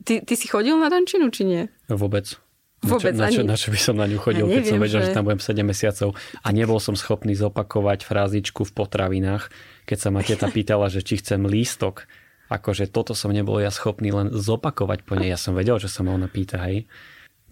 Ty, 0.07 0.23
ty 0.23 0.35
si 0.39 0.47
chodil 0.47 0.79
na 0.79 0.87
Dančinu, 0.87 1.27
či 1.35 1.43
nie? 1.43 1.63
Vôbec. 1.91 2.39
Vôbec 2.87 3.19
na 3.19 3.33
čo, 3.33 3.43
ani... 3.43 3.51
na 3.51 3.57
čo 3.59 3.75
by 3.75 3.81
som 3.81 3.97
na 3.99 4.07
ňu 4.07 4.19
chodil, 4.23 4.47
ja 4.47 4.53
neviem, 4.53 4.63
keď 4.63 4.71
som 4.71 4.83
vedel, 4.85 5.01
že... 5.03 5.07
že 5.11 5.17
tam 5.17 5.25
budem 5.27 5.43
7 5.43 5.67
mesiacov 5.67 6.09
a 6.15 6.49
nebol 6.55 6.79
som 6.79 6.95
schopný 6.95 7.35
zopakovať 7.35 8.07
frázičku 8.07 8.63
v 8.63 8.73
potravinách, 8.77 9.51
keď 9.89 9.99
sa 9.99 10.09
ma 10.15 10.23
teta 10.23 10.47
pýtala, 10.47 10.87
že 10.87 11.03
či 11.03 11.19
chcem 11.19 11.43
lístok. 11.43 12.07
Akože 12.47 12.87
toto 12.87 13.11
som 13.19 13.35
nebol 13.35 13.59
ja 13.59 13.75
schopný 13.75 14.15
len 14.15 14.31
zopakovať 14.31 15.03
po 15.03 15.19
nej. 15.19 15.35
Ja 15.35 15.41
som 15.41 15.59
vedel, 15.59 15.83
že 15.83 15.91
sa 15.91 16.07
ma 16.07 16.15
ona 16.15 16.31
pýta, 16.31 16.63
hej. 16.63 16.87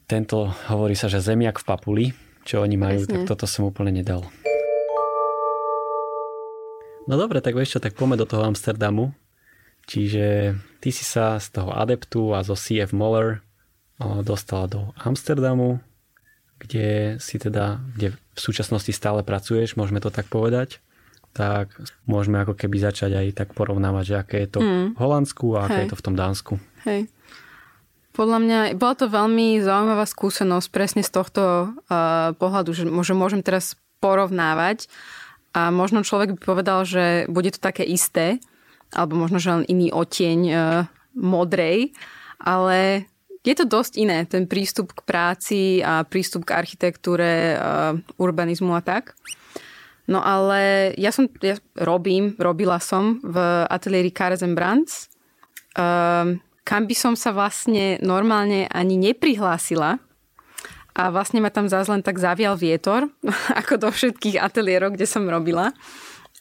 Tento 0.07 0.55
hovorí 0.71 0.95
sa, 0.95 1.11
že 1.11 1.19
zemiak 1.19 1.59
v 1.59 1.67
papuli, 1.67 2.05
čo 2.46 2.63
oni 2.63 2.79
majú, 2.79 3.03
Presne. 3.03 3.11
tak 3.11 3.21
toto 3.27 3.51
som 3.51 3.67
úplne 3.67 3.90
nedal. 3.90 4.23
No 7.05 7.21
dobre, 7.21 7.44
tak 7.44 7.57
vieš 7.57 7.77
čo, 7.77 7.83
tak 7.85 7.96
poďme 7.96 8.17
do 8.21 8.29
toho 8.29 8.44
Amsterdamu. 8.48 9.13
Čiže 9.85 10.57
ty 10.81 10.88
si 10.88 11.05
sa 11.05 11.37
z 11.37 11.61
toho 11.61 11.77
adeptu 11.77 12.33
a 12.33 12.40
zo 12.40 12.57
CF 12.57 12.96
Moller 12.96 13.44
dostala 14.25 14.65
do 14.65 14.81
Amsterdamu, 14.96 15.85
kde 16.57 17.21
si 17.21 17.37
teda, 17.37 17.85
kde 17.92 18.17
v 18.17 18.38
súčasnosti 18.40 18.88
stále 18.90 19.21
pracuješ, 19.21 19.77
môžeme 19.77 20.00
to 20.00 20.09
tak 20.09 20.27
povedať 20.33 20.81
tak 21.35 21.75
môžeme 22.07 22.38
ako 22.46 22.55
keby 22.55 22.79
začať 22.79 23.19
aj 23.19 23.27
tak 23.35 23.48
porovnávať, 23.59 24.05
že 24.07 24.15
aké 24.23 24.37
je 24.46 24.48
to 24.55 24.61
mm. 24.63 24.87
v 24.94 24.98
Holandsku 25.02 25.59
a 25.59 25.67
aké 25.67 25.83
Hej. 25.83 25.85
je 25.85 25.90
to 25.90 25.98
v 25.98 26.05
tom 26.07 26.15
Dánsku. 26.15 26.52
Hej. 26.87 27.11
Podľa 28.15 28.38
mňa 28.38 28.59
bola 28.79 28.94
to 28.94 29.11
veľmi 29.11 29.59
zaujímavá 29.59 30.07
skúsenosť 30.07 30.69
presne 30.71 31.02
z 31.02 31.11
tohto 31.11 31.75
uh, 31.90 32.31
pohľadu, 32.38 32.71
že 32.71 32.87
môžem 32.87 33.42
teraz 33.42 33.75
porovnávať 33.98 34.87
a 35.55 35.71
možno 35.71 36.02
človek 36.02 36.35
by 36.35 36.40
povedal, 36.42 36.83
že 36.83 37.31
bude 37.31 37.55
to 37.55 37.63
také 37.63 37.87
isté, 37.87 38.42
alebo 38.90 39.15
možno, 39.15 39.38
že 39.38 39.55
len 39.55 39.65
iný 39.71 39.94
oteň 39.94 40.38
e, 40.50 40.55
modrej, 41.15 41.94
ale 42.42 43.07
je 43.44 43.55
to 43.55 43.69
dosť 43.69 43.92
iné, 44.00 44.25
ten 44.25 44.48
prístup 44.48 44.96
k 44.96 45.00
práci 45.05 45.79
a 45.85 46.02
prístup 46.02 46.48
k 46.48 46.57
architektúre, 46.57 47.52
uh, 47.52 47.92
urbanizmu 48.17 48.73
a 48.73 48.81
tak. 48.81 49.13
No 50.09 50.25
ale 50.25 50.92
ja 50.96 51.13
som, 51.13 51.29
ja 51.44 51.61
robím, 51.77 52.33
robila 52.40 52.81
som 52.81 53.21
v 53.21 53.37
ateliéri 53.69 54.09
Carzen 54.17 54.57
Brands, 54.57 55.13
um, 55.77 56.40
kam 56.65 56.83
by 56.88 56.96
som 56.96 57.13
sa 57.13 57.37
vlastne 57.37 58.00
normálne 58.00 58.65
ani 58.73 58.96
neprihlásila, 58.96 60.00
a 60.95 61.11
vlastne 61.11 61.42
ma 61.42 61.51
tam 61.51 61.67
zás 61.67 61.90
len 61.90 62.07
tak 62.07 62.23
zavial 62.23 62.55
vietor, 62.55 63.11
ako 63.61 63.83
do 63.83 63.88
všetkých 63.90 64.38
ateliérov, 64.38 64.95
kde 64.95 65.07
som 65.11 65.27
robila. 65.27 65.75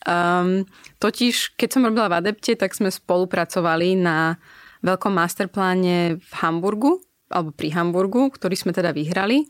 Um, 0.04 0.68
totiž, 1.02 1.58
keď 1.58 1.70
som 1.74 1.86
robila 1.88 2.12
v 2.12 2.22
Adepte, 2.22 2.54
tak 2.54 2.78
sme 2.78 2.94
spolupracovali 2.94 3.98
na 3.98 4.38
veľkom 4.86 5.16
masterpláne 5.16 6.20
v 6.20 6.32
Hamburgu, 6.44 7.02
alebo 7.32 7.50
pri 7.56 7.74
Hamburgu, 7.74 8.30
ktorý 8.30 8.54
sme 8.54 8.76
teda 8.76 8.94
vyhrali. 8.94 9.50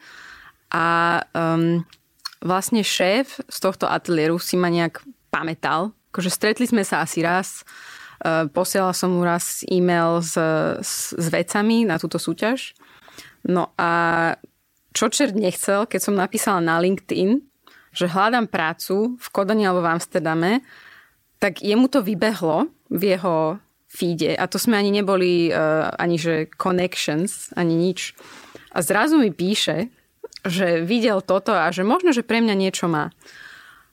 A 0.71 1.19
um, 1.35 1.83
vlastne 2.39 2.85
šéf 2.85 3.43
z 3.49 3.57
tohto 3.59 3.89
ateliéru 3.89 4.39
si 4.39 4.55
ma 4.55 4.71
nejak 4.71 5.03
pamätal. 5.33 5.91
Akože 6.13 6.31
stretli 6.31 6.69
sme 6.69 6.85
sa 6.85 7.01
asi 7.01 7.25
raz, 7.25 7.65
uh, 8.23 8.93
som 8.93 9.09
mu 9.09 9.25
raz 9.25 9.65
e-mail 9.67 10.21
s, 10.21 10.37
s, 10.79 11.11
s 11.11 11.27
vecami 11.27 11.83
na 11.83 11.97
túto 11.97 12.21
súťaž. 12.21 12.77
No 13.43 13.75
a 13.75 14.37
čo 14.93 15.09
čert 15.09 15.33
nechcel, 15.33 15.89
keď 15.89 15.99
som 15.99 16.15
napísala 16.15 16.61
na 16.61 16.77
LinkedIn, 16.77 17.41
že 17.93 18.09
hľadám 18.09 18.49
prácu 18.49 19.17
v 19.17 19.27
Kodani 19.29 19.65
alebo 19.65 19.85
v 19.85 19.91
Amsterdame, 19.97 20.51
tak 21.37 21.61
jemu 21.61 21.89
to 21.91 21.99
vybehlo 22.01 22.71
v 22.89 23.17
jeho 23.17 23.59
feede 23.93 24.33
a 24.33 24.49
to 24.49 24.57
sme 24.57 24.73
ani 24.73 24.89
neboli 24.89 25.53
uh, 25.53 25.93
ani 26.01 26.17
že 26.17 26.49
connections, 26.57 27.53
ani 27.53 27.77
nič. 27.77 28.17
A 28.73 28.81
zrazu 28.81 29.21
mi 29.21 29.29
píše, 29.29 29.93
že 30.41 30.81
videl 30.81 31.21
toto 31.21 31.53
a 31.53 31.69
že 31.69 31.85
možno, 31.85 32.09
že 32.09 32.25
pre 32.25 32.41
mňa 32.41 32.55
niečo 32.57 32.89
má. 32.89 33.13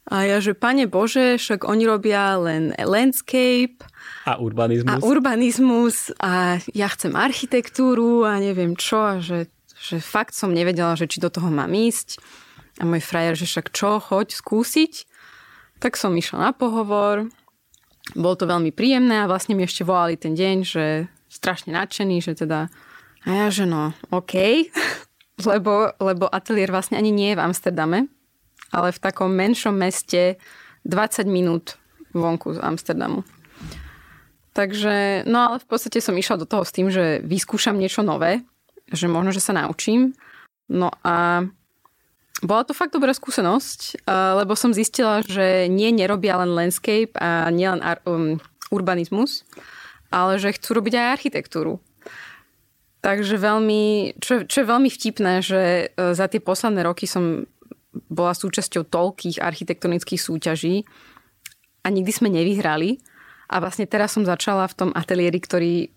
A 0.08 0.24
ja, 0.26 0.40
že 0.40 0.56
pane 0.56 0.88
Bože, 0.88 1.36
však 1.36 1.68
oni 1.68 1.84
robia 1.84 2.34
len 2.40 2.72
landscape 2.74 3.84
a 4.24 4.40
urbanizmus. 4.40 4.90
A 4.90 4.94
urbanizmus 5.04 5.96
a 6.18 6.58
ja 6.72 6.88
chcem 6.90 7.12
architektúru 7.12 8.24
a 8.24 8.40
neviem 8.40 8.74
čo 8.74 8.98
a 8.98 9.14
že 9.20 9.52
že 9.80 9.96
fakt 10.04 10.36
som 10.36 10.52
nevedela, 10.52 10.92
že 10.92 11.08
či 11.08 11.24
do 11.24 11.32
toho 11.32 11.48
mám 11.48 11.72
ísť. 11.72 12.20
A 12.78 12.84
môj 12.84 13.00
frajer, 13.00 13.34
že 13.34 13.48
však 13.48 13.72
čo, 13.72 13.96
choď 13.96 14.36
skúsiť. 14.36 15.08
Tak 15.80 15.96
som 15.96 16.12
išla 16.12 16.38
na 16.38 16.52
pohovor. 16.52 17.32
Bolo 18.12 18.36
to 18.36 18.44
veľmi 18.44 18.70
príjemné 18.76 19.24
a 19.24 19.30
vlastne 19.30 19.56
mi 19.56 19.64
ešte 19.64 19.88
volali 19.88 20.20
ten 20.20 20.36
deň, 20.36 20.56
že 20.64 20.84
strašne 21.32 21.72
nadšený, 21.72 22.20
že 22.20 22.36
teda 22.36 22.68
a 23.20 23.28
ja, 23.28 23.46
že 23.52 23.68
no, 23.68 23.92
OK, 24.08 24.34
lebo, 25.50 25.92
lebo 26.00 26.24
ateliér 26.28 26.72
vlastne 26.72 26.96
ani 26.96 27.12
nie 27.12 27.32
je 27.32 27.38
v 27.38 27.44
Amsterdame, 27.44 28.08
ale 28.72 28.96
v 28.96 29.02
takom 29.02 29.28
menšom 29.32 29.76
meste 29.76 30.40
20 30.88 31.28
minút 31.28 31.76
vonku 32.16 32.56
z 32.56 32.58
Amsterdamu. 32.64 33.22
Takže, 34.56 35.28
no 35.30 35.52
ale 35.52 35.56
v 35.62 35.66
podstate 35.68 36.02
som 36.02 36.16
išla 36.16 36.42
do 36.42 36.46
toho 36.48 36.64
s 36.66 36.74
tým, 36.74 36.90
že 36.90 37.22
vyskúšam 37.22 37.76
niečo 37.76 38.02
nové, 38.02 38.42
že 38.90 39.06
možno, 39.10 39.30
že 39.30 39.42
sa 39.42 39.56
naučím. 39.56 40.12
No 40.70 40.90
a 41.02 41.46
bola 42.40 42.62
to 42.64 42.72
fakt 42.72 42.94
dobrá 42.94 43.12
skúsenosť, 43.12 44.06
lebo 44.08 44.56
som 44.56 44.72
zistila, 44.72 45.20
že 45.20 45.68
nie 45.68 45.92
nerobia 45.92 46.40
len 46.40 46.56
landscape 46.56 47.12
a 47.18 47.52
nielen 47.52 47.84
um, 48.06 48.40
urbanizmus, 48.72 49.44
ale 50.08 50.40
že 50.40 50.56
chcú 50.56 50.80
robiť 50.80 50.94
aj 50.96 51.12
architektúru. 51.20 51.82
Takže 53.00 53.40
veľmi, 53.40 54.16
čo, 54.20 54.44
čo 54.44 54.56
je 54.60 54.70
veľmi 54.70 54.92
vtipné, 54.92 55.40
že 55.40 55.88
e, 55.88 56.12
za 56.12 56.28
tie 56.28 56.36
posledné 56.36 56.84
roky 56.84 57.08
som 57.08 57.48
bola 58.12 58.36
súčasťou 58.36 58.84
toľkých 58.84 59.40
architektonických 59.40 60.20
súťaží 60.20 60.84
a 61.80 61.88
nikdy 61.88 62.12
sme 62.12 62.28
nevyhrali. 62.28 63.00
A 63.50 63.58
vlastne 63.58 63.88
teraz 63.88 64.14
som 64.14 64.28
začala 64.28 64.68
v 64.68 64.76
tom 64.76 64.90
ateliéri, 64.92 65.40
ktorý 65.40 65.90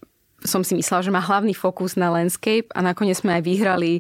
som 0.44 0.62
si 0.62 0.76
myslela, 0.76 1.04
že 1.04 1.14
má 1.16 1.24
hlavný 1.24 1.56
fokus 1.56 1.96
na 1.96 2.12
landscape 2.12 2.70
a 2.76 2.84
nakoniec 2.84 3.20
sme 3.20 3.40
aj 3.40 3.44
vyhrali 3.44 3.92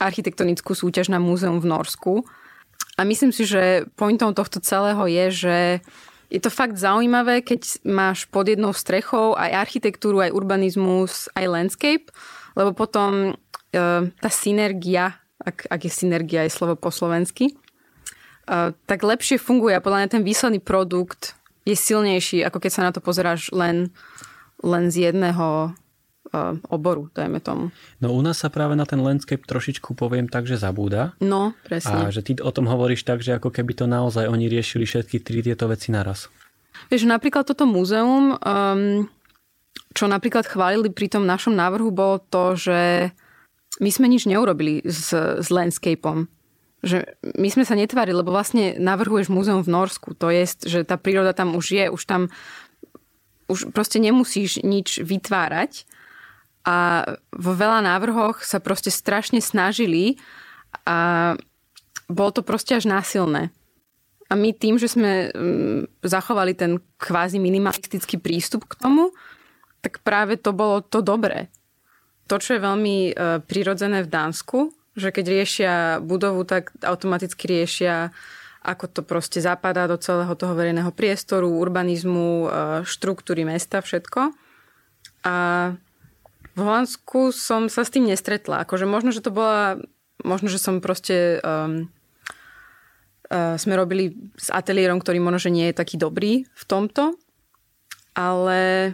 architektonickú 0.00 0.72
súťaž 0.72 1.12
na 1.12 1.20
múzeum 1.20 1.60
v 1.60 1.68
Norsku. 1.68 2.14
A 2.96 3.04
myslím 3.04 3.30
si, 3.30 3.44
že 3.44 3.84
pointom 3.94 4.32
tohto 4.32 4.60
celého 4.64 5.04
je, 5.06 5.26
že 5.30 5.56
je 6.30 6.40
to 6.40 6.48
fakt 6.48 6.78
zaujímavé, 6.78 7.42
keď 7.42 7.82
máš 7.82 8.24
pod 8.30 8.46
jednou 8.46 8.70
strechou 8.70 9.34
aj 9.34 9.66
architektúru, 9.66 10.22
aj 10.22 10.30
urbanizmus, 10.30 11.26
aj 11.34 11.50
landscape, 11.50 12.06
lebo 12.54 12.70
potom 12.70 13.34
e, 13.74 14.12
tá 14.14 14.30
synergia, 14.30 15.18
ak, 15.42 15.66
ak 15.66 15.80
je 15.84 15.92
synergia 15.92 16.46
je 16.46 16.54
slovo 16.54 16.78
po 16.78 16.94
slovensky, 16.94 17.50
e, 17.50 17.54
tak 18.72 19.00
lepšie 19.02 19.42
funguje 19.42 19.74
a 19.74 19.82
podľa 19.82 20.06
mňa 20.06 20.14
ten 20.14 20.22
výsledný 20.22 20.62
produkt 20.62 21.34
je 21.66 21.74
silnejší, 21.74 22.46
ako 22.46 22.62
keď 22.62 22.70
sa 22.70 22.86
na 22.86 22.94
to 22.94 23.02
pozeráš 23.02 23.50
len 23.50 23.90
len 24.60 24.92
z 24.92 25.10
jedného 25.10 25.72
uh, 25.72 26.56
oboru, 26.70 27.08
dajme 27.12 27.40
tomu. 27.40 27.74
No 27.98 28.14
u 28.14 28.20
nás 28.22 28.40
sa 28.40 28.52
práve 28.52 28.76
na 28.76 28.84
ten 28.86 29.00
landscape 29.00 29.42
trošičku 29.44 29.96
poviem 29.96 30.28
tak, 30.28 30.46
že 30.46 30.60
zabúda. 30.60 31.16
No, 31.18 31.56
presne. 31.66 32.08
A 32.08 32.14
že 32.14 32.22
ty 32.22 32.38
o 32.38 32.52
tom 32.54 32.68
hovoríš 32.68 33.02
tak, 33.02 33.24
že 33.24 33.36
ako 33.36 33.50
keby 33.50 33.72
to 33.74 33.90
naozaj 33.90 34.28
oni 34.28 34.46
riešili 34.46 34.86
všetky 34.86 35.20
tri 35.20 35.40
tieto 35.42 35.66
veci 35.66 35.90
naraz. 35.90 36.30
Vieš, 36.88 37.04
napríklad 37.04 37.44
toto 37.44 37.68
múzeum, 37.68 38.38
um, 38.40 39.10
čo 39.92 40.06
napríklad 40.06 40.46
chválili 40.46 40.88
pri 40.88 41.10
tom 41.10 41.26
našom 41.26 41.52
návrhu, 41.52 41.90
bolo 41.90 42.22
to, 42.22 42.54
že 42.56 43.10
my 43.78 43.90
sme 43.90 44.06
nič 44.06 44.26
neurobili 44.26 44.82
s, 44.86 45.10
s 45.14 45.48
landscapeom. 45.50 46.26
Že 46.80 47.04
my 47.36 47.48
sme 47.52 47.64
sa 47.68 47.76
netvárili, 47.76 48.16
lebo 48.16 48.32
vlastne 48.32 48.80
navrhuješ 48.80 49.28
múzeum 49.28 49.60
v 49.60 49.72
Norsku. 49.72 50.16
To 50.16 50.32
je, 50.32 50.48
že 50.64 50.80
tá 50.88 50.96
príroda 50.96 51.36
tam 51.36 51.52
už 51.52 51.66
je, 51.76 51.84
už 51.92 52.02
tam 52.08 52.32
už 53.50 53.74
proste 53.74 53.98
nemusíš 53.98 54.62
nič 54.62 55.02
vytvárať. 55.02 55.84
A 56.62 57.02
vo 57.34 57.52
veľa 57.56 57.82
návrhoch 57.82 58.46
sa 58.46 58.62
proste 58.62 58.94
strašne 58.94 59.42
snažili 59.42 60.20
a 60.86 61.34
bolo 62.06 62.30
to 62.30 62.46
proste 62.46 62.78
až 62.78 62.86
násilné. 62.86 63.50
A 64.30 64.38
my 64.38 64.54
tým, 64.54 64.78
že 64.78 64.86
sme 64.86 65.34
mm, 65.34 66.06
zachovali 66.06 66.54
ten 66.54 66.78
kvázi 67.02 67.42
minimalistický 67.42 68.22
prístup 68.22 68.70
k 68.70 68.78
tomu, 68.78 69.10
tak 69.82 70.04
práve 70.06 70.38
to 70.38 70.54
bolo 70.54 70.84
to 70.84 71.02
dobré. 71.02 71.50
To, 72.30 72.38
čo 72.38 72.54
je 72.54 72.62
veľmi 72.62 72.96
e, 73.10 73.12
prirodzené 73.42 74.06
v 74.06 74.12
Dánsku, 74.12 74.70
že 74.94 75.10
keď 75.10 75.24
riešia 75.26 75.74
budovu, 75.98 76.46
tak 76.46 76.70
automaticky 76.78 77.50
riešia 77.50 78.14
ako 78.60 78.84
to 78.92 79.00
proste 79.00 79.40
zapadá 79.40 79.88
do 79.88 79.96
celého 79.96 80.32
toho 80.36 80.52
verejného 80.52 80.92
priestoru, 80.92 81.48
urbanizmu, 81.48 82.28
e, 82.28 82.48
štruktúry 82.84 83.48
mesta, 83.48 83.80
všetko. 83.80 84.36
A 85.24 85.36
v 86.52 86.60
Holandsku 86.60 87.32
som 87.32 87.72
sa 87.72 87.88
s 87.88 87.92
tým 87.92 88.04
nestretla. 88.04 88.64
Akože 88.68 88.84
možno, 88.84 89.16
že 89.16 89.24
to 89.24 89.32
bola... 89.32 89.80
Možno, 90.20 90.52
že 90.52 90.60
som 90.60 90.84
proste... 90.84 91.40
Um, 91.40 91.88
uh, 93.32 93.56
sme 93.56 93.78
robili 93.78 94.12
s 94.36 94.52
ateliérom, 94.52 95.00
ktorý 95.00 95.22
možno, 95.22 95.40
že 95.40 95.54
nie 95.54 95.70
je 95.70 95.78
taký 95.78 95.96
dobrý 95.96 96.44
v 96.44 96.64
tomto, 96.66 97.16
ale 98.12 98.92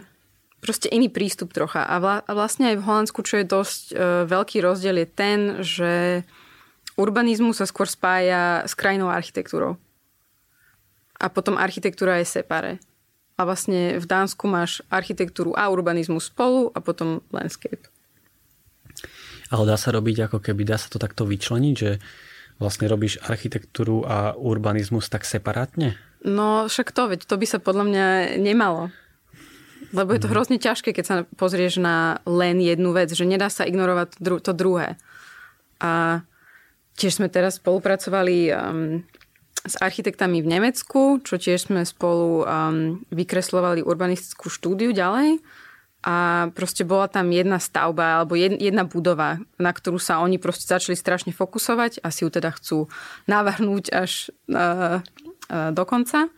proste 0.61 0.87
iný 0.87 1.09
prístup 1.11 1.51
trocha. 1.51 1.83
A, 1.83 1.97
vla, 1.99 2.15
a 2.23 2.31
vlastne 2.31 2.71
aj 2.71 2.75
v 2.79 2.85
Holandsku, 2.87 3.19
čo 3.25 3.41
je 3.41 3.45
dosť 3.49 3.83
uh, 3.91 3.97
veľký 4.29 4.63
rozdiel, 4.63 5.03
je 5.03 5.07
ten, 5.09 5.39
že 5.65 5.93
urbanizmus 6.97 7.61
sa 7.61 7.69
skôr 7.69 7.85
spája 7.85 8.65
s 8.65 8.73
krajinou 8.73 9.07
architektúrou. 9.07 9.77
A 11.17 11.29
potom 11.29 11.57
architektúra 11.57 12.19
je 12.21 12.27
separé. 12.27 12.81
A 13.37 13.45
vlastne 13.45 14.01
v 14.01 14.05
Dánsku 14.05 14.49
máš 14.49 14.81
architektúru 14.89 15.53
a 15.53 15.69
urbanizmus 15.69 16.33
spolu 16.33 16.73
a 16.73 16.81
potom 16.81 17.21
landscape. 17.29 17.85
Ale 19.53 19.63
dá 19.69 19.77
sa 19.77 19.93
robiť 19.93 20.27
ako 20.27 20.41
keby, 20.41 20.65
dá 20.65 20.75
sa 20.75 20.89
to 20.89 20.97
takto 20.97 21.23
vyčleniť, 21.23 21.75
že 21.77 22.01
vlastne 22.57 22.89
robíš 22.89 23.21
architektúru 23.21 24.01
a 24.03 24.33
urbanizmus 24.33 25.07
tak 25.07 25.23
separátne? 25.23 25.93
No 26.25 26.65
však 26.65 26.89
to, 26.89 27.13
veď 27.13 27.29
to 27.29 27.37
by 27.37 27.45
sa 27.45 27.61
podľa 27.61 27.85
mňa 27.85 28.05
nemalo. 28.41 28.89
Lebo 29.93 30.11
je 30.11 30.21
to 30.25 30.27
mhm. 30.27 30.33
hrozne 30.33 30.57
ťažké, 30.57 30.91
keď 30.91 31.05
sa 31.05 31.15
pozrieš 31.37 31.79
na 31.79 32.19
len 32.25 32.59
jednu 32.59 32.91
vec, 32.91 33.13
že 33.13 33.23
nedá 33.23 33.47
sa 33.47 33.63
ignorovať 33.63 34.17
to 34.19 34.51
druhé. 34.51 34.97
A 35.77 36.25
Tiež 36.97 37.21
sme 37.21 37.29
teraz 37.29 37.61
spolupracovali 37.61 38.49
um, 38.49 39.05
s 39.61 39.77
architektami 39.77 40.41
v 40.41 40.49
Nemecku, 40.57 41.21
čo 41.21 41.37
tiež 41.37 41.69
sme 41.69 41.85
spolu 41.85 42.41
um, 42.41 43.05
vykreslovali 43.13 43.85
urbanistickú 43.85 44.49
štúdiu 44.49 44.89
ďalej. 44.97 45.37
A 46.07 46.47
proste 46.55 46.87
bola 46.87 47.05
tam 47.11 47.29
jedna 47.29 47.61
stavba 47.61 48.21
alebo 48.21 48.37
jedna 48.37 48.87
budova, 48.87 49.43
na 49.59 49.71
ktorú 49.73 49.99
sa 50.01 50.23
oni 50.23 50.39
proste 50.41 50.69
začali 50.69 50.95
strašne 50.95 51.35
fokusovať 51.35 51.99
a 52.01 52.09
si 52.09 52.23
ju 52.23 52.29
teda 52.31 52.49
chcú 52.55 52.89
navrhnúť 53.29 53.91
až 53.91 54.33
uh, 54.49 55.03
uh, 55.51 55.69
do 55.69 55.83
konca. 55.85 56.33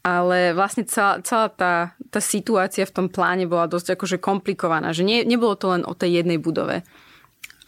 ale 0.00 0.56
vlastne 0.56 0.88
celá, 0.88 1.20
celá 1.20 1.52
tá, 1.52 1.92
tá 2.08 2.20
situácia 2.24 2.88
v 2.88 2.94
tom 2.94 3.06
pláne 3.12 3.44
bola 3.44 3.68
dosť 3.68 4.00
akože 4.00 4.16
komplikovaná, 4.16 4.96
že 4.96 5.04
nie, 5.04 5.24
nebolo 5.28 5.56
to 5.56 5.76
len 5.76 5.84
o 5.84 5.92
tej 5.92 6.24
jednej 6.24 6.40
budove. 6.40 6.80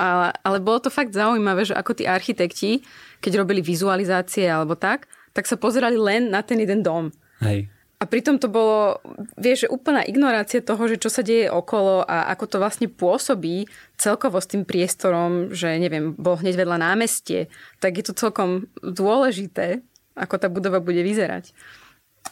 Ale, 0.02 0.34
ale 0.42 0.58
bolo 0.58 0.82
to 0.82 0.90
fakt 0.90 1.14
zaujímavé, 1.14 1.62
že 1.62 1.78
ako 1.78 1.94
tí 1.94 2.10
architekti, 2.10 2.82
keď 3.22 3.46
robili 3.46 3.62
vizualizácie 3.62 4.50
alebo 4.50 4.74
tak, 4.74 5.06
tak 5.30 5.46
sa 5.46 5.54
pozerali 5.54 5.94
len 5.94 6.26
na 6.34 6.42
ten 6.42 6.58
jeden 6.58 6.82
dom. 6.82 7.14
Hej. 7.38 7.70
A 8.02 8.04
pritom 8.10 8.34
to 8.34 8.50
bolo, 8.50 8.98
vieš, 9.38 9.62
že 9.62 9.70
úplná 9.70 10.02
ignorácia 10.02 10.58
toho, 10.58 10.90
že 10.90 10.98
čo 10.98 11.06
sa 11.06 11.22
deje 11.22 11.46
okolo 11.46 12.02
a 12.02 12.34
ako 12.34 12.44
to 12.50 12.56
vlastne 12.58 12.90
pôsobí 12.90 13.70
celkovo 13.94 14.42
s 14.42 14.50
tým 14.50 14.66
priestorom, 14.66 15.54
že 15.54 15.78
neviem, 15.78 16.10
bol 16.18 16.34
hneď 16.34 16.58
vedľa 16.58 16.82
námestie, 16.82 17.46
tak 17.78 18.02
je 18.02 18.10
to 18.10 18.18
celkom 18.18 18.66
dôležité, 18.82 19.86
ako 20.18 20.34
tá 20.34 20.50
budova 20.50 20.82
bude 20.82 20.98
vyzerať. 20.98 21.54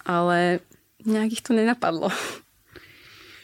Ale 0.03 0.59
nejak 1.07 1.39
ich 1.39 1.45
to 1.47 1.55
nenapadlo. 1.55 2.11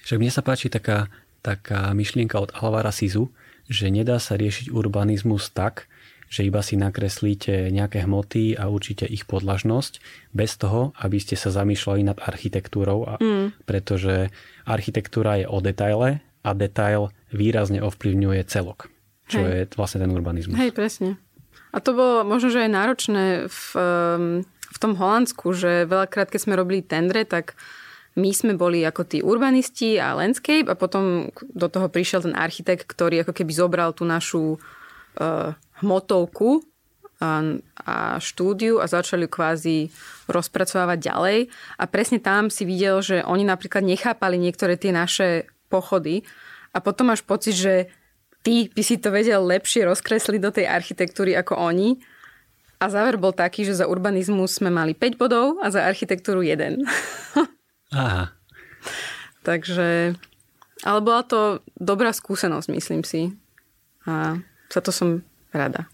Však 0.03 0.19
mne 0.19 0.35
sa 0.35 0.43
páči 0.43 0.67
taká, 0.67 1.07
taká 1.47 1.95
myšlienka 1.95 2.43
od 2.43 2.51
Alvara 2.59 2.91
Sizu, 2.91 3.31
že 3.67 3.91
nedá 3.91 4.19
sa 4.23 4.39
riešiť 4.39 4.71
urbanizmus 4.71 5.51
tak, 5.51 5.91
že 6.27 6.43
iba 6.43 6.59
si 6.59 6.75
nakreslíte 6.75 7.71
nejaké 7.71 8.03
hmoty 8.03 8.59
a 8.59 8.67
určite 8.67 9.07
ich 9.07 9.25
podlažnosť 9.31 10.03
bez 10.35 10.59
toho, 10.59 10.91
aby 10.99 11.23
ste 11.23 11.39
sa 11.39 11.55
zamýšľali 11.55 12.03
nad 12.03 12.19
architektúrou, 12.19 13.07
a, 13.07 13.15
mm. 13.23 13.63
pretože 13.63 14.35
architektúra 14.67 15.39
je 15.39 15.47
o 15.47 15.59
detaile 15.63 16.19
a 16.43 16.51
detail 16.55 17.15
výrazne 17.31 17.79
ovplyvňuje 17.83 18.43
celok, 18.51 18.91
čo 19.31 19.43
Hej. 19.43 19.51
je 19.51 19.61
vlastne 19.79 20.03
ten 20.03 20.11
urbanizmus. 20.11 20.59
Hej, 20.59 20.75
presne. 20.75 21.19
A 21.71 21.79
to 21.79 21.95
bolo 21.95 22.27
možno, 22.27 22.51
že 22.51 22.67
aj 22.67 22.71
náročné 22.73 23.25
v, 23.47 23.63
ehm, 23.79 24.35
v 24.47 24.79
tom 24.83 24.99
Holandsku, 24.99 25.55
že 25.55 25.87
veľakrát, 25.87 26.31
keď 26.31 26.41
sme 26.43 26.59
robili 26.59 26.83
tendre, 26.83 27.23
tak 27.23 27.55
my 28.17 28.31
sme 28.33 28.57
boli 28.57 28.81
ako 28.81 29.03
tí 29.05 29.21
urbanisti 29.21 30.01
a 30.01 30.17
landscape 30.17 30.73
a 30.73 30.75
potom 30.75 31.29
do 31.53 31.69
toho 31.69 31.93
prišiel 31.93 32.25
ten 32.25 32.33
architekt, 32.33 32.89
ktorý 32.89 33.23
ako 33.23 33.37
keby 33.37 33.53
zobral 33.53 33.93
tú 33.93 34.09
našu 34.09 34.57
uh, 34.57 35.53
hmotovku 35.85 36.65
a, 37.21 37.61
a 37.85 38.17
štúdiu 38.17 38.81
a 38.81 38.89
začali 38.89 39.29
kvázi 39.29 39.93
rozpracovávať 40.33 40.99
ďalej. 41.01 41.39
A 41.77 41.85
presne 41.85 42.17
tam 42.17 42.49
si 42.49 42.65
videl, 42.65 43.05
že 43.05 43.21
oni 43.21 43.45
napríklad 43.45 43.85
nechápali 43.85 44.41
niektoré 44.41 44.81
tie 44.81 44.97
naše 44.97 45.45
pochody 45.69 46.25
a 46.73 46.81
potom 46.81 47.13
máš 47.13 47.21
pocit, 47.21 47.57
že 47.57 47.93
ty 48.41 48.73
by 48.73 48.83
si 48.85 48.97
to 48.97 49.13
vedel 49.13 49.45
lepšie 49.45 49.85
rozkresliť 49.85 50.41
do 50.41 50.51
tej 50.53 50.69
architektúry 50.69 51.37
ako 51.37 51.57
oni. 51.57 52.01
A 52.77 52.93
záver 52.93 53.17
bol 53.17 53.33
taký, 53.33 53.65
že 53.65 53.81
za 53.81 53.89
urbanizmus 53.89 54.61
sme 54.61 54.69
mali 54.69 54.93
5 54.93 55.17
bodov 55.17 55.57
a 55.65 55.73
za 55.73 55.85
architektúru 55.89 56.45
1. 56.45 56.85
Aha. 57.95 58.35
Takže, 59.47 60.19
ale 60.83 60.99
bola 61.03 61.23
to 61.23 61.63
dobrá 61.79 62.11
skúsenosť, 62.11 62.69
myslím 62.75 63.03
si. 63.07 63.31
A 64.07 64.39
za 64.71 64.81
to 64.83 64.91
som 64.91 65.23
rada. 65.55 65.87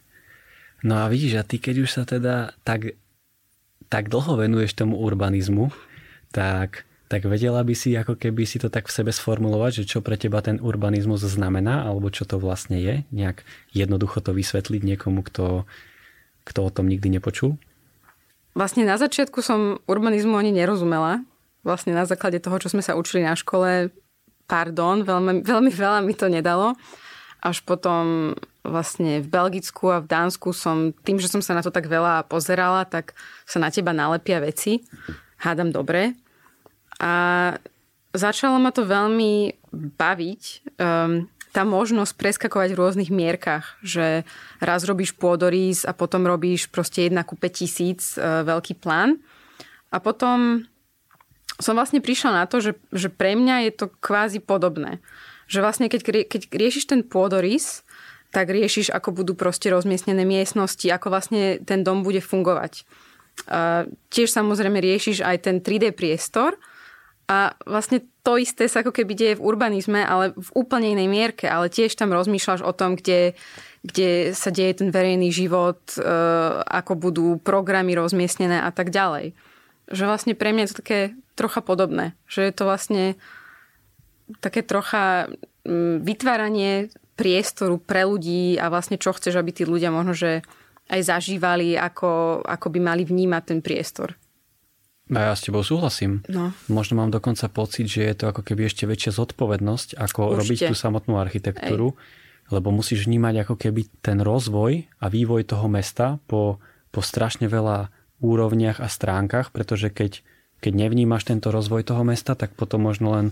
No 0.82 0.98
a 0.98 1.06
vidíš, 1.06 1.38
a 1.38 1.46
ty 1.46 1.62
keď 1.62 1.86
už 1.86 1.90
sa 1.92 2.02
teda 2.02 2.56
tak, 2.66 2.98
tak 3.86 4.10
dlho 4.10 4.40
venuješ 4.40 4.74
tomu 4.74 4.98
urbanizmu, 4.98 5.70
tak, 6.34 6.88
tak 7.06 7.28
vedela 7.28 7.62
by 7.62 7.74
si 7.76 7.94
ako 7.94 8.18
keby 8.18 8.48
si 8.48 8.58
to 8.58 8.72
tak 8.72 8.88
v 8.88 8.96
sebe 8.96 9.12
sformulovať, 9.14 9.84
že 9.84 9.96
čo 9.96 9.98
pre 10.00 10.18
teba 10.18 10.42
ten 10.42 10.58
urbanizmus 10.58 11.22
znamená, 11.22 11.86
alebo 11.86 12.10
čo 12.10 12.26
to 12.26 12.40
vlastne 12.40 12.80
je, 12.80 13.06
nejak 13.14 13.46
jednoducho 13.70 14.18
to 14.24 14.34
vysvetliť 14.34 14.82
niekomu, 14.82 15.22
kto, 15.22 15.68
kto 16.48 16.58
o 16.66 16.70
tom 16.72 16.88
nikdy 16.90 17.20
nepočul? 17.20 17.60
Vlastne 18.52 18.84
na 18.84 18.98
začiatku 19.00 19.40
som 19.40 19.80
urbanizmu 19.88 20.36
ani 20.36 20.52
nerozumela. 20.52 21.24
Vlastne 21.62 21.94
na 21.94 22.02
základe 22.02 22.42
toho, 22.42 22.58
čo 22.58 22.74
sme 22.74 22.82
sa 22.82 22.98
učili 22.98 23.22
na 23.22 23.38
škole, 23.38 23.94
pardon, 24.50 25.06
veľmi, 25.06 25.46
veľmi 25.46 25.70
veľa 25.70 26.02
mi 26.02 26.14
to 26.14 26.26
nedalo. 26.26 26.74
Až 27.42 27.62
potom 27.66 28.34
vlastne 28.62 29.18
v 29.18 29.26
Belgicku 29.26 29.90
a 29.90 30.02
v 30.02 30.10
Dánsku 30.10 30.54
som, 30.54 30.94
tým, 31.02 31.18
že 31.18 31.30
som 31.30 31.42
sa 31.42 31.58
na 31.58 31.62
to 31.62 31.74
tak 31.74 31.90
veľa 31.90 32.26
pozerala, 32.30 32.86
tak 32.86 33.18
sa 33.46 33.58
na 33.58 33.70
teba 33.70 33.90
nalepia 33.90 34.38
veci. 34.38 34.82
Hádam 35.42 35.74
dobre. 35.74 36.14
A 37.02 37.12
začalo 38.14 38.62
ma 38.62 38.70
to 38.70 38.86
veľmi 38.86 39.58
baviť. 39.98 40.42
Um, 40.78 41.26
tá 41.52 41.68
možnosť 41.68 42.16
preskakovať 42.16 42.72
v 42.72 42.80
rôznych 42.80 43.10
mierkach, 43.12 43.76
že 43.84 44.24
raz 44.62 44.88
robíš 44.88 45.12
pôdorís 45.12 45.84
a 45.84 45.92
potom 45.92 46.24
robíš 46.24 46.70
proste 46.72 47.10
jedna 47.10 47.26
ku 47.26 47.36
5 47.36 47.50
tisíc 47.52 48.16
uh, 48.16 48.46
veľký 48.46 48.78
plán. 48.78 49.18
A 49.92 50.00
potom 50.00 50.64
som 51.60 51.76
vlastne 51.76 52.00
prišla 52.00 52.30
na 52.32 52.44
to, 52.48 52.62
že, 52.62 52.72
že 52.94 53.12
pre 53.12 53.36
mňa 53.36 53.68
je 53.68 53.72
to 53.76 53.86
kvázi 54.00 54.40
podobné. 54.40 55.02
Že 55.50 55.58
vlastne 55.60 55.86
keď, 55.92 56.28
keď 56.28 56.42
riešiš 56.48 56.88
ten 56.88 57.00
pôdorís, 57.04 57.84
tak 58.32 58.48
riešiš, 58.48 58.88
ako 58.88 59.12
budú 59.12 59.36
proste 59.36 59.68
rozmiestnené 59.68 60.24
miestnosti, 60.24 60.88
ako 60.88 61.12
vlastne 61.12 61.60
ten 61.60 61.84
dom 61.84 62.00
bude 62.00 62.24
fungovať. 62.24 62.88
A 63.48 63.84
tiež 64.08 64.32
samozrejme 64.32 64.80
riešiš 64.80 65.20
aj 65.20 65.36
ten 65.44 65.56
3D 65.60 65.92
priestor 65.92 66.56
a 67.28 67.56
vlastne 67.68 68.04
to 68.22 68.36
isté 68.36 68.68
sa 68.68 68.84
ako 68.84 68.92
keby 68.92 69.12
deje 69.16 69.34
v 69.40 69.44
urbanizme, 69.44 70.00
ale 70.04 70.36
v 70.36 70.48
úplne 70.52 70.92
inej 70.92 71.08
mierke, 71.08 71.46
ale 71.48 71.72
tiež 71.72 71.96
tam 71.96 72.12
rozmýšľaš 72.12 72.60
o 72.60 72.72
tom, 72.76 72.96
kde, 72.96 73.34
kde 73.84 74.36
sa 74.36 74.52
deje 74.52 74.84
ten 74.84 74.88
verejný 74.92 75.32
život, 75.32 75.80
e, 75.96 76.00
ako 76.62 76.92
budú 76.98 77.26
programy 77.40 77.96
rozmiestnené 77.96 78.62
a 78.62 78.70
tak 78.70 78.92
ďalej. 78.92 79.32
Že 79.90 80.04
vlastne 80.06 80.34
pre 80.36 80.54
mňa 80.54 80.62
je 80.64 80.70
to 80.70 80.80
také 80.84 81.00
trocha 81.34 81.60
podobné. 81.64 82.14
Že 82.28 82.40
je 82.48 82.54
to 82.54 82.64
vlastne 82.64 83.04
také 84.40 84.64
trocha 84.64 85.28
vytváranie 86.02 86.90
priestoru 87.14 87.78
pre 87.78 88.08
ľudí 88.08 88.58
a 88.58 88.72
vlastne 88.72 88.98
čo 88.98 89.14
chceš, 89.14 89.38
aby 89.38 89.50
tí 89.52 89.62
ľudia 89.68 89.92
možno, 89.94 90.16
že 90.16 90.42
aj 90.90 91.00
zažívali, 91.06 91.78
ako, 91.78 92.42
ako 92.42 92.66
by 92.72 92.78
mali 92.82 93.02
vnímať 93.06 93.42
ten 93.46 93.60
priestor. 93.62 94.18
A 95.12 95.32
ja 95.32 95.34
s 95.36 95.44
tebou 95.44 95.60
súhlasím. 95.60 96.24
No. 96.30 96.56
Možno 96.72 96.96
mám 96.96 97.12
dokonca 97.12 97.44
pocit, 97.52 97.84
že 97.90 98.06
je 98.06 98.14
to 98.16 98.24
ako 98.32 98.42
keby 98.42 98.66
ešte 98.70 98.88
väčšia 98.88 99.12
zodpovednosť, 99.12 100.00
ako 100.00 100.20
Určite. 100.32 100.40
robiť 100.40 100.58
tú 100.72 100.74
samotnú 100.74 101.20
architektúru, 101.20 101.92
Ej. 101.92 102.52
lebo 102.54 102.72
musíš 102.72 103.04
vnímať 103.04 103.44
ako 103.44 103.54
keby 103.60 103.92
ten 104.00 104.24
rozvoj 104.24 104.88
a 104.88 105.06
vývoj 105.12 105.44
toho 105.44 105.68
mesta 105.68 106.16
po, 106.24 106.62
po 106.88 107.00
strašne 107.04 107.44
veľa 107.44 107.92
úrovniach 108.24 108.80
a 108.80 108.88
stránkach, 108.88 109.52
pretože 109.52 109.92
keď, 109.92 110.24
keď 110.62 110.72
nevnímaš 110.78 111.26
tento 111.26 111.50
rozvoj 111.50 111.82
toho 111.82 112.06
mesta, 112.06 112.38
tak 112.38 112.54
potom 112.54 112.86
možno 112.86 113.18
len 113.18 113.26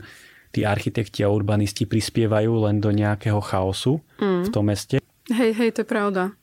tí 0.50 0.66
architekti 0.66 1.22
a 1.22 1.30
urbanisti 1.30 1.86
prispievajú 1.86 2.66
len 2.66 2.82
do 2.82 2.90
nejakého 2.90 3.38
chaosu 3.38 4.02
mm. 4.18 4.42
v 4.44 4.48
tom 4.50 4.66
meste. 4.66 4.98
Hej, 5.30 5.54
hej, 5.54 5.70
to 5.78 5.86
je 5.86 5.88
pravda. 5.88 6.34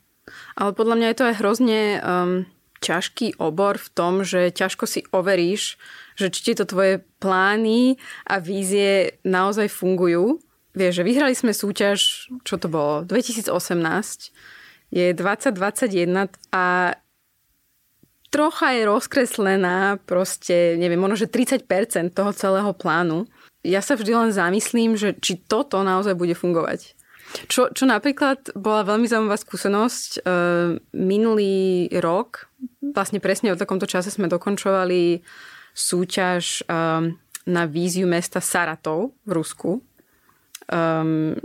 Ale 0.56 0.72
podľa 0.72 0.96
mňa 0.96 1.06
je 1.12 1.16
to 1.20 1.28
aj 1.28 1.38
hrozne 1.44 1.80
um, 2.00 2.48
ťažký 2.80 3.36
obor 3.36 3.76
v 3.76 3.88
tom, 3.92 4.24
že 4.24 4.48
ťažko 4.48 4.84
si 4.88 5.04
overíš, 5.12 5.76
že 6.16 6.32
či 6.32 6.56
to 6.56 6.64
tvoje 6.64 7.04
plány 7.20 8.00
a 8.24 8.40
vízie 8.40 9.20
naozaj 9.28 9.68
fungujú. 9.68 10.40
Vieš, 10.72 11.02
že 11.02 11.06
vyhrali 11.06 11.34
sme 11.36 11.52
súťaž, 11.52 12.30
čo 12.48 12.56
to 12.56 12.70
bolo, 12.70 13.04
2018, 13.04 13.50
je 14.88 15.06
2021 15.12 16.32
a 16.54 16.96
trocha 18.28 18.76
je 18.76 18.88
rozkreslená 18.88 19.98
proste, 20.04 20.76
neviem, 20.76 21.00
možno, 21.00 21.24
že 21.24 21.32
30% 21.32 21.64
toho 22.12 22.32
celého 22.32 22.72
plánu 22.76 23.28
ja 23.66 23.82
sa 23.82 23.98
vždy 23.98 24.12
len 24.14 24.30
zamyslím, 24.30 24.94
že 24.94 25.18
či 25.18 25.36
toto 25.42 25.82
naozaj 25.82 26.14
bude 26.14 26.32
fungovať. 26.32 26.94
Čo, 27.28 27.68
čo 27.76 27.84
napríklad 27.84 28.56
bola 28.56 28.88
veľmi 28.88 29.04
zaujímavá 29.04 29.36
skúsenosť. 29.36 30.10
E, 30.16 30.20
minulý 30.96 31.92
rok, 32.00 32.48
vlastne 32.80 33.20
presne 33.20 33.52
v 33.52 33.60
takomto 33.60 33.84
čase 33.84 34.08
sme 34.08 34.32
dokončovali 34.32 35.20
súťaž 35.76 36.64
e, 36.64 36.72
na 37.48 37.62
víziu 37.68 38.08
mesta 38.08 38.40
Saratov 38.40 39.12
v 39.28 39.30
Rusku, 39.36 39.70
e, 39.76 39.80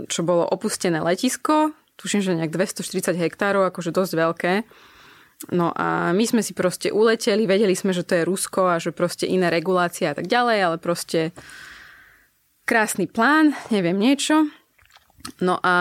čo 0.08 0.20
bolo 0.24 0.48
opustené 0.48 1.04
letisko, 1.04 1.76
tuším, 2.00 2.24
že 2.24 2.32
nejak 2.32 2.56
240 2.56 3.20
hektárov, 3.20 3.68
akože 3.68 3.92
dosť 3.92 4.12
veľké. 4.16 4.52
No 5.52 5.74
a 5.76 6.16
my 6.16 6.24
sme 6.24 6.40
si 6.40 6.56
proste 6.56 6.88
uleteli, 6.88 7.44
vedeli 7.44 7.76
sme, 7.76 7.92
že 7.92 8.06
to 8.06 8.16
je 8.16 8.28
Rusko 8.28 8.72
a 8.72 8.80
že 8.80 8.96
proste 8.96 9.28
iné 9.28 9.52
regulácie 9.52 10.08
a 10.08 10.16
tak 10.16 10.24
ďalej, 10.30 10.58
ale 10.60 10.76
proste 10.80 11.36
krásny 12.64 13.04
plán, 13.04 13.52
neviem 13.68 13.96
niečo. 13.96 14.48
No 15.44 15.60
a 15.60 15.76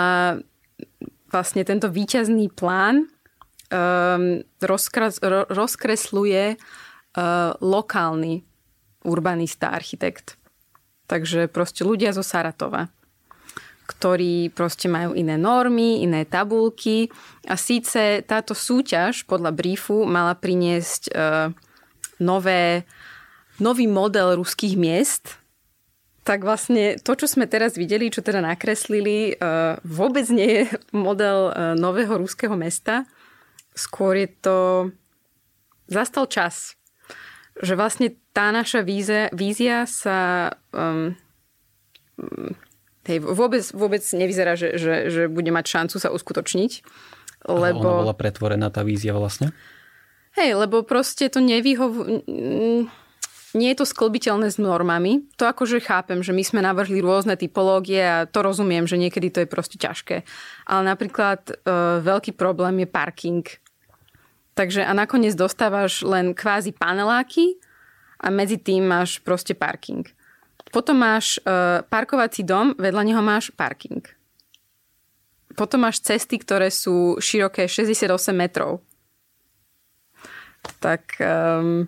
vlastne 1.32 1.64
tento 1.64 1.88
výťazný 1.88 2.52
plán 2.52 3.08
um, 3.08 4.44
rozkres, 4.60 5.20
ro, 5.24 5.48
rozkresluje 5.48 6.56
uh, 6.56 7.52
lokálny 7.60 8.44
urbanista, 9.04 9.72
architekt. 9.72 10.40
Takže 11.08 11.52
proste 11.52 11.84
ľudia 11.84 12.16
zo 12.16 12.24
Saratova, 12.24 12.88
ktorí 13.84 14.52
proste 14.56 14.88
majú 14.88 15.12
iné 15.12 15.36
normy, 15.36 16.04
iné 16.04 16.24
tabulky 16.24 17.12
a 17.48 17.60
síce 17.60 18.24
táto 18.24 18.56
súťaž 18.56 19.28
podľa 19.28 19.52
briefu 19.52 20.08
mala 20.08 20.34
priniesť 20.40 21.12
uh, 21.12 21.52
nové 22.24 22.88
nový 23.62 23.86
model 23.86 24.40
ruských 24.42 24.74
miest, 24.80 25.38
tak 26.24 26.48
vlastne 26.48 26.96
to, 27.04 27.14
čo 27.20 27.28
sme 27.28 27.46
teraz 27.52 27.76
videli, 27.76 28.08
čo 28.08 28.24
teda 28.24 28.40
nakreslili, 28.40 29.36
uh, 29.36 29.76
vôbec 29.84 30.26
nie 30.32 30.64
je 30.64 30.64
model 30.96 31.52
uh, 31.52 31.76
nového 31.76 32.16
ruského 32.16 32.56
mesta. 32.56 33.04
Skôr 33.76 34.16
je 34.24 34.30
to... 34.40 34.58
Zastal 35.92 36.32
čas. 36.32 36.80
Že 37.60 37.76
vlastne 37.76 38.08
tá 38.32 38.56
naša 38.56 38.88
vízia, 38.88 39.28
vízia 39.36 39.84
sa 39.84 40.50
um, 40.72 41.12
hej, 43.08 43.20
vôbec, 43.20 43.64
vôbec 43.76 44.04
nevyzerá, 44.04 44.56
že, 44.56 44.76
že, 44.80 44.94
že 45.12 45.22
bude 45.28 45.52
mať 45.52 45.66
šancu 45.68 45.96
sa 46.00 46.10
uskutočniť. 46.12 46.72
Lebo... 47.48 47.84
A 47.84 47.92
ona 48.00 48.04
bola 48.08 48.16
pretvorená 48.16 48.68
tá 48.72 48.82
vízia 48.88 49.12
vlastne? 49.12 49.52
Hej, 50.34 50.58
lebo 50.58 50.82
proste 50.82 51.30
to 51.30 51.44
nevyhov 51.44 51.94
nie 53.54 53.70
je 53.74 53.78
to 53.78 53.86
sklbiteľné 53.86 54.50
s 54.50 54.58
normami. 54.58 55.30
To 55.38 55.46
akože 55.46 55.78
chápem, 55.86 56.26
že 56.26 56.34
my 56.34 56.42
sme 56.42 56.62
navrhli 56.66 57.00
rôzne 57.06 57.38
typológie 57.38 58.02
a 58.02 58.26
to 58.26 58.42
rozumiem, 58.42 58.90
že 58.90 58.98
niekedy 58.98 59.30
to 59.30 59.46
je 59.46 59.50
proste 59.50 59.78
ťažké. 59.78 60.26
Ale 60.66 60.82
napríklad 60.90 61.54
e, 61.54 61.54
veľký 62.02 62.34
problém 62.34 62.82
je 62.82 62.88
parking. 62.90 63.46
Takže 64.58 64.82
a 64.82 64.92
nakoniec 64.98 65.38
dostávaš 65.38 66.02
len 66.02 66.34
kvázi 66.34 66.74
paneláky 66.74 67.62
a 68.18 68.34
medzi 68.34 68.58
tým 68.58 68.90
máš 68.90 69.22
proste 69.22 69.54
parking. 69.54 70.06
Potom 70.74 70.98
máš 70.98 71.38
e, 71.38 71.86
parkovací 71.86 72.42
dom, 72.42 72.74
vedľa 72.74 73.04
neho 73.06 73.22
máš 73.22 73.54
parking. 73.54 74.02
Potom 75.54 75.86
máš 75.86 76.02
cesty, 76.02 76.42
ktoré 76.42 76.74
sú 76.74 77.22
široké 77.22 77.70
68 77.70 78.10
metrov. 78.34 78.82
Tak 80.82 81.22
um, 81.22 81.86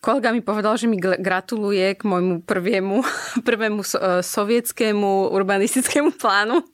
Kolega 0.00 0.32
mi 0.32 0.40
povedal, 0.40 0.80
že 0.80 0.88
mi 0.88 0.96
gratuluje 0.96 1.92
k 1.92 2.02
môjmu 2.08 2.40
prvému, 2.48 3.04
prvému 3.48 3.84
so, 3.84 4.00
uh, 4.00 4.24
sovietskému 4.24 5.28
urbanistickému 5.28 6.16
plánu. 6.16 6.64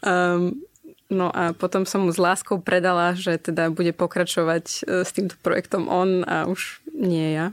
um, 0.00 0.56
no 1.20 1.28
a 1.28 1.52
potom 1.52 1.84
som 1.84 2.08
mu 2.08 2.10
s 2.10 2.16
láskou 2.16 2.56
predala, 2.64 3.12
že 3.12 3.36
teda 3.36 3.68
bude 3.68 3.92
pokračovať 3.92 4.64
uh, 4.88 5.04
s 5.04 5.12
týmto 5.12 5.36
projektom 5.44 5.92
on 5.92 6.24
a 6.24 6.48
už 6.48 6.80
nie 6.96 7.36
ja. 7.36 7.52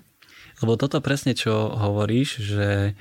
Lebo 0.63 0.79
toto 0.79 1.03
presne, 1.03 1.35
čo 1.35 1.51
hovoríš, 1.75 2.39
že, 2.39 2.95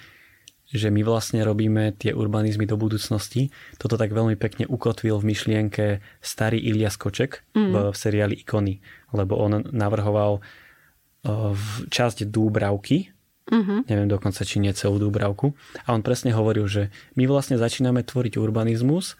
že 0.71 0.89
my 0.91 1.07
vlastne 1.07 1.43
robíme 1.47 1.95
tie 1.95 2.11
urbanizmy 2.11 2.67
do 2.67 2.75
budúcnosti. 2.75 3.55
Toto 3.79 3.95
tak 3.95 4.11
veľmi 4.11 4.35
pekne 4.35 4.67
ukotvil 4.67 5.23
v 5.23 5.29
myšlienke 5.31 5.85
starý 6.19 6.59
Ilia 6.59 6.91
Skoček 6.91 7.47
mm. 7.55 7.71
v, 7.71 7.75
v 7.93 7.97
seriáli 7.97 8.35
Ikony. 8.43 8.83
Lebo 9.15 9.39
on 9.39 9.63
navrhoval 9.71 10.43
v 11.25 11.89
časť 11.89 12.29
Dúbravky, 12.29 13.09
uh-huh. 13.49 13.89
neviem 13.89 14.09
dokonca, 14.09 14.45
či 14.45 14.61
nie 14.61 14.77
celú 14.77 15.01
Dúbravku. 15.01 15.57
A 15.89 15.97
on 15.97 16.05
presne 16.05 16.37
hovoril, 16.37 16.69
že 16.69 16.93
my 17.17 17.25
vlastne 17.25 17.57
začíname 17.57 18.05
tvoriť 18.05 18.37
urbanizmus 18.37 19.17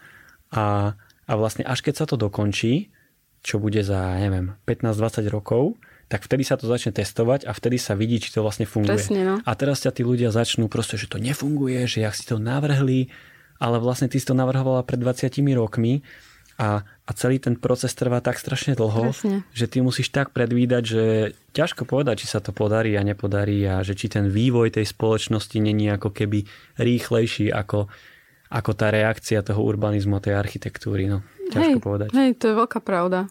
a, 0.53 0.93
a 1.25 1.31
vlastne 1.33 1.65
až 1.65 1.81
keď 1.81 1.93
sa 1.97 2.05
to 2.05 2.15
dokončí, 2.15 2.93
čo 3.41 3.57
bude 3.57 3.81
za, 3.81 4.21
neviem, 4.21 4.53
15-20 4.69 5.33
rokov, 5.33 5.77
tak 6.05 6.21
vtedy 6.21 6.45
sa 6.45 6.55
to 6.55 6.69
začne 6.69 6.93
testovať 6.93 7.49
a 7.49 7.51
vtedy 7.51 7.81
sa 7.81 7.97
vidí, 7.97 8.21
či 8.21 8.29
to 8.29 8.45
vlastne 8.45 8.69
funguje. 8.69 8.93
Presne, 8.93 9.21
no. 9.25 9.35
A 9.41 9.51
teraz 9.57 9.81
ťa 9.81 9.91
tí 9.95 10.05
ľudia 10.05 10.29
začnú 10.29 10.69
proste, 10.69 11.01
že 11.01 11.09
to 11.09 11.17
nefunguje, 11.17 11.81
že 11.89 12.05
jak 12.05 12.13
si 12.13 12.29
to 12.29 12.37
navrhli, 12.37 13.09
ale 13.57 13.81
vlastne 13.81 14.05
ty 14.05 14.21
si 14.21 14.27
to 14.29 14.37
navrhovala 14.37 14.85
pred 14.85 15.01
20 15.01 15.33
rokmi 15.57 16.05
a, 16.55 16.87
a 16.87 17.11
celý 17.11 17.41
ten 17.41 17.59
proces 17.59 17.91
trvá 17.91 18.23
tak 18.23 18.39
strašne 18.39 18.79
dlho, 18.79 19.11
Presne. 19.11 19.43
že 19.51 19.67
ty 19.67 19.83
musíš 19.83 20.07
tak 20.13 20.31
predvídať, 20.31 20.83
že 20.87 21.03
ťažko 21.51 21.83
povedať, 21.83 22.23
či 22.23 22.31
sa 22.31 22.39
to 22.39 22.55
podarí 22.55 22.95
a 22.95 23.03
nepodarí 23.03 23.59
a 23.67 23.83
že 23.83 23.97
či 23.97 24.07
ten 24.07 24.31
vývoj 24.31 24.79
tej 24.79 24.87
spoločnosti 24.87 25.57
není 25.59 25.91
ako 25.91 26.15
keby 26.15 26.47
rýchlejší 26.79 27.51
ako, 27.51 27.91
ako 28.47 28.71
tá 28.71 28.87
reakcia 28.87 29.43
toho 29.43 29.59
urbanizmu 29.67 30.15
a 30.15 30.23
tej 30.23 30.39
architektúry. 30.39 31.11
No, 31.11 31.27
ťažko 31.51 31.79
hej, 31.79 31.83
povedať. 31.83 32.09
Hej, 32.15 32.39
to 32.39 32.45
je 32.51 32.55
veľká 32.55 32.79
pravda. 32.79 33.27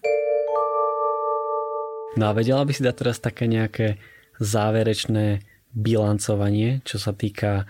No 2.15 2.31
a 2.31 2.33
vedela 2.33 2.62
by 2.62 2.71
si 2.71 2.87
dať 2.87 2.95
teraz 2.95 3.19
také 3.19 3.51
nejaké 3.51 3.99
záverečné 4.39 5.43
bilancovanie, 5.75 6.79
čo 6.87 7.03
sa 7.03 7.11
týka 7.11 7.67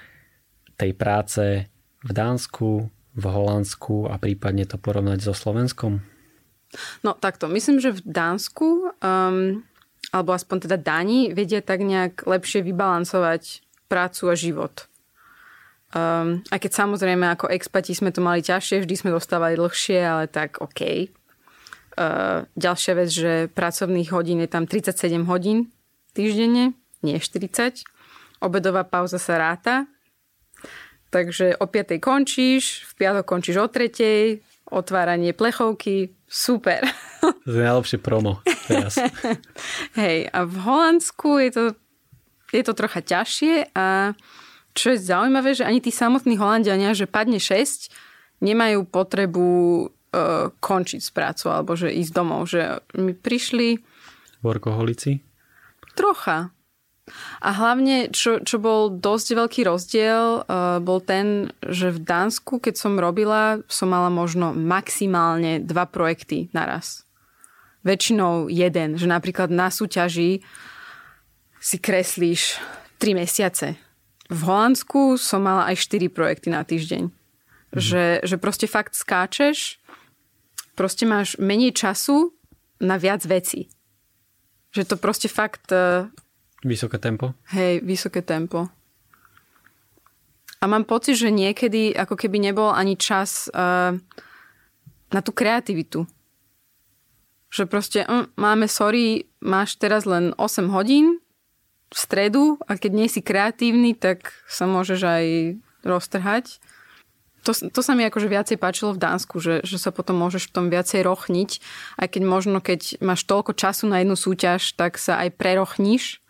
tej 0.76 0.92
práce 0.92 1.64
v 2.04 2.10
Dánsku, 2.12 2.92
v 3.16 3.24
Holandsku 3.24 4.04
a 4.12 4.20
prípadne 4.20 4.68
to 4.68 4.76
porovnať 4.76 5.24
so 5.24 5.32
Slovenskom? 5.32 6.04
No 7.00 7.16
takto, 7.16 7.48
myslím, 7.48 7.80
že 7.80 7.96
v 7.96 8.04
Dánsku, 8.04 8.92
um, 9.00 9.64
alebo 10.12 10.30
aspoň 10.36 10.68
teda 10.68 10.76
Dáni, 10.76 11.32
vedia 11.32 11.64
tak 11.64 11.80
nejak 11.80 12.28
lepšie 12.28 12.60
vybalancovať 12.60 13.64
prácu 13.88 14.22
a 14.28 14.34
život. 14.36 14.74
Um, 15.94 16.42
aj 16.50 16.58
keď 16.58 16.84
samozrejme 16.84 17.24
ako 17.32 17.48
expati 17.54 17.94
sme 17.94 18.10
to 18.10 18.20
mali 18.20 18.42
ťažšie, 18.42 18.82
vždy 18.84 18.94
sme 18.98 19.14
dostávali 19.14 19.54
dlhšie, 19.56 20.02
ale 20.02 20.26
tak 20.26 20.58
OK. 20.58 21.08
Uh, 21.94 22.42
ďalšia 22.58 22.92
vec, 22.98 23.10
že 23.14 23.32
pracovných 23.54 24.10
hodín 24.10 24.42
je 24.42 24.50
tam 24.50 24.66
37 24.66 25.30
hodín 25.30 25.70
týždenne, 26.10 26.74
nie 27.06 27.16
40. 27.22 27.86
Obedová 28.42 28.82
pauza 28.82 29.22
sa 29.22 29.38
ráta, 29.38 29.86
Takže 31.14 31.62
o 31.62 31.70
5. 31.70 32.02
končíš, 32.02 32.82
v 32.90 33.06
piatok 33.06 33.22
končíš 33.22 33.62
o 33.62 33.70
3. 33.70 34.42
Otváranie 34.74 35.30
plechovky, 35.30 36.10
super. 36.26 36.82
To 37.46 37.54
je 37.54 37.62
najlepšie 37.62 38.02
promo 38.02 38.42
teraz. 38.66 38.98
Hej, 40.00 40.26
a 40.34 40.42
v 40.42 40.56
Holandsku 40.58 41.38
je 41.38 41.50
to, 41.54 41.64
je 42.50 42.62
to 42.66 42.74
trocha 42.74 42.98
ťažšie 42.98 43.70
a 43.78 44.18
čo 44.74 44.90
je 44.90 45.06
zaujímavé, 45.06 45.54
že 45.54 45.62
ani 45.62 45.78
tí 45.78 45.94
samotní 45.94 46.34
Holandiania, 46.34 46.98
že 46.98 47.06
padne 47.06 47.38
6, 47.38 47.94
nemajú 48.42 48.82
potrebu 48.82 49.93
uh, 50.14 50.54
končiť 50.62 51.02
s 51.02 51.10
prácou 51.10 51.50
alebo 51.50 51.74
že 51.74 51.90
ísť 51.90 52.12
domov. 52.14 52.46
Že 52.46 52.78
my 52.94 53.12
prišli... 53.18 53.82
Workoholici? 54.46 55.18
Trocha. 55.98 56.54
A 57.44 57.50
hlavne, 57.52 58.08
čo, 58.08 58.40
čo 58.40 58.56
bol 58.56 58.88
dosť 58.88 59.36
veľký 59.36 59.60
rozdiel, 59.68 60.46
uh, 60.46 60.80
bol 60.80 61.04
ten, 61.04 61.52
že 61.60 61.92
v 61.92 62.00
Dánsku, 62.00 62.62
keď 62.62 62.80
som 62.80 62.96
robila, 62.96 63.60
som 63.68 63.92
mala 63.92 64.08
možno 64.08 64.56
maximálne 64.56 65.60
dva 65.60 65.84
projekty 65.84 66.48
naraz. 66.56 67.04
Väčšinou 67.84 68.48
jeden, 68.48 68.96
že 68.96 69.04
napríklad 69.04 69.52
na 69.52 69.68
súťaži 69.68 70.40
si 71.60 71.76
kreslíš 71.76 72.56
3 72.96 73.20
mesiace. 73.20 73.76
V 74.32 74.40
Holandsku 74.48 75.20
som 75.20 75.44
mala 75.44 75.68
aj 75.68 75.84
4 75.84 76.08
projekty 76.08 76.48
na 76.48 76.64
týždeň. 76.64 77.02
Mhm. 77.08 77.12
Že, 77.76 78.04
že 78.24 78.36
proste 78.40 78.64
fakt 78.64 78.96
skáčeš, 78.96 79.76
proste 80.74 81.06
máš 81.08 81.38
menej 81.38 81.72
času 81.74 82.34
na 82.82 82.98
viac 82.98 83.22
veci. 83.24 83.70
Že 84.74 84.94
to 84.94 84.96
proste 84.98 85.30
fakt 85.30 85.70
uh, 85.70 86.10
Vysoké 86.64 86.96
tempo? 86.96 87.36
Hej, 87.52 87.84
vysoké 87.84 88.24
tempo. 88.24 88.72
A 90.58 90.64
mám 90.64 90.88
pocit, 90.88 91.20
že 91.20 91.28
niekedy 91.28 91.92
ako 91.92 92.16
keby 92.16 92.40
nebol 92.40 92.72
ani 92.72 92.96
čas 92.96 93.52
uh, 93.52 93.92
na 95.12 95.20
tú 95.20 95.30
kreativitu. 95.36 96.08
Že 97.52 97.68
proste 97.68 98.00
um, 98.08 98.32
máme, 98.40 98.64
sorry, 98.64 99.28
máš 99.44 99.76
teraz 99.76 100.08
len 100.08 100.32
8 100.40 100.72
hodín 100.72 101.20
v 101.92 101.96
stredu 102.00 102.56
a 102.64 102.80
keď 102.80 102.92
nie 102.96 103.08
si 103.12 103.20
kreatívny, 103.20 103.92
tak 103.92 104.32
sa 104.48 104.64
môžeš 104.64 105.00
aj 105.04 105.24
roztrhať. 105.84 106.64
To, 107.44 107.52
to 107.52 107.80
sa 107.84 107.92
mi 107.92 108.08
akože 108.08 108.26
viacej 108.26 108.56
páčilo 108.56 108.96
v 108.96 109.02
Dánsku, 109.04 109.36
že, 109.38 109.60
že 109.62 109.76
sa 109.76 109.92
potom 109.92 110.16
môžeš 110.16 110.48
v 110.48 110.54
tom 110.56 110.66
viacej 110.72 111.04
rochniť. 111.04 111.50
Aj 112.00 112.08
keď 112.08 112.22
možno, 112.24 112.58
keď 112.64 113.04
máš 113.04 113.28
toľko 113.28 113.52
času 113.52 113.84
na 113.84 114.00
jednu 114.00 114.16
súťaž, 114.16 114.72
tak 114.74 114.96
sa 114.96 115.20
aj 115.20 115.36
prerochníš 115.36 116.24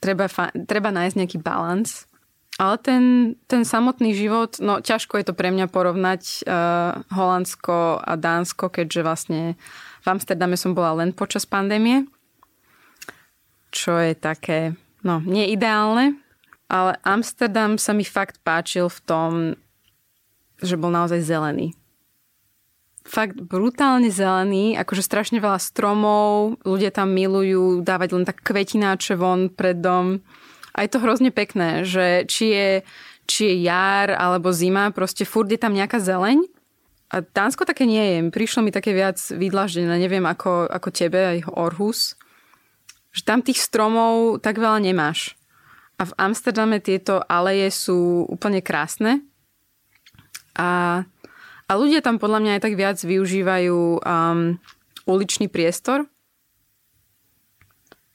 treba, 0.00 0.30
treba 0.68 0.90
nájsť 0.92 1.16
nejaký 1.16 1.38
balans. 1.40 2.06
Ale 2.56 2.80
ten, 2.80 3.36
ten 3.52 3.68
samotný 3.68 4.16
život, 4.16 4.56
no 4.64 4.80
ťažko 4.80 5.20
je 5.20 5.28
to 5.28 5.34
pre 5.36 5.52
mňa 5.52 5.68
porovnať 5.68 6.22
uh, 6.48 7.04
Holandsko 7.12 8.00
a 8.00 8.16
Dánsko, 8.16 8.72
keďže 8.72 9.00
vlastne 9.04 9.40
v 10.00 10.06
Amsterdame 10.08 10.56
som 10.56 10.72
bola 10.72 11.04
len 11.04 11.12
počas 11.12 11.44
pandémie, 11.44 12.08
čo 13.68 14.00
je 14.00 14.16
také, 14.16 14.72
no, 15.04 15.20
nie 15.20 15.52
ale 16.66 16.96
Amsterdam 17.04 17.76
sa 17.76 17.92
mi 17.92 18.08
fakt 18.08 18.40
páčil 18.40 18.88
v 18.88 19.00
tom, 19.04 19.30
že 20.60 20.76
bol 20.80 20.92
naozaj 20.92 21.20
zelený 21.24 21.76
fakt 23.06 23.38
brutálne 23.38 24.10
zelený, 24.10 24.74
akože 24.76 25.06
strašne 25.06 25.38
veľa 25.38 25.62
stromov, 25.62 26.58
ľudia 26.66 26.90
tam 26.90 27.14
milujú 27.14 27.80
dávať 27.86 28.08
len 28.12 28.24
tak 28.26 28.42
kvetináče 28.42 29.14
von 29.14 29.48
pred 29.48 29.78
dom. 29.78 30.20
A 30.76 30.84
je 30.84 30.90
to 30.92 31.00
hrozne 31.00 31.32
pekné, 31.32 31.86
že 31.88 32.28
či 32.28 32.52
je, 32.52 32.70
či 33.24 33.40
je 33.48 33.54
jar 33.64 34.12
alebo 34.12 34.52
zima, 34.52 34.92
proste 34.92 35.24
furt 35.24 35.48
je 35.48 35.56
tam 35.56 35.72
nejaká 35.72 36.02
zeleň. 36.02 36.44
A 37.06 37.22
Dánsko 37.22 37.62
také 37.62 37.86
nie 37.86 38.02
je. 38.02 38.18
Prišlo 38.34 38.66
mi 38.66 38.74
také 38.74 38.90
viac 38.90 39.16
vydlaždené, 39.30 39.94
neviem 39.94 40.26
ako, 40.26 40.66
ako 40.66 40.88
tebe, 40.90 41.38
aj 41.38 41.46
Orhus. 41.54 42.18
že 43.14 43.22
tam 43.24 43.40
tých 43.40 43.62
stromov 43.62 44.42
tak 44.42 44.58
veľa 44.60 44.82
nemáš. 44.82 45.38
A 45.96 46.04
v 46.04 46.12
Amsterdame 46.20 46.76
tieto 46.82 47.24
aleje 47.24 47.72
sú 47.72 48.28
úplne 48.28 48.60
krásne. 48.60 49.24
A, 50.56 51.04
a 51.68 51.72
ľudia 51.76 52.00
tam 52.00 52.16
podľa 52.16 52.40
mňa 52.42 52.52
aj 52.56 52.62
tak 52.64 52.74
viac 52.74 52.98
využívajú 52.98 54.00
um, 54.00 54.56
uličný 55.04 55.46
priestor. 55.52 56.08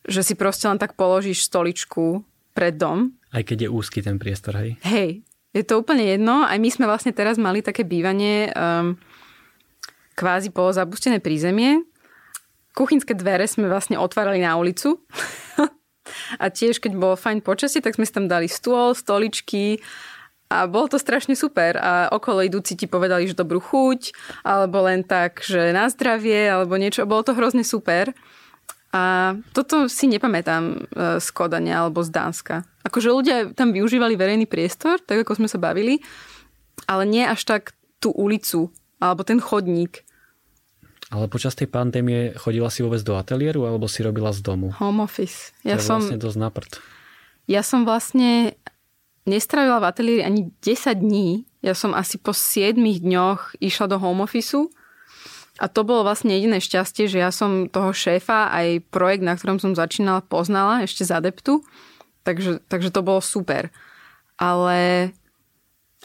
Že 0.09 0.21
si 0.25 0.33
proste 0.33 0.65
len 0.65 0.81
tak 0.81 0.97
položíš 0.97 1.45
stoličku 1.45 2.25
pred 2.57 2.75
dom. 2.75 3.13
Aj 3.31 3.45
keď 3.45 3.65
je 3.65 3.69
úzky 3.69 4.01
ten 4.01 4.17
priestor, 4.17 4.57
hej? 4.57 4.75
Hej, 4.83 5.23
je 5.53 5.63
to 5.63 5.79
úplne 5.79 6.03
jedno. 6.03 6.43
Aj 6.43 6.57
my 6.57 6.69
sme 6.73 6.89
vlastne 6.89 7.15
teraz 7.15 7.37
mali 7.37 7.61
také 7.61 7.85
bývanie 7.85 8.51
um, 8.51 8.97
kvázi 10.17 10.51
polo 10.51 10.73
zabustené 10.73 11.21
prízemie. 11.21 11.85
Kuchynské 12.71 13.15
dvere 13.15 13.45
sme 13.45 13.67
vlastne 13.67 13.99
otvárali 13.99 14.41
na 14.41 14.57
ulicu. 14.57 14.99
a 16.43 16.45
tiež, 16.47 16.79
keď 16.79 16.95
bolo 16.95 17.15
fajn 17.19 17.43
počasie, 17.43 17.83
tak 17.83 17.95
sme 17.95 18.07
si 18.07 18.15
tam 18.15 18.31
dali 18.31 18.47
stôl, 18.47 18.95
stoličky 18.95 19.79
a 20.52 20.68
bolo 20.68 20.91
to 20.91 20.99
strašne 20.99 21.32
super. 21.39 21.80
A 21.80 22.12
okolo 22.12 22.43
idúci 22.43 22.76
ti 22.76 22.91
povedali, 22.91 23.24
že 23.24 23.39
dobrú 23.39 23.64
chuť, 23.64 24.12
alebo 24.43 24.84
len 24.84 25.08
tak, 25.08 25.39
že 25.47 25.72
na 25.72 25.88
zdravie, 25.88 26.52
alebo 26.52 26.76
niečo. 26.76 27.08
Bolo 27.08 27.24
to 27.24 27.32
hrozne 27.32 27.64
super. 27.64 28.12
A 28.91 29.34
toto 29.56 29.88
si 29.88 30.12
nepamätám 30.12 30.64
e, 30.68 30.78
z 31.24 31.28
Kodania 31.32 31.80
alebo 31.80 32.04
z 32.04 32.12
Dánska. 32.12 32.68
Akože 32.84 33.08
ľudia 33.08 33.56
tam 33.56 33.72
využívali 33.72 34.20
verejný 34.20 34.52
priestor, 34.52 34.99
tak 34.99 35.24
ako 35.24 35.39
sme 35.39 35.47
sa 35.47 35.56
bavili, 35.56 36.04
ale 36.91 37.08
nie 37.08 37.24
až 37.24 37.47
tak 37.47 37.72
tú 38.04 38.12
ulicu 38.12 38.68
alebo 38.99 39.24
ten 39.24 39.39
chodník. 39.39 40.04
Ale 41.08 41.32
počas 41.32 41.56
tej 41.56 41.72
pandémie 41.72 42.36
chodila 42.36 42.68
si 42.68 42.84
vôbec 42.84 42.99
do 43.04 43.16
ateliéru 43.16 43.64
alebo 43.64 43.88
si 43.88 44.04
robila 44.04 44.36
z 44.36 44.43
domu? 44.43 44.76
Home 44.84 45.08
office. 45.08 45.56
Ja 45.64 45.80
to 45.80 45.88
som, 45.88 46.04
vlastne 46.04 46.20
dosť 46.20 46.38
naprd. 46.39 46.72
Ja 47.47 47.64
som 47.64 47.88
vlastne 47.88 48.60
nestravila 49.30 49.82
v 49.82 49.88
ateliéri 49.89 50.22
ani 50.26 50.41
10 50.63 51.01
dní. 51.01 51.45
Ja 51.61 51.78
som 51.78 51.93
asi 51.93 52.17
po 52.17 52.34
7 52.34 52.78
dňoch 52.78 53.61
išla 53.61 53.86
do 53.91 53.97
home 54.01 54.26
officeu 54.26 54.74
a 55.61 55.69
to 55.69 55.86
bolo 55.86 56.01
vlastne 56.01 56.34
jediné 56.34 56.57
šťastie, 56.57 57.05
že 57.05 57.22
ja 57.22 57.30
som 57.30 57.69
toho 57.69 57.93
šéfa 57.93 58.49
aj 58.49 58.82
projekt, 58.89 59.22
na 59.22 59.38
ktorom 59.38 59.61
som 59.61 59.78
začínala, 59.78 60.26
poznala 60.26 60.82
ešte 60.82 61.05
z 61.05 61.22
adeptu. 61.22 61.61
Takže, 62.26 62.65
takže 62.65 62.89
to 62.89 63.05
bolo 63.05 63.22
super. 63.22 63.69
Ale, 64.41 65.13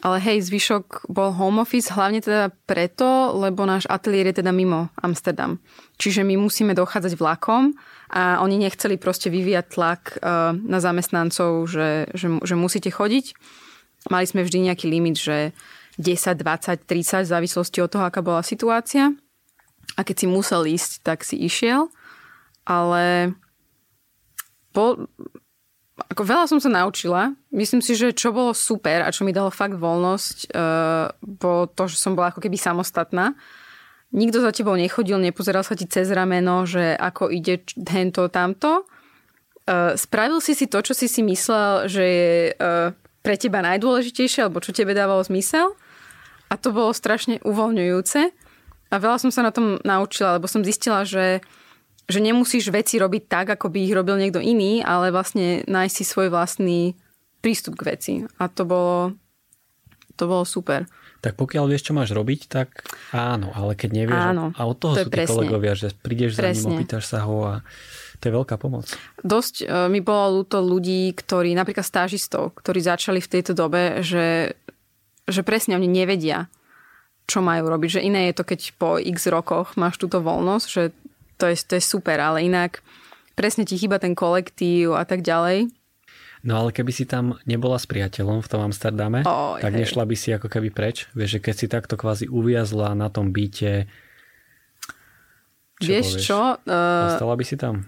ale 0.04 0.20
hej, 0.20 0.44
zvyšok 0.44 1.08
bol 1.08 1.32
home 1.32 1.64
office 1.64 1.88
hlavne 1.88 2.20
teda 2.20 2.52
preto, 2.68 3.32
lebo 3.32 3.64
náš 3.64 3.88
ateliér 3.88 4.28
je 4.28 4.44
teda 4.44 4.52
mimo 4.52 4.92
Amsterdam. 5.00 5.56
Čiže 5.96 6.20
my 6.20 6.36
musíme 6.36 6.76
dochádzať 6.76 7.16
vlakom 7.16 7.72
a 8.12 8.44
oni 8.44 8.60
nechceli 8.60 9.00
proste 9.00 9.32
vyvíjať 9.32 9.66
tlak 9.72 10.02
uh, 10.20 10.52
na 10.52 10.78
zamestnancov, 10.84 11.64
že, 11.64 12.12
že, 12.12 12.28
že 12.44 12.54
musíte 12.54 12.92
chodiť. 12.92 13.32
Mali 14.12 14.28
sme 14.28 14.44
vždy 14.44 14.68
nejaký 14.68 14.86
limit, 14.92 15.16
že 15.16 15.56
10, 15.96 16.44
20, 16.44 16.84
30 16.84 17.24
v 17.24 17.32
závislosti 17.32 17.78
od 17.80 17.88
toho, 17.88 18.04
aká 18.04 18.20
bola 18.20 18.44
situácia. 18.44 19.16
A 19.96 20.04
keď 20.04 20.16
si 20.22 20.26
musel 20.28 20.68
ísť, 20.68 21.00
tak 21.00 21.24
si 21.24 21.40
išiel. 21.40 21.88
Ale 22.68 23.32
bol, 24.76 25.08
ako 25.96 26.22
veľa 26.28 26.44
som 26.44 26.60
sa 26.60 26.68
naučila. 26.68 27.32
Myslím 27.48 27.80
si, 27.80 27.96
že 27.96 28.12
čo 28.12 28.28
bolo 28.28 28.52
super 28.52 29.00
a 29.00 29.08
čo 29.08 29.24
mi 29.24 29.32
dalo 29.32 29.48
fakt 29.48 29.80
voľnosť, 29.80 30.52
uh, 30.52 31.08
bolo 31.24 31.72
to, 31.72 31.88
že 31.88 31.96
som 31.96 32.12
bola 32.12 32.28
ako 32.28 32.44
keby 32.44 32.60
samostatná. 32.60 33.32
Nikto 34.12 34.44
za 34.44 34.52
tebou 34.52 34.76
nechodil, 34.76 35.16
nepozeral 35.16 35.64
sa 35.64 35.72
ti 35.72 35.88
cez 35.88 36.12
rameno, 36.12 36.68
že 36.68 36.92
ako 36.94 37.32
ide 37.32 37.64
hento, 37.88 38.28
tamto. 38.28 38.84
Uh, 39.64 39.96
spravil 39.96 40.38
si 40.44 40.52
si 40.52 40.68
to, 40.68 40.84
čo 40.84 40.92
si 40.92 41.08
si 41.08 41.24
myslel, 41.24 41.88
že 41.88 42.04
je 42.04 42.32
uh, 42.54 42.92
pre 43.24 43.40
teba 43.40 43.64
najdôležitejšie, 43.64 44.46
alebo 44.46 44.60
čo 44.62 44.76
tebe 44.76 44.92
dávalo 44.92 45.24
zmysel. 45.24 45.74
A 46.46 46.54
to 46.54 46.70
bolo 46.70 46.94
strašne 46.94 47.42
uvoľňujúce. 47.42 48.20
A 48.86 48.94
veľa 49.02 49.18
som 49.18 49.34
sa 49.34 49.42
na 49.42 49.50
tom 49.50 49.82
naučila, 49.82 50.38
lebo 50.38 50.46
som 50.46 50.62
zistila, 50.62 51.02
že, 51.02 51.42
že 52.06 52.22
nemusíš 52.22 52.70
veci 52.70 53.02
robiť 53.02 53.22
tak, 53.26 53.46
ako 53.58 53.66
by 53.70 53.78
ich 53.82 53.94
robil 53.94 54.16
niekto 54.18 54.38
iný, 54.38 54.82
ale 54.82 55.10
vlastne 55.10 55.66
nájsť 55.66 55.94
si 55.94 56.04
svoj 56.06 56.30
vlastný 56.30 56.94
prístup 57.42 57.74
k 57.74 57.86
veci. 57.94 58.12
A 58.38 58.46
to 58.46 58.62
bolo, 58.62 59.14
to 60.14 60.24
bolo 60.30 60.46
super. 60.46 60.86
Tak 61.18 61.34
pokiaľ 61.34 61.66
vieš, 61.66 61.90
čo 61.90 61.96
máš 61.96 62.14
robiť, 62.14 62.40
tak 62.46 62.86
áno, 63.10 63.50
ale 63.50 63.74
keď 63.74 63.90
nevieš, 63.90 64.22
áno, 64.30 64.44
a 64.54 64.62
od 64.62 64.76
toho 64.78 64.94
to 64.94 65.02
sú 65.02 65.10
tí 65.10 65.26
kolegovia, 65.26 65.74
že 65.74 65.90
prídeš 65.98 66.38
presne. 66.38 66.54
za 66.54 66.70
ním, 66.70 66.78
opýtaš 66.78 67.04
sa 67.10 67.26
ho 67.26 67.36
a 67.42 67.54
to 68.22 68.30
je 68.30 68.32
veľká 68.32 68.54
pomoc. 68.56 68.86
Dosť 69.26 69.54
uh, 69.66 69.90
mi 69.90 69.98
bolo 69.98 70.42
ľúto 70.42 70.62
ľudí, 70.62 71.10
ktorí, 71.18 71.58
napríklad 71.58 71.82
stážistov, 71.82 72.54
ktorí 72.62 72.78
začali 72.78 73.18
v 73.18 73.32
tejto 73.32 73.52
dobe, 73.58 74.06
že, 74.06 74.54
že 75.26 75.42
presne 75.42 75.74
oni 75.74 75.90
nevedia, 75.90 76.46
čo 77.26 77.42
majú 77.42 77.66
robiť. 77.66 77.98
Že 77.98 78.06
iné 78.06 78.20
je 78.30 78.36
to, 78.38 78.44
keď 78.46 78.60
po 78.78 78.96
x 79.02 79.26
rokoch 79.26 79.74
máš 79.74 79.98
túto 79.98 80.22
voľnosť, 80.22 80.66
že 80.70 80.82
to 81.36 81.46
je, 81.48 81.56
to 81.64 81.74
je 81.76 81.84
super, 81.84 82.18
ale 82.20 82.44
inak 82.44 82.80
presne 83.36 83.68
ti 83.68 83.76
chýba 83.76 84.00
ten 84.00 84.16
kolektív 84.16 84.96
a 84.96 85.04
tak 85.04 85.20
ďalej. 85.20 85.68
No 86.46 86.62
ale 86.62 86.70
keby 86.70 86.92
si 86.94 87.04
tam 87.10 87.34
nebola 87.42 87.74
s 87.74 87.90
priateľom 87.90 88.38
v 88.38 88.48
tom 88.48 88.62
Amsterdame, 88.70 89.26
oh, 89.26 89.58
tak 89.58 89.74
hej. 89.74 89.82
nešla 89.82 90.06
by 90.06 90.14
si 90.14 90.30
ako 90.30 90.46
keby 90.46 90.70
preč. 90.70 91.10
Vieš, 91.10 91.38
že 91.38 91.40
keď 91.42 91.54
si 91.58 91.66
takto 91.66 91.94
kvázi 91.98 92.30
uviazla 92.30 92.94
na 92.94 93.10
tom 93.10 93.34
byte, 93.34 93.90
čo 95.82 95.88
Vieš 95.90 96.06
povieš? 96.06 96.22
čo? 96.24 96.40
Uh... 96.64 97.10
Ostala 97.12 97.34
by 97.36 97.44
si 97.44 97.56
tam? 97.58 97.84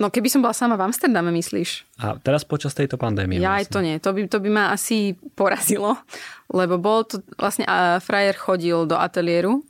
No 0.00 0.10
keby 0.10 0.26
som 0.26 0.42
bola 0.42 0.56
sama 0.56 0.74
v 0.74 0.90
Amsterdame, 0.90 1.30
myslíš? 1.30 1.86
A 2.02 2.18
teraz 2.18 2.42
počas 2.42 2.74
tejto 2.74 2.98
pandémie? 2.98 3.38
Ja 3.38 3.54
vlastne. 3.54 3.58
aj 3.58 3.64
to 3.70 3.78
nie. 3.82 3.96
To 4.02 4.10
by, 4.10 4.20
to 4.26 4.38
by 4.42 4.50
ma 4.50 4.64
asi 4.74 5.14
porazilo, 5.38 5.94
lebo 6.50 6.78
bol 6.78 7.06
to 7.06 7.22
vlastne 7.38 7.62
a 7.66 8.02
frajer 8.02 8.34
chodil 8.34 8.82
do 8.86 8.98
ateliéru, 8.98 9.62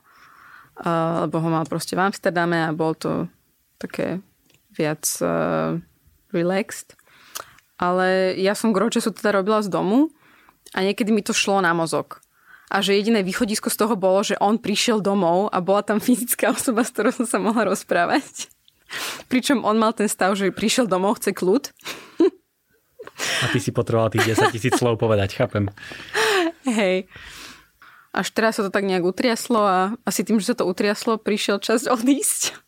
lebo 0.80 1.36
ho 1.36 1.48
mal 1.52 1.68
proste 1.68 1.92
v 1.92 2.08
Amsterdame 2.08 2.64
a 2.64 2.72
bol 2.72 2.96
to 2.96 3.28
také 3.76 4.24
viac 4.72 5.04
uh, 5.20 5.76
relaxed. 6.32 6.96
Ale 7.76 8.38
ja 8.38 8.56
som 8.56 8.72
gro 8.72 8.88
času 8.88 9.12
teda 9.12 9.42
robila 9.42 9.60
z 9.60 9.68
domu 9.68 10.08
a 10.72 10.80
niekedy 10.80 11.12
mi 11.12 11.20
to 11.20 11.36
šlo 11.36 11.60
na 11.60 11.74
mozog. 11.76 12.22
A 12.72 12.80
že 12.80 12.96
jediné 12.96 13.20
východisko 13.20 13.68
z 13.68 13.76
toho 13.76 13.94
bolo, 14.00 14.24
že 14.24 14.38
on 14.40 14.56
prišiel 14.56 15.04
domov 15.04 15.52
a 15.52 15.60
bola 15.60 15.84
tam 15.84 16.00
fyzická 16.00 16.56
osoba, 16.56 16.86
s 16.86 16.94
ktorou 16.94 17.12
som 17.12 17.26
sa 17.28 17.36
mohla 17.36 17.68
rozprávať. 17.68 18.48
Pričom 19.30 19.66
on 19.68 19.76
mal 19.76 19.92
ten 19.92 20.08
stav, 20.08 20.32
že 20.38 20.48
prišiel 20.54 20.88
domov, 20.88 21.20
chce 21.20 21.36
kľud. 21.36 21.68
A 23.42 23.46
ty 23.52 23.58
si 23.60 23.74
potreboval 23.74 24.08
tých 24.14 24.38
10 24.38 24.54
tisíc 24.54 24.72
slov 24.78 24.96
povedať, 24.96 25.36
chápem. 25.36 25.68
Hej. 26.64 27.10
Až 28.12 28.28
teraz 28.36 28.60
sa 28.60 28.68
to 28.68 28.70
tak 28.72 28.84
nejak 28.84 29.08
utriaslo 29.08 29.60
a 29.64 29.78
asi 30.04 30.22
tým, 30.22 30.36
že 30.36 30.52
sa 30.52 30.56
to 30.60 30.68
utriaslo, 30.68 31.16
prišiel 31.16 31.58
čas 31.64 31.88
odísť. 31.88 32.60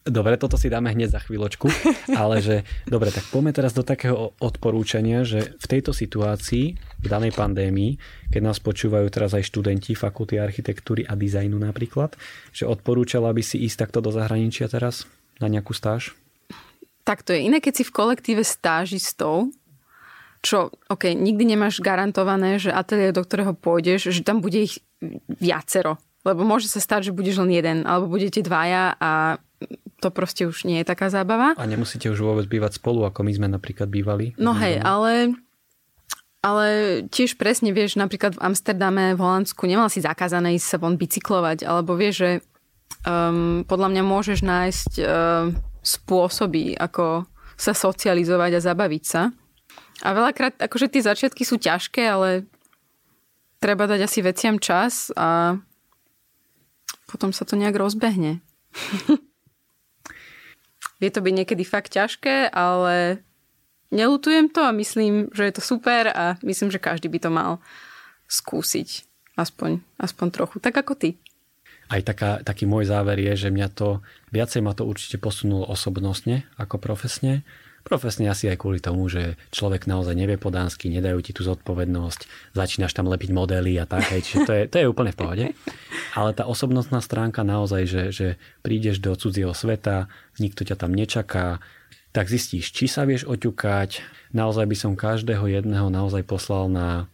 Dobre, 0.00 0.40
toto 0.40 0.56
si 0.56 0.72
dáme 0.72 0.92
hneď 0.96 1.12
za 1.12 1.20
chvíľočku, 1.20 1.68
ale 2.20 2.40
že, 2.40 2.56
dobre, 2.88 3.12
tak 3.12 3.24
poďme 3.28 3.52
teraz 3.52 3.76
do 3.76 3.84
takého 3.84 4.32
odporúčania, 4.40 5.28
že 5.28 5.56
v 5.60 5.66
tejto 5.68 5.92
situácii, 5.92 6.64
v 6.76 7.06
danej 7.06 7.36
pandémii, 7.36 8.00
keď 8.32 8.40
nás 8.40 8.60
počúvajú 8.64 9.08
teraz 9.12 9.36
aj 9.36 9.44
študenti 9.48 9.92
fakulty 9.92 10.40
architektúry 10.40 11.04
a 11.04 11.12
dizajnu 11.16 11.56
napríklad, 11.56 12.16
že 12.52 12.64
odporúčala 12.64 13.28
by 13.32 13.44
si 13.44 13.60
ísť 13.60 13.88
takto 13.88 14.00
do 14.00 14.08
zahraničia 14.08 14.72
teraz? 14.72 15.04
na 15.40 15.48
nejakú 15.48 15.72
stáž? 15.72 16.12
Tak 17.02 17.24
to 17.24 17.32
je 17.32 17.48
iné, 17.48 17.58
keď 17.64 17.80
si 17.80 17.84
v 17.88 17.96
kolektíve 17.96 18.44
stážistov, 18.44 19.50
čo, 20.40 20.72
ok, 20.88 21.12
nikdy 21.12 21.52
nemáš 21.56 21.84
garantované, 21.84 22.56
že 22.56 22.72
ateliér, 22.72 23.12
do 23.12 23.20
ktorého 23.20 23.52
pôjdeš, 23.52 24.08
že 24.08 24.24
tam 24.24 24.40
bude 24.40 24.64
ich 24.64 24.80
viacero. 25.28 26.00
Lebo 26.24 26.44
môže 26.44 26.68
sa 26.68 26.80
stať, 26.80 27.12
že 27.12 27.16
budeš 27.16 27.40
len 27.40 27.52
jeden, 27.52 27.78
alebo 27.88 28.08
budete 28.08 28.44
dvaja 28.44 28.96
a 29.00 29.40
to 30.00 30.08
proste 30.08 30.48
už 30.48 30.64
nie 30.64 30.80
je 30.80 30.88
taká 30.88 31.12
zábava. 31.12 31.52
A 31.56 31.68
nemusíte 31.68 32.08
už 32.08 32.20
vôbec 32.24 32.48
bývať 32.48 32.80
spolu, 32.80 33.04
ako 33.04 33.24
my 33.24 33.32
sme 33.36 33.48
napríklad 33.52 33.92
bývali. 33.92 34.32
No 34.40 34.56
hej, 34.56 34.80
ale, 34.80 35.36
ale 36.40 36.66
tiež 37.08 37.36
presne 37.36 37.72
vieš, 37.72 38.00
napríklad 38.00 38.36
v 38.36 38.42
Amsterdame, 38.52 39.12
v 39.16 39.20
Holandsku 39.20 39.68
nemal 39.68 39.92
si 39.92 40.00
zakázané 40.00 40.56
ísť 40.56 40.76
sa 40.76 40.78
von 40.80 40.96
bicyklovať, 40.96 41.68
alebo 41.68 41.96
vieš, 41.96 42.14
že 42.24 42.30
um, 43.04 43.64
podľa 43.68 43.88
mňa 43.92 44.02
môžeš 44.04 44.40
nájsť 44.40 44.90
uh, 45.00 45.52
spôsoby, 45.84 46.76
ako 46.80 47.28
sa 47.60 47.76
socializovať 47.76 48.56
a 48.56 48.64
zabaviť 48.64 49.04
sa. 49.04 49.28
A 50.00 50.16
veľakrát, 50.16 50.56
akože 50.56 50.88
tie 50.88 51.04
začiatky 51.04 51.44
sú 51.44 51.60
ťažké, 51.60 52.02
ale 52.08 52.48
treba 53.60 53.84
dať 53.84 54.00
asi 54.08 54.24
veciam 54.24 54.56
čas 54.56 55.12
a 55.12 55.60
potom 57.04 57.34
sa 57.36 57.44
to 57.44 57.58
nejak 57.60 57.76
rozbehne. 57.76 58.40
Vie 61.00 61.10
to 61.12 61.20
byť 61.24 61.34
niekedy 61.36 61.64
fakt 61.64 61.92
ťažké, 61.92 62.52
ale 62.52 63.24
nelutujem 63.92 64.48
to 64.48 64.64
a 64.64 64.72
myslím, 64.72 65.28
že 65.32 65.48
je 65.48 65.54
to 65.56 65.62
super 65.64 66.08
a 66.08 66.36
myslím, 66.40 66.72
že 66.72 66.80
každý 66.80 67.08
by 67.12 67.18
to 67.20 67.30
mal 67.32 67.50
skúsiť. 68.28 69.04
Aspoň, 69.36 69.80
aspoň 69.96 70.26
trochu. 70.30 70.56
Tak 70.60 70.76
ako 70.76 70.92
ty. 70.96 71.16
aj 71.90 72.00
taká, 72.04 72.30
taký 72.44 72.68
môj 72.68 72.86
záver 72.86 73.18
je, 73.18 73.48
že 73.48 73.48
mňa 73.50 73.68
to, 73.72 74.04
viacej 74.30 74.60
ma 74.62 74.76
to 74.76 74.84
určite 74.84 75.18
posunulo 75.18 75.64
osobnostne 75.66 76.46
ako 76.60 76.78
profesne. 76.78 77.42
Profesne 77.80 78.28
asi 78.28 78.46
aj 78.46 78.60
kvôli 78.60 78.78
tomu, 78.78 79.08
že 79.08 79.40
človek 79.50 79.88
naozaj 79.88 80.12
nevie 80.12 80.36
po 80.36 80.52
dánsky, 80.52 80.92
nedajú 80.92 81.24
ti 81.24 81.32
tú 81.32 81.42
zodpovednosť, 81.42 82.52
začínaš 82.52 82.92
tam 82.92 83.08
lepiť 83.08 83.30
modely 83.32 83.80
a 83.80 83.88
tak, 83.88 84.04
hej, 84.12 84.20
čiže 84.20 84.40
to 84.44 84.52
je, 84.52 84.62
to 84.68 84.76
je 84.80 84.86
úplne 84.90 85.12
v 85.12 85.18
pohode. 85.18 85.46
Ale 86.12 86.30
tá 86.36 86.44
osobnostná 86.44 87.00
stránka 87.00 87.40
naozaj, 87.40 87.82
že, 87.88 88.02
že 88.12 88.28
prídeš 88.60 89.00
do 89.00 89.16
cudzieho 89.16 89.56
sveta, 89.56 90.12
nikto 90.36 90.62
ťa 90.62 90.76
tam 90.76 90.92
nečaká, 90.92 91.64
tak 92.10 92.28
zistíš, 92.28 92.74
či 92.74 92.90
sa 92.90 93.06
vieš 93.06 93.24
oťukať. 93.24 94.02
Naozaj 94.34 94.66
by 94.66 94.76
som 94.76 94.92
každého 94.98 95.46
jedného 95.46 95.88
naozaj 95.88 96.26
poslal 96.26 96.66
na 96.68 97.08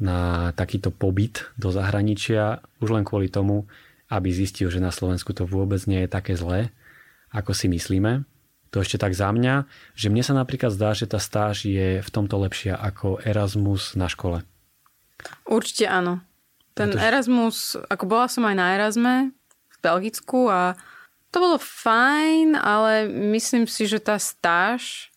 na 0.00 0.50
takýto 0.56 0.88
pobyt 0.88 1.52
do 1.60 1.68
zahraničia 1.68 2.64
už 2.80 2.96
len 2.96 3.04
kvôli 3.04 3.28
tomu, 3.28 3.68
aby 4.08 4.32
zistil, 4.32 4.72
že 4.72 4.80
na 4.80 4.90
Slovensku 4.90 5.36
to 5.36 5.44
vôbec 5.44 5.84
nie 5.84 6.02
je 6.02 6.10
také 6.10 6.34
zlé, 6.34 6.72
ako 7.30 7.52
si 7.52 7.68
myslíme. 7.68 8.24
To 8.70 8.82
ešte 8.82 9.02
tak 9.02 9.18
za 9.18 9.34
mňa, 9.34 9.66
že 9.98 10.08
mne 10.08 10.22
sa 10.22 10.34
napríklad 10.34 10.70
zdá, 10.70 10.94
že 10.94 11.10
tá 11.10 11.18
stáž 11.18 11.66
je 11.66 11.98
v 11.98 12.10
tomto 12.10 12.38
lepšia 12.38 12.78
ako 12.78 13.18
Erasmus 13.26 13.98
na 13.98 14.06
škole. 14.06 14.46
Určite 15.44 15.90
áno. 15.90 16.22
Ten 16.78 16.94
to... 16.94 16.98
Erasmus, 17.02 17.74
ako 17.90 18.04
bola 18.06 18.30
som 18.30 18.46
aj 18.46 18.56
na 18.56 18.66
Erasme 18.78 19.34
v 19.74 19.78
Belgicku 19.82 20.46
a 20.46 20.78
to 21.34 21.42
bolo 21.42 21.58
fajn, 21.58 22.54
ale 22.54 23.10
myslím 23.34 23.66
si, 23.66 23.90
že 23.90 23.98
tá 23.98 24.18
stáž 24.18 25.10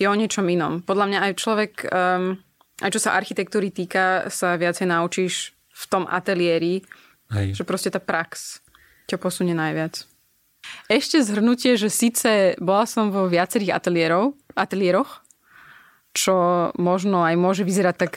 je 0.00 0.08
o 0.08 0.16
niečom 0.16 0.44
inom. 0.48 0.80
Podľa 0.80 1.06
mňa 1.08 1.18
aj 1.28 1.32
človek 1.38 1.72
um, 1.88 2.40
aj 2.82 2.90
čo 2.90 3.00
sa 3.00 3.14
architektúry 3.14 3.70
týka, 3.70 4.26
sa 4.26 4.58
viacej 4.58 4.90
naučíš 4.90 5.54
v 5.54 5.84
tom 5.86 6.04
ateliéri, 6.10 6.82
Hej. 7.30 7.62
že 7.62 7.62
proste 7.62 7.94
tá 7.94 8.02
prax 8.02 8.58
ťa 9.06 9.22
posunie 9.22 9.54
najviac. 9.54 10.02
Ešte 10.86 11.22
zhrnutie, 11.22 11.74
že 11.74 11.90
síce 11.90 12.54
bola 12.62 12.86
som 12.86 13.10
vo 13.10 13.26
viacerých 13.26 13.74
ateliérov, 13.74 14.38
ateliéroch, 14.54 15.22
čo 16.12 16.70
možno 16.76 17.24
aj 17.24 17.34
môže 17.40 17.62
vyzerať 17.64 17.96
tak 17.96 18.12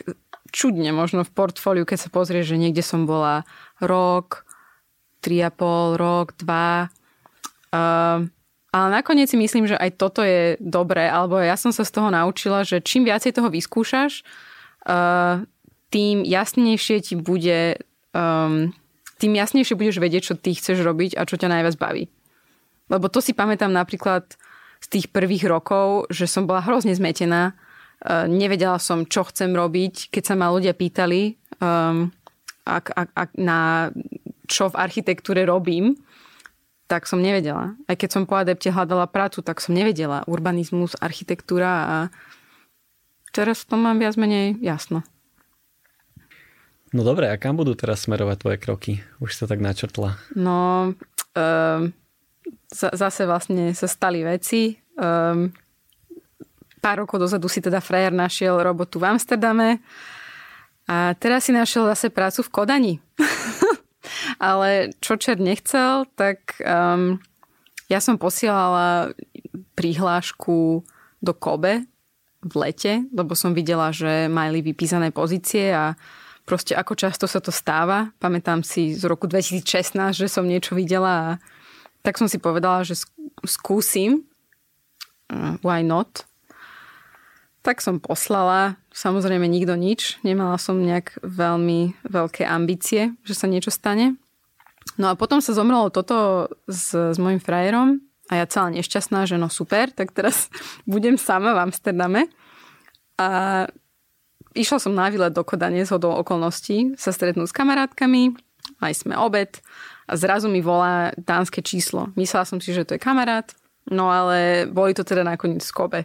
čudne, 0.51 0.91
možno 0.95 1.27
v 1.27 1.33
portfóliu, 1.35 1.83
keď 1.83 2.07
sa 2.07 2.09
pozrie, 2.13 2.45
že 2.45 2.59
niekde 2.59 2.85
som 2.85 3.03
bola 3.03 3.43
rok, 3.83 4.47
tri 5.19 5.41
a 5.41 5.49
pol, 5.49 5.97
rok, 5.97 6.37
dva. 6.37 6.93
Uh, 7.73 8.29
ale 8.75 8.87
nakoniec 8.91 9.31
si 9.31 9.39
myslím, 9.39 9.65
že 9.65 9.79
aj 9.79 9.99
toto 9.99 10.21
je 10.21 10.59
dobré, 10.61 11.07
alebo 11.09 11.39
ja 11.39 11.57
som 11.57 11.73
sa 11.73 11.81
z 11.81 11.91
toho 11.91 12.13
naučila, 12.13 12.61
že 12.61 12.83
čím 12.83 13.07
viacej 13.07 13.35
toho 13.35 13.49
vyskúšaš, 13.51 14.21
uh, 14.85 15.43
tým 15.89 16.23
jasnejšie 16.27 16.97
ti 17.03 17.15
bude, 17.15 17.79
um, 18.11 18.75
tým 19.17 19.33
jasnejšie 19.35 19.79
budeš 19.79 19.97
vedieť, 19.99 20.23
čo 20.29 20.35
ty 20.35 20.55
chceš 20.55 20.83
robiť 20.83 21.15
a 21.15 21.23
čo 21.23 21.39
ťa 21.39 21.51
najviac 21.51 21.75
baví. 21.79 22.11
Lebo 22.91 23.09
to 23.09 23.19
si 23.19 23.33
pamätám 23.33 23.73
napríklad 23.73 24.38
z 24.81 24.88
tých 24.88 25.05
prvých 25.09 25.49
rokov, 25.49 26.09
že 26.13 26.29
som 26.29 26.45
bola 26.45 26.61
hrozne 26.61 26.93
zmetená. 26.93 27.57
Uh, 28.05 28.29
nevedela 28.29 28.77
som, 28.77 29.07
čo 29.07 29.25
chcem 29.25 29.49
robiť, 29.55 30.13
keď 30.13 30.23
sa 30.23 30.36
ma 30.38 30.53
ľudia 30.53 30.77
pýtali, 30.77 31.39
um, 31.57 32.13
ak, 32.65 32.86
ak, 32.93 33.09
ak 33.15 33.29
na 33.39 33.89
čo 34.45 34.69
v 34.69 34.77
architektúre 34.77 35.41
robím, 35.45 35.97
tak 36.86 37.09
som 37.09 37.17
nevedela. 37.17 37.73
Aj 37.89 37.97
keď 37.97 38.09
som 38.13 38.29
po 38.29 38.38
adepte 38.38 38.69
hľadala 38.69 39.09
prácu, 39.09 39.41
tak 39.41 39.57
som 39.57 39.73
nevedela. 39.73 40.21
Urbanizmus, 40.29 40.93
architektúra 41.01 41.71
a 41.86 41.97
teraz 43.33 43.65
to 43.65 43.73
mám 43.73 43.97
viac 43.97 44.13
menej 44.21 44.61
jasno. 44.61 45.01
No 46.93 47.01
dobre, 47.01 47.27
a 47.27 47.36
kam 47.41 47.57
budú 47.57 47.73
teraz 47.73 48.05
smerovať 48.05 48.38
tvoje 48.39 48.57
kroky? 48.61 48.91
Už 49.17 49.33
sa 49.33 49.49
tak 49.49 49.59
načrtla. 49.59 50.15
No, 50.38 50.93
um, 51.33 51.91
zase 52.71 53.23
vlastne 53.23 53.71
sa 53.71 53.87
stali 53.87 54.25
veci. 54.25 54.75
Um, 54.95 55.51
pár 56.83 57.01
rokov 57.03 57.17
dozadu 57.17 57.49
si 57.49 57.63
teda 57.63 57.81
frajer 57.81 58.13
našiel 58.13 58.61
robotu 58.61 59.01
v 59.01 59.15
Amsterdame 59.15 59.81
a 60.85 61.17
teraz 61.17 61.49
si 61.49 61.51
našiel 61.51 61.89
zase 61.89 62.13
prácu 62.13 62.45
v 62.45 62.53
Kodani. 62.53 62.93
Ale 64.37 64.93
čo 65.01 65.17
čer 65.17 65.41
nechcel, 65.41 66.05
tak 66.13 66.61
um, 66.61 67.17
ja 67.89 67.97
som 67.97 68.21
posielala 68.21 69.17
prihlášku 69.73 70.85
do 71.25 71.33
Kobe 71.33 71.89
v 72.45 72.53
lete, 72.53 73.01
lebo 73.09 73.33
som 73.33 73.57
videla, 73.57 73.89
že 73.89 74.29
mali 74.29 74.61
vypísané 74.61 75.09
pozície 75.09 75.73
a 75.73 75.97
proste 76.45 76.77
ako 76.77 76.93
často 76.93 77.25
sa 77.25 77.41
to 77.41 77.49
stáva. 77.49 78.13
Pamätám 78.21 78.61
si 78.61 78.93
z 78.93 79.09
roku 79.09 79.25
2016, 79.25 80.13
že 80.13 80.29
som 80.29 80.45
niečo 80.45 80.77
videla 80.77 81.13
a 81.17 81.29
tak 82.05 82.21
som 82.21 82.29
si 82.29 82.37
povedala, 82.37 82.85
že 82.85 83.01
skúsim. 83.49 84.29
Uh, 85.25 85.57
why 85.65 85.81
not? 85.81 86.29
Tak 87.65 87.81
som 87.81 87.97
poslala. 87.97 88.77
Samozrejme 88.93 89.49
nikto 89.49 89.73
nič. 89.73 90.21
Nemala 90.21 90.61
som 90.61 90.77
nejak 90.77 91.17
veľmi 91.25 91.97
veľké 92.05 92.45
ambície, 92.45 93.17
že 93.25 93.33
sa 93.33 93.49
niečo 93.49 93.73
stane. 93.73 94.21
No 95.01 95.09
a 95.09 95.17
potom 95.17 95.41
sa 95.41 95.57
zomrelo 95.57 95.89
toto 95.89 96.47
s, 96.69 96.93
s 96.93 97.17
mojim 97.17 97.41
frajerom 97.41 98.05
a 98.29 98.41
ja 98.41 98.45
celá 98.45 98.69
nešťastná, 98.69 99.25
že 99.25 99.41
no 99.41 99.49
super, 99.49 99.89
tak 99.89 100.13
teraz 100.13 100.53
budem 100.85 101.17
sama 101.17 101.57
v 101.57 101.61
Amsterdame. 101.65 102.21
A 103.17 103.65
išla 104.53 104.77
som 104.77 104.93
na 104.93 105.09
výlet 105.09 105.33
do 105.33 105.41
Kodane 105.41 105.81
z 105.81 105.89
hodou 105.89 106.13
okolností 106.21 106.93
sa 107.01 107.09
stretnúť 107.09 107.49
s 107.49 107.57
kamarátkami, 107.57 108.37
aj 108.83 108.93
sme 108.93 109.17
obed 109.17 109.57
a 110.05 110.13
zrazu 110.13 110.47
mi 110.47 110.61
volá 110.61 111.11
dánske 111.17 111.65
číslo. 111.65 112.13
Myslela 112.13 112.45
som 112.45 112.61
si, 112.61 112.71
že 112.71 112.85
to 112.85 112.95
je 112.95 113.01
kamarát, 113.01 113.49
no 113.89 114.13
ale 114.13 114.69
boli 114.69 114.93
to 114.93 115.01
teda 115.01 115.25
nakoniec 115.25 115.65
z 115.65 115.73
Kobe. 115.73 116.01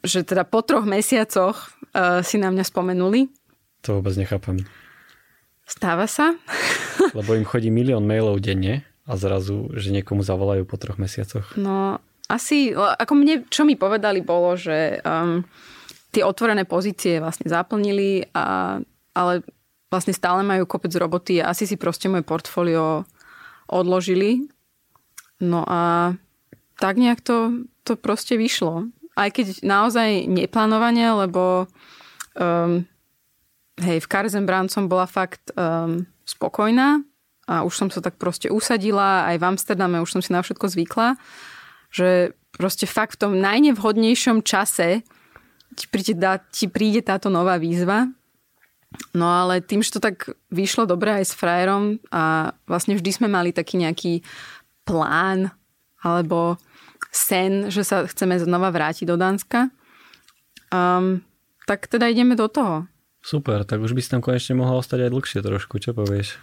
Že 0.00 0.24
teda 0.24 0.48
po 0.48 0.64
troch 0.64 0.88
mesiacoch 0.88 1.76
uh, 1.92 2.24
si 2.24 2.40
na 2.40 2.48
mňa 2.48 2.64
spomenuli. 2.64 3.28
To 3.84 4.00
vôbec 4.00 4.16
nechápam. 4.16 4.64
Stáva 5.68 6.08
sa. 6.08 6.32
Lebo 7.18 7.36
im 7.36 7.44
chodí 7.44 7.68
milión 7.68 8.08
mailov 8.08 8.40
denne 8.40 8.88
a 9.04 9.16
zrazu, 9.20 9.68
že 9.76 9.92
niekomu 9.92 10.24
zavolajú 10.24 10.64
po 10.64 10.80
troch 10.80 10.96
mesiacoch? 10.96 11.56
No, 11.60 12.00
asi, 12.28 12.72
ako 12.76 13.12
mne, 13.16 13.48
čo 13.48 13.64
mi 13.64 13.76
povedali, 13.76 14.20
bolo, 14.20 14.56
že 14.56 15.00
um, 15.00 15.44
tie 16.12 16.24
otvorené 16.24 16.68
pozície 16.68 17.20
vlastne 17.20 17.48
zaplnili, 17.48 18.28
a, 18.36 18.76
ale 19.16 19.44
vlastne 19.88 20.12
stále 20.12 20.44
majú 20.44 20.68
kopec 20.68 20.92
roboty 20.96 21.40
a 21.40 21.52
asi 21.52 21.64
si 21.64 21.80
proste 21.80 22.08
moje 22.08 22.24
portfólio 22.24 23.08
odložili. 23.68 24.48
No 25.40 25.64
a 25.64 26.14
tak 26.80 26.96
nejak 26.96 27.20
to, 27.20 27.64
to 27.84 27.96
proste 27.98 28.36
vyšlo. 28.36 28.88
Aj 29.18 29.28
keď 29.32 29.66
naozaj 29.66 30.30
neplánovanie, 30.30 31.10
lebo 31.10 31.66
um, 32.38 32.86
hej, 33.82 33.98
v 33.98 34.10
Karzenbrand 34.10 34.70
som 34.70 34.86
bola 34.86 35.10
fakt 35.10 35.50
um, 35.58 36.06
spokojná, 36.22 37.02
a 37.48 37.64
už 37.64 37.72
som 37.72 37.88
sa 37.88 38.04
tak 38.04 38.20
proste 38.20 38.52
usadila, 38.52 39.24
aj 39.24 39.40
v 39.40 39.46
Amsterdame 39.48 40.04
už 40.04 40.12
som 40.12 40.20
si 40.20 40.36
na 40.36 40.44
všetko 40.44 40.68
zvykla, 40.68 41.16
že 41.88 42.36
proste 42.52 42.84
fakt 42.84 43.16
v 43.16 43.20
tom 43.24 43.32
najnevhodnejšom 43.40 44.44
čase 44.44 45.00
ti 45.72 45.84
príde, 45.88 46.12
ti 46.52 46.68
príde 46.68 47.00
táto 47.00 47.32
nová 47.32 47.56
výzva. 47.56 48.12
No 49.12 49.28
ale 49.28 49.60
tým, 49.60 49.84
že 49.84 49.96
to 49.96 50.00
tak 50.00 50.32
vyšlo 50.48 50.88
dobre 50.88 51.20
aj 51.20 51.24
s 51.28 51.36
frajerom 51.36 52.00
a 52.08 52.56
vlastne 52.64 52.96
vždy 52.96 53.10
sme 53.12 53.28
mali 53.28 53.52
taký 53.52 53.76
nejaký 53.76 54.24
plán 54.88 55.52
alebo 56.00 56.56
sen, 57.12 57.68
že 57.68 57.84
sa 57.84 58.08
chceme 58.08 58.40
znova 58.40 58.72
vrátiť 58.72 59.04
do 59.04 59.20
Dánska, 59.20 59.68
um, 60.72 61.20
tak 61.68 61.84
teda 61.90 62.08
ideme 62.08 62.32
do 62.32 62.48
toho. 62.48 62.88
Super, 63.20 63.68
tak 63.68 63.84
už 63.84 63.92
by 63.92 64.00
si 64.00 64.08
tam 64.08 64.24
konečne 64.24 64.56
mohla 64.56 64.80
ostať 64.80 65.04
aj 65.04 65.12
dlhšie 65.12 65.40
trošku, 65.44 65.82
čo 65.82 65.92
povieš? 65.92 66.40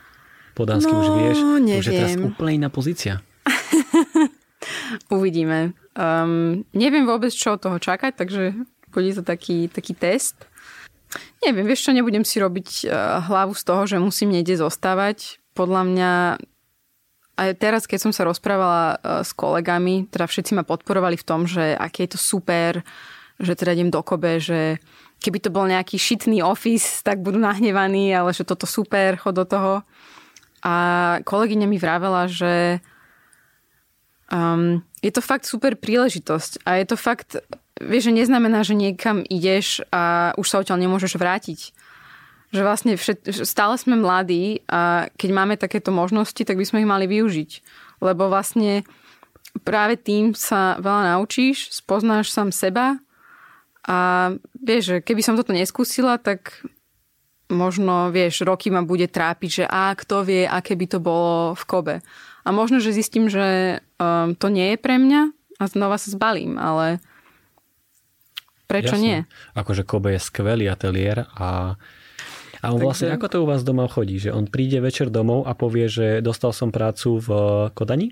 Po 0.54 0.70
dánsky 0.70 0.92
no, 0.92 1.02
už 1.02 1.08
vieš. 1.18 1.38
Neviem. 1.66 1.82
Už 1.82 1.88
je 1.90 1.94
teraz 1.98 2.16
úplne 2.22 2.52
iná 2.62 2.70
pozícia. 2.70 3.26
Uvidíme. 5.16 5.74
Um, 5.98 6.64
neviem 6.72 7.10
vôbec, 7.10 7.34
čo 7.34 7.58
od 7.58 7.64
toho 7.64 7.78
čakať, 7.82 8.14
takže 8.16 8.56
bude 8.92 9.12
to 9.12 9.24
taký, 9.26 9.68
taký 9.68 9.92
test. 9.98 10.48
Neviem, 11.44 11.66
vieš 11.68 11.88
čo, 11.88 11.92
nebudem 11.96 12.26
si 12.26 12.42
robiť 12.42 12.70
uh, 12.88 13.22
hlavu 13.26 13.54
z 13.54 13.64
toho, 13.64 13.82
že 13.86 14.02
musím 14.02 14.34
niekde 14.34 14.60
zostávať. 14.60 15.40
Podľa 15.56 15.82
mňa 15.88 16.12
aj 17.36 17.50
teraz, 17.60 17.84
keď 17.84 18.00
som 18.10 18.12
sa 18.16 18.24
rozprávala 18.24 18.96
uh, 18.96 19.22
s 19.22 19.36
kolegami, 19.36 20.08
teda 20.08 20.26
všetci 20.28 20.56
ma 20.56 20.64
podporovali 20.64 21.20
v 21.20 21.28
tom, 21.28 21.44
že 21.46 21.76
aké 21.76 22.08
je 22.08 22.16
to 22.16 22.20
super, 22.20 22.84
že 23.40 23.54
teda 23.56 23.76
idem 23.76 23.92
do 23.92 24.00
Kobe, 24.00 24.40
že 24.40 24.80
keby 25.20 25.40
to 25.44 25.50
bol 25.52 25.68
nejaký 25.68 26.00
šitný 26.00 26.44
office, 26.44 27.04
tak 27.04 27.24
budú 27.24 27.40
nahnevaní, 27.40 28.12
ale 28.16 28.32
že 28.32 28.48
toto 28.48 28.68
super, 28.68 29.20
chod 29.20 29.36
do 29.36 29.46
toho. 29.48 29.84
A 30.66 30.74
kolegyňa 31.22 31.68
mi 31.70 31.78
vravela, 31.78 32.26
že 32.26 32.82
um, 34.32 34.82
je 35.06 35.12
to 35.14 35.22
fakt 35.22 35.46
super 35.46 35.78
príležitosť 35.78 36.66
a 36.66 36.82
je 36.82 36.86
to 36.90 36.98
fakt, 36.98 37.38
vieš, 37.78 38.10
že 38.10 38.18
neznamená, 38.26 38.66
že 38.66 38.74
niekam 38.74 39.22
ideš 39.22 39.86
a 39.94 40.34
už 40.34 40.50
sa 40.50 40.66
odtiaľ 40.66 40.82
nemôžeš 40.82 41.22
vrátiť. 41.22 41.60
že 42.56 42.64
vlastne 42.64 42.96
všet, 42.96 43.44
stále 43.44 43.76
sme 43.76 44.00
mladí 44.00 44.64
a 44.72 45.12
keď 45.20 45.30
máme 45.36 45.56
takéto 45.60 45.92
možnosti, 45.92 46.40
tak 46.40 46.56
by 46.56 46.66
sme 46.66 46.82
ich 46.82 46.90
mali 46.90 47.06
využiť. 47.06 47.52
Lebo 48.00 48.32
vlastne 48.32 48.88
práve 49.68 50.00
tým 50.00 50.32
sa 50.32 50.80
veľa 50.80 51.16
naučíš, 51.16 51.76
spoznáš 51.76 52.32
sám 52.32 52.56
seba 52.56 52.96
a 53.84 54.32
vieš, 54.56 54.84
že 54.90 54.98
keby 55.04 55.22
som 55.22 55.36
toto 55.36 55.52
neskúsila, 55.52 56.18
tak 56.18 56.64
možno, 57.52 58.10
vieš, 58.10 58.42
roky 58.42 58.74
ma 58.74 58.82
bude 58.82 59.06
trápiť, 59.06 59.50
že 59.52 59.66
a 59.70 59.94
kto 59.94 60.26
vie, 60.26 60.50
aké 60.50 60.74
by 60.74 60.86
to 60.90 61.00
bolo 61.04 61.54
v 61.54 61.64
Kobe. 61.70 61.96
A 62.46 62.50
možno, 62.54 62.78
že 62.78 62.94
zistím, 62.94 63.28
že 63.28 63.82
um, 63.98 64.38
to 64.38 64.54
nie 64.54 64.74
je 64.74 64.78
pre 64.78 65.02
mňa 65.02 65.34
a 65.58 65.64
znova 65.66 65.98
sa 65.98 66.14
zbalím, 66.14 66.62
ale 66.62 67.02
prečo 68.70 68.96
Jasne. 68.96 69.04
nie? 69.04 69.18
Akože 69.58 69.82
Kobe 69.82 70.14
je 70.14 70.22
skvelý 70.22 70.70
ateliér 70.70 71.26
a 71.34 71.76
a 72.66 72.74
on 72.74 72.82
Takže... 72.82 72.88
vlastne, 72.90 73.10
ako 73.14 73.28
to 73.30 73.38
u 73.44 73.48
vás 73.48 73.62
doma 73.62 73.86
chodí? 73.86 74.18
Že 74.18 74.34
on 74.34 74.50
príde 74.50 74.82
večer 74.82 75.14
domov 75.14 75.46
a 75.46 75.54
povie, 75.54 75.86
že 75.86 76.18
dostal 76.26 76.50
som 76.50 76.74
prácu 76.74 77.22
v 77.22 77.30
Kodani? 77.78 78.10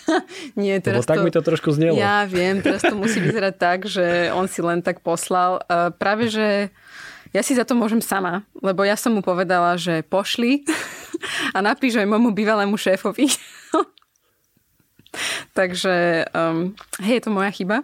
Nie, 0.60 0.80
teraz 0.80 1.04
Lebo 1.04 1.10
tak 1.12 1.18
to, 1.20 1.24
mi 1.28 1.32
to 1.36 1.42
trošku 1.44 1.68
znelo. 1.76 2.00
Ja 2.00 2.24
viem, 2.24 2.64
teraz 2.64 2.80
to 2.80 2.96
musí 2.96 3.20
vyzerať 3.20 3.54
tak, 3.60 3.78
že 3.84 4.32
on 4.32 4.48
si 4.48 4.64
len 4.64 4.80
tak 4.80 5.04
poslal. 5.04 5.60
Uh, 5.68 5.92
práve, 5.92 6.32
že 6.32 6.72
ja 7.36 7.44
si 7.44 7.52
za 7.52 7.68
to 7.68 7.76
môžem 7.76 8.00
sama, 8.00 8.40
lebo 8.64 8.88
ja 8.88 8.96
som 8.96 9.12
mu 9.12 9.20
povedala, 9.20 9.76
že 9.76 10.00
pošli 10.00 10.64
a 11.56 11.60
napíš 11.60 12.00
aj 12.00 12.08
môjmu 12.08 12.32
bývalému 12.32 12.80
šéfovi. 12.80 13.28
Takže, 15.58 16.26
um, 16.30 16.74
hej, 17.02 17.18
je 17.18 17.24
to 17.26 17.30
moja 17.34 17.50
chyba. 17.50 17.82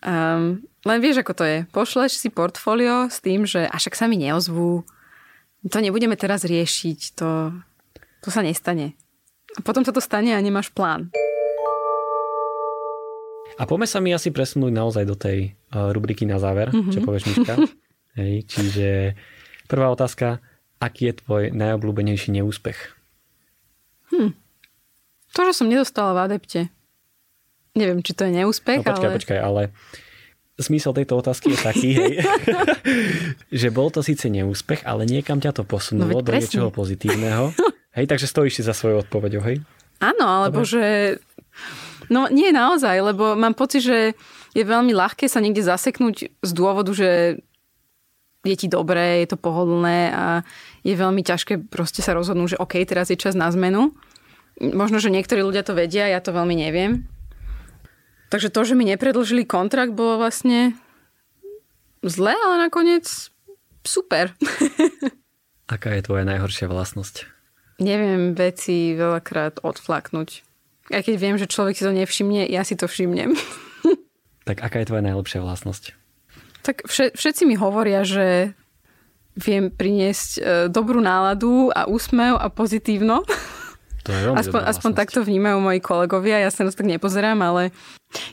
Um, 0.00 0.64
len 0.88 0.98
vieš, 1.04 1.20
ako 1.20 1.32
to 1.36 1.44
je. 1.44 1.58
Pošleš 1.70 2.16
si 2.16 2.32
portfólio 2.32 3.12
s 3.12 3.20
tým, 3.20 3.44
že 3.44 3.68
a 3.68 3.76
však 3.76 3.94
sa 3.94 4.08
mi 4.08 4.16
neozvú. 4.16 4.82
To 5.68 5.78
nebudeme 5.78 6.16
teraz 6.16 6.48
riešiť. 6.48 7.20
To, 7.20 7.52
to 8.24 8.28
sa 8.32 8.40
nestane. 8.40 8.96
A 9.54 9.60
potom 9.60 9.84
sa 9.84 9.92
to 9.92 10.00
stane 10.00 10.32
a 10.32 10.40
nemáš 10.40 10.72
plán. 10.72 11.12
A 13.60 13.68
poďme 13.68 13.84
sa 13.84 14.00
mi 14.00 14.08
asi 14.08 14.32
presunúť 14.32 14.72
naozaj 14.72 15.04
do 15.04 15.12
tej 15.12 15.52
uh, 15.52 15.92
rubriky 15.92 16.24
na 16.24 16.40
záver, 16.40 16.72
mm-hmm. 16.72 16.92
čo 16.96 17.04
povieš, 17.04 17.24
Miška. 17.28 17.54
Hej, 18.18 18.48
čiže 18.48 18.88
prvá 19.68 19.92
otázka, 19.92 20.40
aký 20.80 21.12
je 21.12 21.18
tvoj 21.20 21.42
najobľúbenejší 21.52 22.40
neúspech? 22.40 22.78
Hm. 24.16 24.32
To, 25.34 25.40
že 25.46 25.52
som 25.54 25.70
nedostala 25.70 26.14
v 26.16 26.20
adepte. 26.26 26.60
Neviem, 27.78 28.02
či 28.02 28.12
to 28.18 28.26
je 28.26 28.34
neúspech, 28.34 28.82
no, 28.82 28.86
počkaj, 28.90 29.06
ale... 29.06 29.14
počkaj, 29.14 29.38
ale 29.38 29.62
smysel 30.60 30.92
tejto 30.92 31.16
otázky 31.16 31.56
je 31.56 31.58
taký, 31.58 31.90
hej, 32.02 32.14
že 33.48 33.68
bol 33.72 33.88
to 33.88 34.04
síce 34.04 34.28
neúspech, 34.28 34.84
ale 34.84 35.08
niekam 35.08 35.40
ťa 35.40 35.56
to 35.56 35.62
posunulo 35.64 36.20
no, 36.20 36.22
do 36.22 36.30
presne. 36.30 36.44
niečoho 36.46 36.70
pozitívneho. 36.70 37.50
Hej, 37.90 38.06
takže 38.06 38.30
stojíš 38.30 38.54
si 38.54 38.62
za 38.62 38.70
svojou 38.70 39.02
odpoveďou, 39.02 39.42
hej? 39.50 39.66
Áno, 39.98 40.22
alebo 40.22 40.62
Dobre. 40.62 40.70
že... 40.70 40.84
No 42.06 42.30
nie 42.30 42.54
naozaj, 42.54 43.02
lebo 43.02 43.34
mám 43.34 43.58
pocit, 43.58 43.82
že 43.82 44.14
je 44.54 44.62
veľmi 44.62 44.94
ľahké 44.94 45.26
sa 45.26 45.42
niekde 45.42 45.66
zaseknúť 45.66 46.30
z 46.30 46.50
dôvodu, 46.54 46.94
že 46.94 47.42
je 48.46 48.56
ti 48.56 48.70
dobré, 48.70 49.26
je 49.26 49.34
to 49.34 49.38
pohodlné 49.42 50.14
a 50.14 50.24
je 50.86 50.94
veľmi 50.94 51.20
ťažké 51.26 51.66
proste 51.66 52.00
sa 52.00 52.14
rozhodnúť, 52.14 52.56
že 52.56 52.60
OK, 52.62 52.78
teraz 52.86 53.10
je 53.10 53.18
čas 53.18 53.34
na 53.34 53.50
zmenu. 53.50 53.90
Možno, 54.60 55.00
že 55.00 55.08
niektorí 55.08 55.40
ľudia 55.40 55.64
to 55.64 55.72
vedia, 55.72 56.06
ja 56.06 56.20
to 56.20 56.36
veľmi 56.36 56.52
neviem. 56.52 57.08
Takže 58.28 58.52
to, 58.52 58.60
že 58.62 58.78
mi 58.78 58.86
nepredlžili 58.86 59.48
kontrakt, 59.48 59.96
bolo 59.96 60.20
vlastne 60.20 60.76
zlé, 62.04 62.36
ale 62.36 62.70
nakoniec 62.70 63.08
super. 63.82 64.36
Aká 65.74 65.96
je 65.96 66.04
tvoja 66.04 66.22
najhoršia 66.28 66.70
vlastnosť? 66.70 67.40
neviem 67.80 68.36
veci 68.36 68.94
veľakrát 68.94 69.64
odflaknúť. 69.64 70.44
Aj 70.92 71.02
keď 71.02 71.14
viem, 71.16 71.36
že 71.40 71.50
človek 71.50 71.74
si 71.74 71.82
to 71.82 71.96
nevšimne, 71.96 72.44
ja 72.46 72.62
si 72.62 72.76
to 72.76 72.86
všimnem. 72.86 73.34
Tak 74.40 74.66
aká 74.66 74.82
je 74.82 74.88
tvoja 74.88 75.04
najlepšia 75.04 75.44
vlastnosť? 75.44 75.94
Tak 76.64 76.88
všetci 76.90 77.44
mi 77.44 77.54
hovoria, 77.54 78.02
že 78.02 78.56
viem 79.36 79.70
priniesť 79.70 80.30
e, 80.34 80.40
dobrú 80.66 80.98
náladu 80.98 81.70
a 81.70 81.86
úsmev 81.86 82.34
a 82.34 82.48
pozitívno. 82.50 83.22
To 84.04 84.10
je 84.16 84.22
aspoň, 84.32 84.60
aspoň 84.64 84.90
takto 84.96 85.20
vnímajú 85.20 85.60
moji 85.60 85.80
kolegovia. 85.84 86.40
Ja 86.40 86.48
sa 86.48 86.64
na 86.64 86.72
to 86.72 86.80
tak 86.80 86.88
nepozerám, 86.88 87.36
ale 87.44 87.74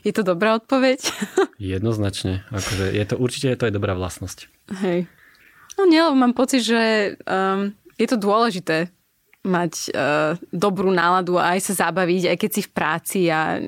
je 0.01 0.15
to 0.15 0.23
dobrá 0.23 0.55
odpoveď. 0.55 1.03
Jednoznačne. 1.59 2.47
Akože 2.49 2.95
je 2.95 3.03
to, 3.03 3.15
určite 3.19 3.59
to 3.59 3.67
je 3.67 3.75
dobrá 3.75 3.91
vlastnosť. 3.91 4.47
Hej. 4.79 5.11
No 5.75 5.85
nie, 5.85 5.99
lebo 5.99 6.15
mám 6.15 6.33
pocit, 6.33 6.63
že 6.63 7.13
um, 7.27 7.75
je 7.99 8.07
to 8.07 8.17
dôležité 8.17 8.89
mať 9.45 9.93
uh, 9.93 10.35
dobrú 10.49 10.89
náladu 10.89 11.39
a 11.39 11.55
aj 11.55 11.71
sa 11.71 11.87
zabaviť, 11.87 12.33
aj 12.33 12.37
keď 12.39 12.49
si 12.51 12.61
v 12.65 12.71
práci 12.73 13.19
a 13.29 13.61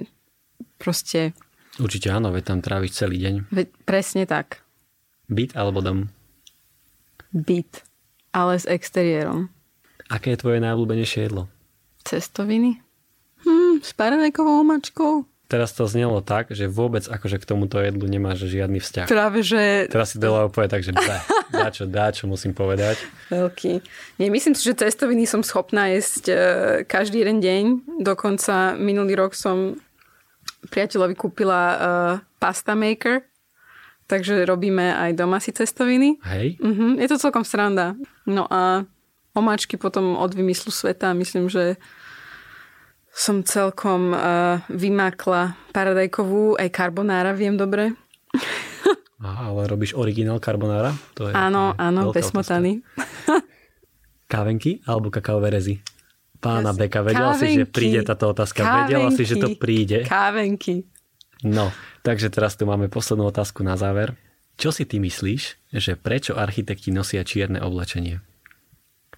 proste... 0.80 1.36
Určite 1.80 2.12
áno, 2.12 2.34
veď 2.34 2.44
tam 2.56 2.60
tráviš 2.60 3.00
celý 3.00 3.22
deň. 3.24 3.34
Veď 3.54 3.68
presne 3.88 4.24
tak. 4.28 4.64
Byt 5.32 5.56
alebo 5.56 5.80
dom? 5.80 6.12
Byt, 7.32 7.86
ale 8.34 8.58
s 8.58 8.66
exteriérom. 8.66 9.48
Aké 10.10 10.34
je 10.34 10.42
tvoje 10.42 10.60
najobľúbenejšie 10.60 11.30
jedlo? 11.30 11.48
Cestoviny. 12.04 12.80
Hm, 13.44 13.80
s 13.84 13.92
paradajkovou 13.96 14.62
omačkou. 14.62 15.24
Teraz 15.50 15.74
to 15.74 15.90
znelo 15.90 16.22
tak, 16.22 16.54
že 16.54 16.70
vôbec 16.70 17.10
akože 17.10 17.42
k 17.42 17.48
tomuto 17.50 17.82
jedlu 17.82 18.06
nemáš 18.06 18.46
žiadny 18.46 18.78
vzťah. 18.78 19.10
Práve, 19.10 19.42
že... 19.42 19.90
Teraz 19.90 20.14
si 20.14 20.22
dala 20.22 20.46
úplne 20.46 20.70
tak, 20.70 20.86
že 20.86 20.94
dá, 20.94 21.26
dáčo, 21.50 21.90
dáčo, 21.90 22.30
musím 22.30 22.54
povedať. 22.54 23.02
Veľký. 23.34 23.82
Nie, 24.22 24.30
myslím 24.30 24.54
si, 24.54 24.62
že 24.62 24.78
cestoviny 24.78 25.26
som 25.26 25.42
schopná 25.42 25.90
jesť 25.90 26.24
uh, 26.30 26.38
každý 26.86 27.26
jeden 27.26 27.42
deň. 27.42 27.64
Dokonca 27.98 28.78
minulý 28.78 29.18
rok 29.18 29.34
som 29.34 29.74
priateľovi 30.70 31.18
kúpila 31.18 31.62
uh, 31.66 31.80
pasta 32.38 32.78
maker, 32.78 33.26
takže 34.06 34.46
robíme 34.46 35.02
aj 35.02 35.18
doma 35.18 35.42
si 35.42 35.50
cestoviny. 35.50 36.22
Hej. 36.30 36.62
Uh-huh, 36.62 36.94
je 36.94 37.08
to 37.10 37.18
celkom 37.18 37.42
sranda. 37.42 37.98
No 38.30 38.46
a 38.54 38.86
omáčky 39.40 39.80
potom 39.80 40.20
od 40.20 40.36
vymyslu 40.36 40.70
sveta, 40.70 41.16
myslím, 41.16 41.48
že 41.48 41.80
som 43.10 43.42
celkom 43.42 44.14
uh, 44.14 44.62
vymákla 44.70 45.58
paradajkovú, 45.74 46.56
aj 46.62 46.70
karbonára 46.70 47.34
viem 47.34 47.58
dobre. 47.58 47.96
Aha, 49.20 49.52
ale 49.52 49.68
robíš 49.68 50.00
originál 50.00 50.40
carbonara? 50.40 50.96
To 51.20 51.28
je, 51.28 51.36
áno, 51.36 51.76
je 51.76 51.84
áno, 51.84 52.16
bez 52.16 52.32
smotany. 52.32 52.80
Kávenky 54.32 54.80
alebo 54.88 55.12
kakaové 55.12 55.52
rezy? 55.52 55.84
Pána 56.40 56.72
yes. 56.72 56.80
Beka, 56.80 57.04
vedela 57.04 57.36
Kávenky. 57.36 57.44
si, 57.44 57.60
že 57.60 57.66
príde 57.68 58.00
táto 58.08 58.32
otázka. 58.32 58.64
Kávenky. 58.64 58.96
Vedela 58.96 59.10
si, 59.12 59.24
že 59.28 59.36
to 59.36 59.50
príde. 59.60 60.08
Kávenky. 60.08 60.88
No, 61.44 61.76
takže 62.08 62.32
teraz 62.32 62.56
tu 62.56 62.64
máme 62.64 62.88
poslednú 62.88 63.28
otázku 63.28 63.60
na 63.60 63.76
záver. 63.76 64.16
Čo 64.56 64.72
si 64.72 64.88
ty 64.88 65.04
myslíš, 65.04 65.72
že 65.76 66.00
prečo 66.00 66.40
architekti 66.40 66.92
nosia 66.96 67.24
čierne 67.28 67.60
oblečenie? 67.60 68.24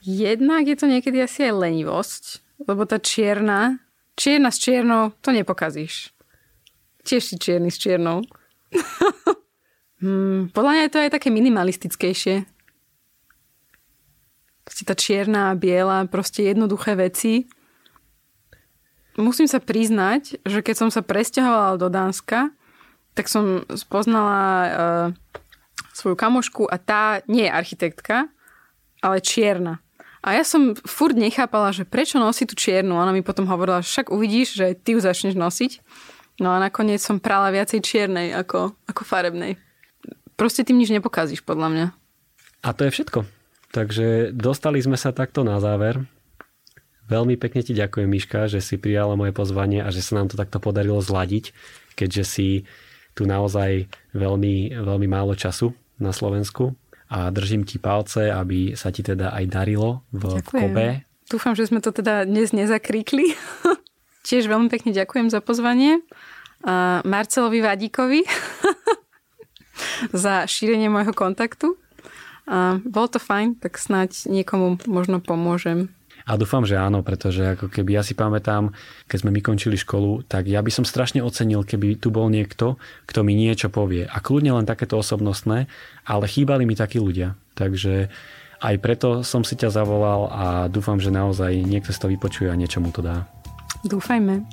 Jednak 0.01 0.65
je 0.65 0.75
to 0.77 0.89
niekedy 0.89 1.21
asi 1.21 1.49
aj 1.49 1.61
lenivosť, 1.61 2.23
lebo 2.65 2.89
tá 2.89 2.97
čierna 2.97 3.81
Čierna 4.21 4.51
s 4.51 4.59
čiernou, 4.59 5.15
to 5.23 5.31
nepokazíš. 5.31 6.11
Tiež 7.01 7.25
si 7.25 7.35
čierny 7.41 7.71
s 7.71 7.81
čiernou. 7.81 8.21
hmm, 10.03 10.53
podľa 10.53 10.71
mňa 10.71 10.83
je 10.85 10.91
to 10.93 10.99
aj 11.01 11.11
také 11.17 11.33
minimalistickejšie. 11.33 12.45
Proste 14.61 14.83
tá 14.85 14.93
čierna 14.93 15.49
a 15.49 15.57
biela, 15.57 16.05
proste 16.05 16.45
jednoduché 16.45 16.93
veci. 16.93 17.49
Musím 19.17 19.49
sa 19.49 19.57
priznať, 19.57 20.37
že 20.45 20.61
keď 20.61 20.75
som 20.77 20.89
sa 20.93 21.01
presťahovala 21.01 21.81
do 21.81 21.89
Dánska, 21.89 22.53
tak 23.11 23.27
som 23.27 23.67
spoznala 23.73 24.39
uh, 24.39 24.71
svoju 25.91 26.15
kamošku 26.15 26.63
a 26.69 26.79
tá 26.79 27.25
nie 27.27 27.43
je 27.43 27.51
architektka, 27.51 28.31
ale 29.03 29.17
čierna. 29.19 29.83
A 30.21 30.37
ja 30.37 30.45
som 30.45 30.77
furt 30.85 31.17
nechápala, 31.17 31.73
že 31.73 31.81
prečo 31.81 32.21
nosí 32.21 32.45
tú 32.45 32.53
čiernu. 32.53 32.93
Ona 32.93 33.09
mi 33.09 33.25
potom 33.25 33.49
hovorila, 33.49 33.81
však 33.81 34.13
uvidíš, 34.13 34.53
že 34.53 34.77
ty 34.77 34.93
ju 34.93 35.01
začneš 35.01 35.33
nosiť. 35.33 35.81
No 36.37 36.53
a 36.53 36.61
nakoniec 36.61 37.01
som 37.01 37.17
prala 37.17 37.49
viacej 37.49 37.81
čiernej 37.81 38.33
ako, 38.37 38.77
ako 38.85 39.01
farebnej. 39.01 39.57
Proste 40.37 40.61
tým 40.61 40.77
nič 40.77 40.93
nepokazíš, 40.93 41.41
podľa 41.41 41.67
mňa. 41.73 41.85
A 42.61 42.69
to 42.77 42.85
je 42.85 42.93
všetko. 42.93 43.25
Takže 43.73 44.33
dostali 44.37 44.77
sme 44.77 44.97
sa 44.97 45.09
takto 45.09 45.41
na 45.41 45.57
záver. 45.57 46.01
Veľmi 47.09 47.35
pekne 47.41 47.65
ti 47.65 47.73
ďakujem, 47.73 48.07
Miška, 48.07 48.45
že 48.45 48.61
si 48.61 48.77
prijala 48.77 49.17
moje 49.17 49.33
pozvanie 49.33 49.81
a 49.81 49.89
že 49.89 50.05
sa 50.05 50.21
nám 50.21 50.29
to 50.29 50.39
takto 50.39 50.61
podarilo 50.61 51.01
zladiť, 51.01 51.51
keďže 51.97 52.23
si 52.23 52.47
tu 53.17 53.25
naozaj 53.27 53.89
veľmi, 54.15 54.79
veľmi 54.79 55.07
málo 55.09 55.35
času 55.35 55.73
na 55.99 56.15
Slovensku 56.15 56.77
a 57.11 57.27
držím 57.27 57.67
ti 57.67 57.75
palce, 57.75 58.31
aby 58.31 58.79
sa 58.79 58.87
ti 58.87 59.03
teda 59.03 59.35
aj 59.35 59.45
darilo 59.51 60.07
v, 60.15 60.39
v 60.39 60.47
Kobe. 60.47 60.87
Dúfam, 61.27 61.51
že 61.59 61.67
sme 61.67 61.83
to 61.83 61.91
teda 61.91 62.23
dnes 62.23 62.55
nezakríkli. 62.55 63.35
Tiež 64.27 64.47
veľmi 64.47 64.71
pekne 64.71 64.95
ďakujem 64.95 65.27
za 65.27 65.43
pozvanie. 65.43 65.99
A 66.63 67.03
Marcelovi 67.03 67.59
Vadíkovi 67.59 68.23
za 70.23 70.47
šírenie 70.47 70.87
môjho 70.87 71.11
kontaktu. 71.11 71.75
A 72.47 72.79
bol 72.87 73.11
to 73.11 73.19
fajn, 73.19 73.59
tak 73.59 73.75
snáď 73.75 74.31
niekomu 74.31 74.79
možno 74.87 75.19
pomôžem. 75.19 75.91
A 76.25 76.37
dúfam, 76.37 76.65
že 76.65 76.77
áno, 76.77 77.01
pretože 77.01 77.57
ako 77.57 77.71
keby 77.71 77.97
ja 77.99 78.03
si 78.05 78.13
pamätám, 78.13 78.73
keď 79.09 79.17
sme 79.25 79.31
my 79.33 79.41
končili 79.41 79.77
školu, 79.77 80.25
tak 80.25 80.45
ja 80.45 80.61
by 80.61 80.71
som 80.71 80.85
strašne 80.85 81.21
ocenil, 81.25 81.65
keby 81.65 81.97
tu 81.97 82.13
bol 82.13 82.29
niekto, 82.29 82.77
kto 83.09 83.25
mi 83.25 83.33
niečo 83.33 83.73
povie. 83.73 84.05
A 84.05 84.17
kľudne 84.21 84.53
len 84.53 84.69
takéto 84.69 84.97
osobnostné, 85.01 85.65
ale 86.05 86.25
chýbali 86.29 86.63
mi 86.67 86.77
takí 86.77 87.01
ľudia. 87.01 87.33
Takže 87.57 88.09
aj 88.61 88.75
preto 88.77 89.25
som 89.25 89.41
si 89.41 89.57
ťa 89.57 89.73
zavolal 89.73 90.29
a 90.29 90.45
dúfam, 90.69 91.01
že 91.01 91.09
naozaj 91.09 91.65
niekto 91.65 91.89
si 91.89 91.99
to 91.99 92.11
vypočuje 92.11 92.47
a 92.47 92.55
niečo 92.55 92.77
mu 92.77 92.93
to 92.93 93.01
dá. 93.01 93.25
Dúfajme. 93.81 94.45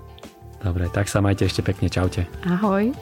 Dobre, 0.64 0.88
tak 0.92 1.08
sa 1.08 1.24
majte 1.24 1.48
ešte 1.48 1.64
pekne. 1.64 1.88
Čaute. 1.88 2.28
Ahoj. 2.44 2.92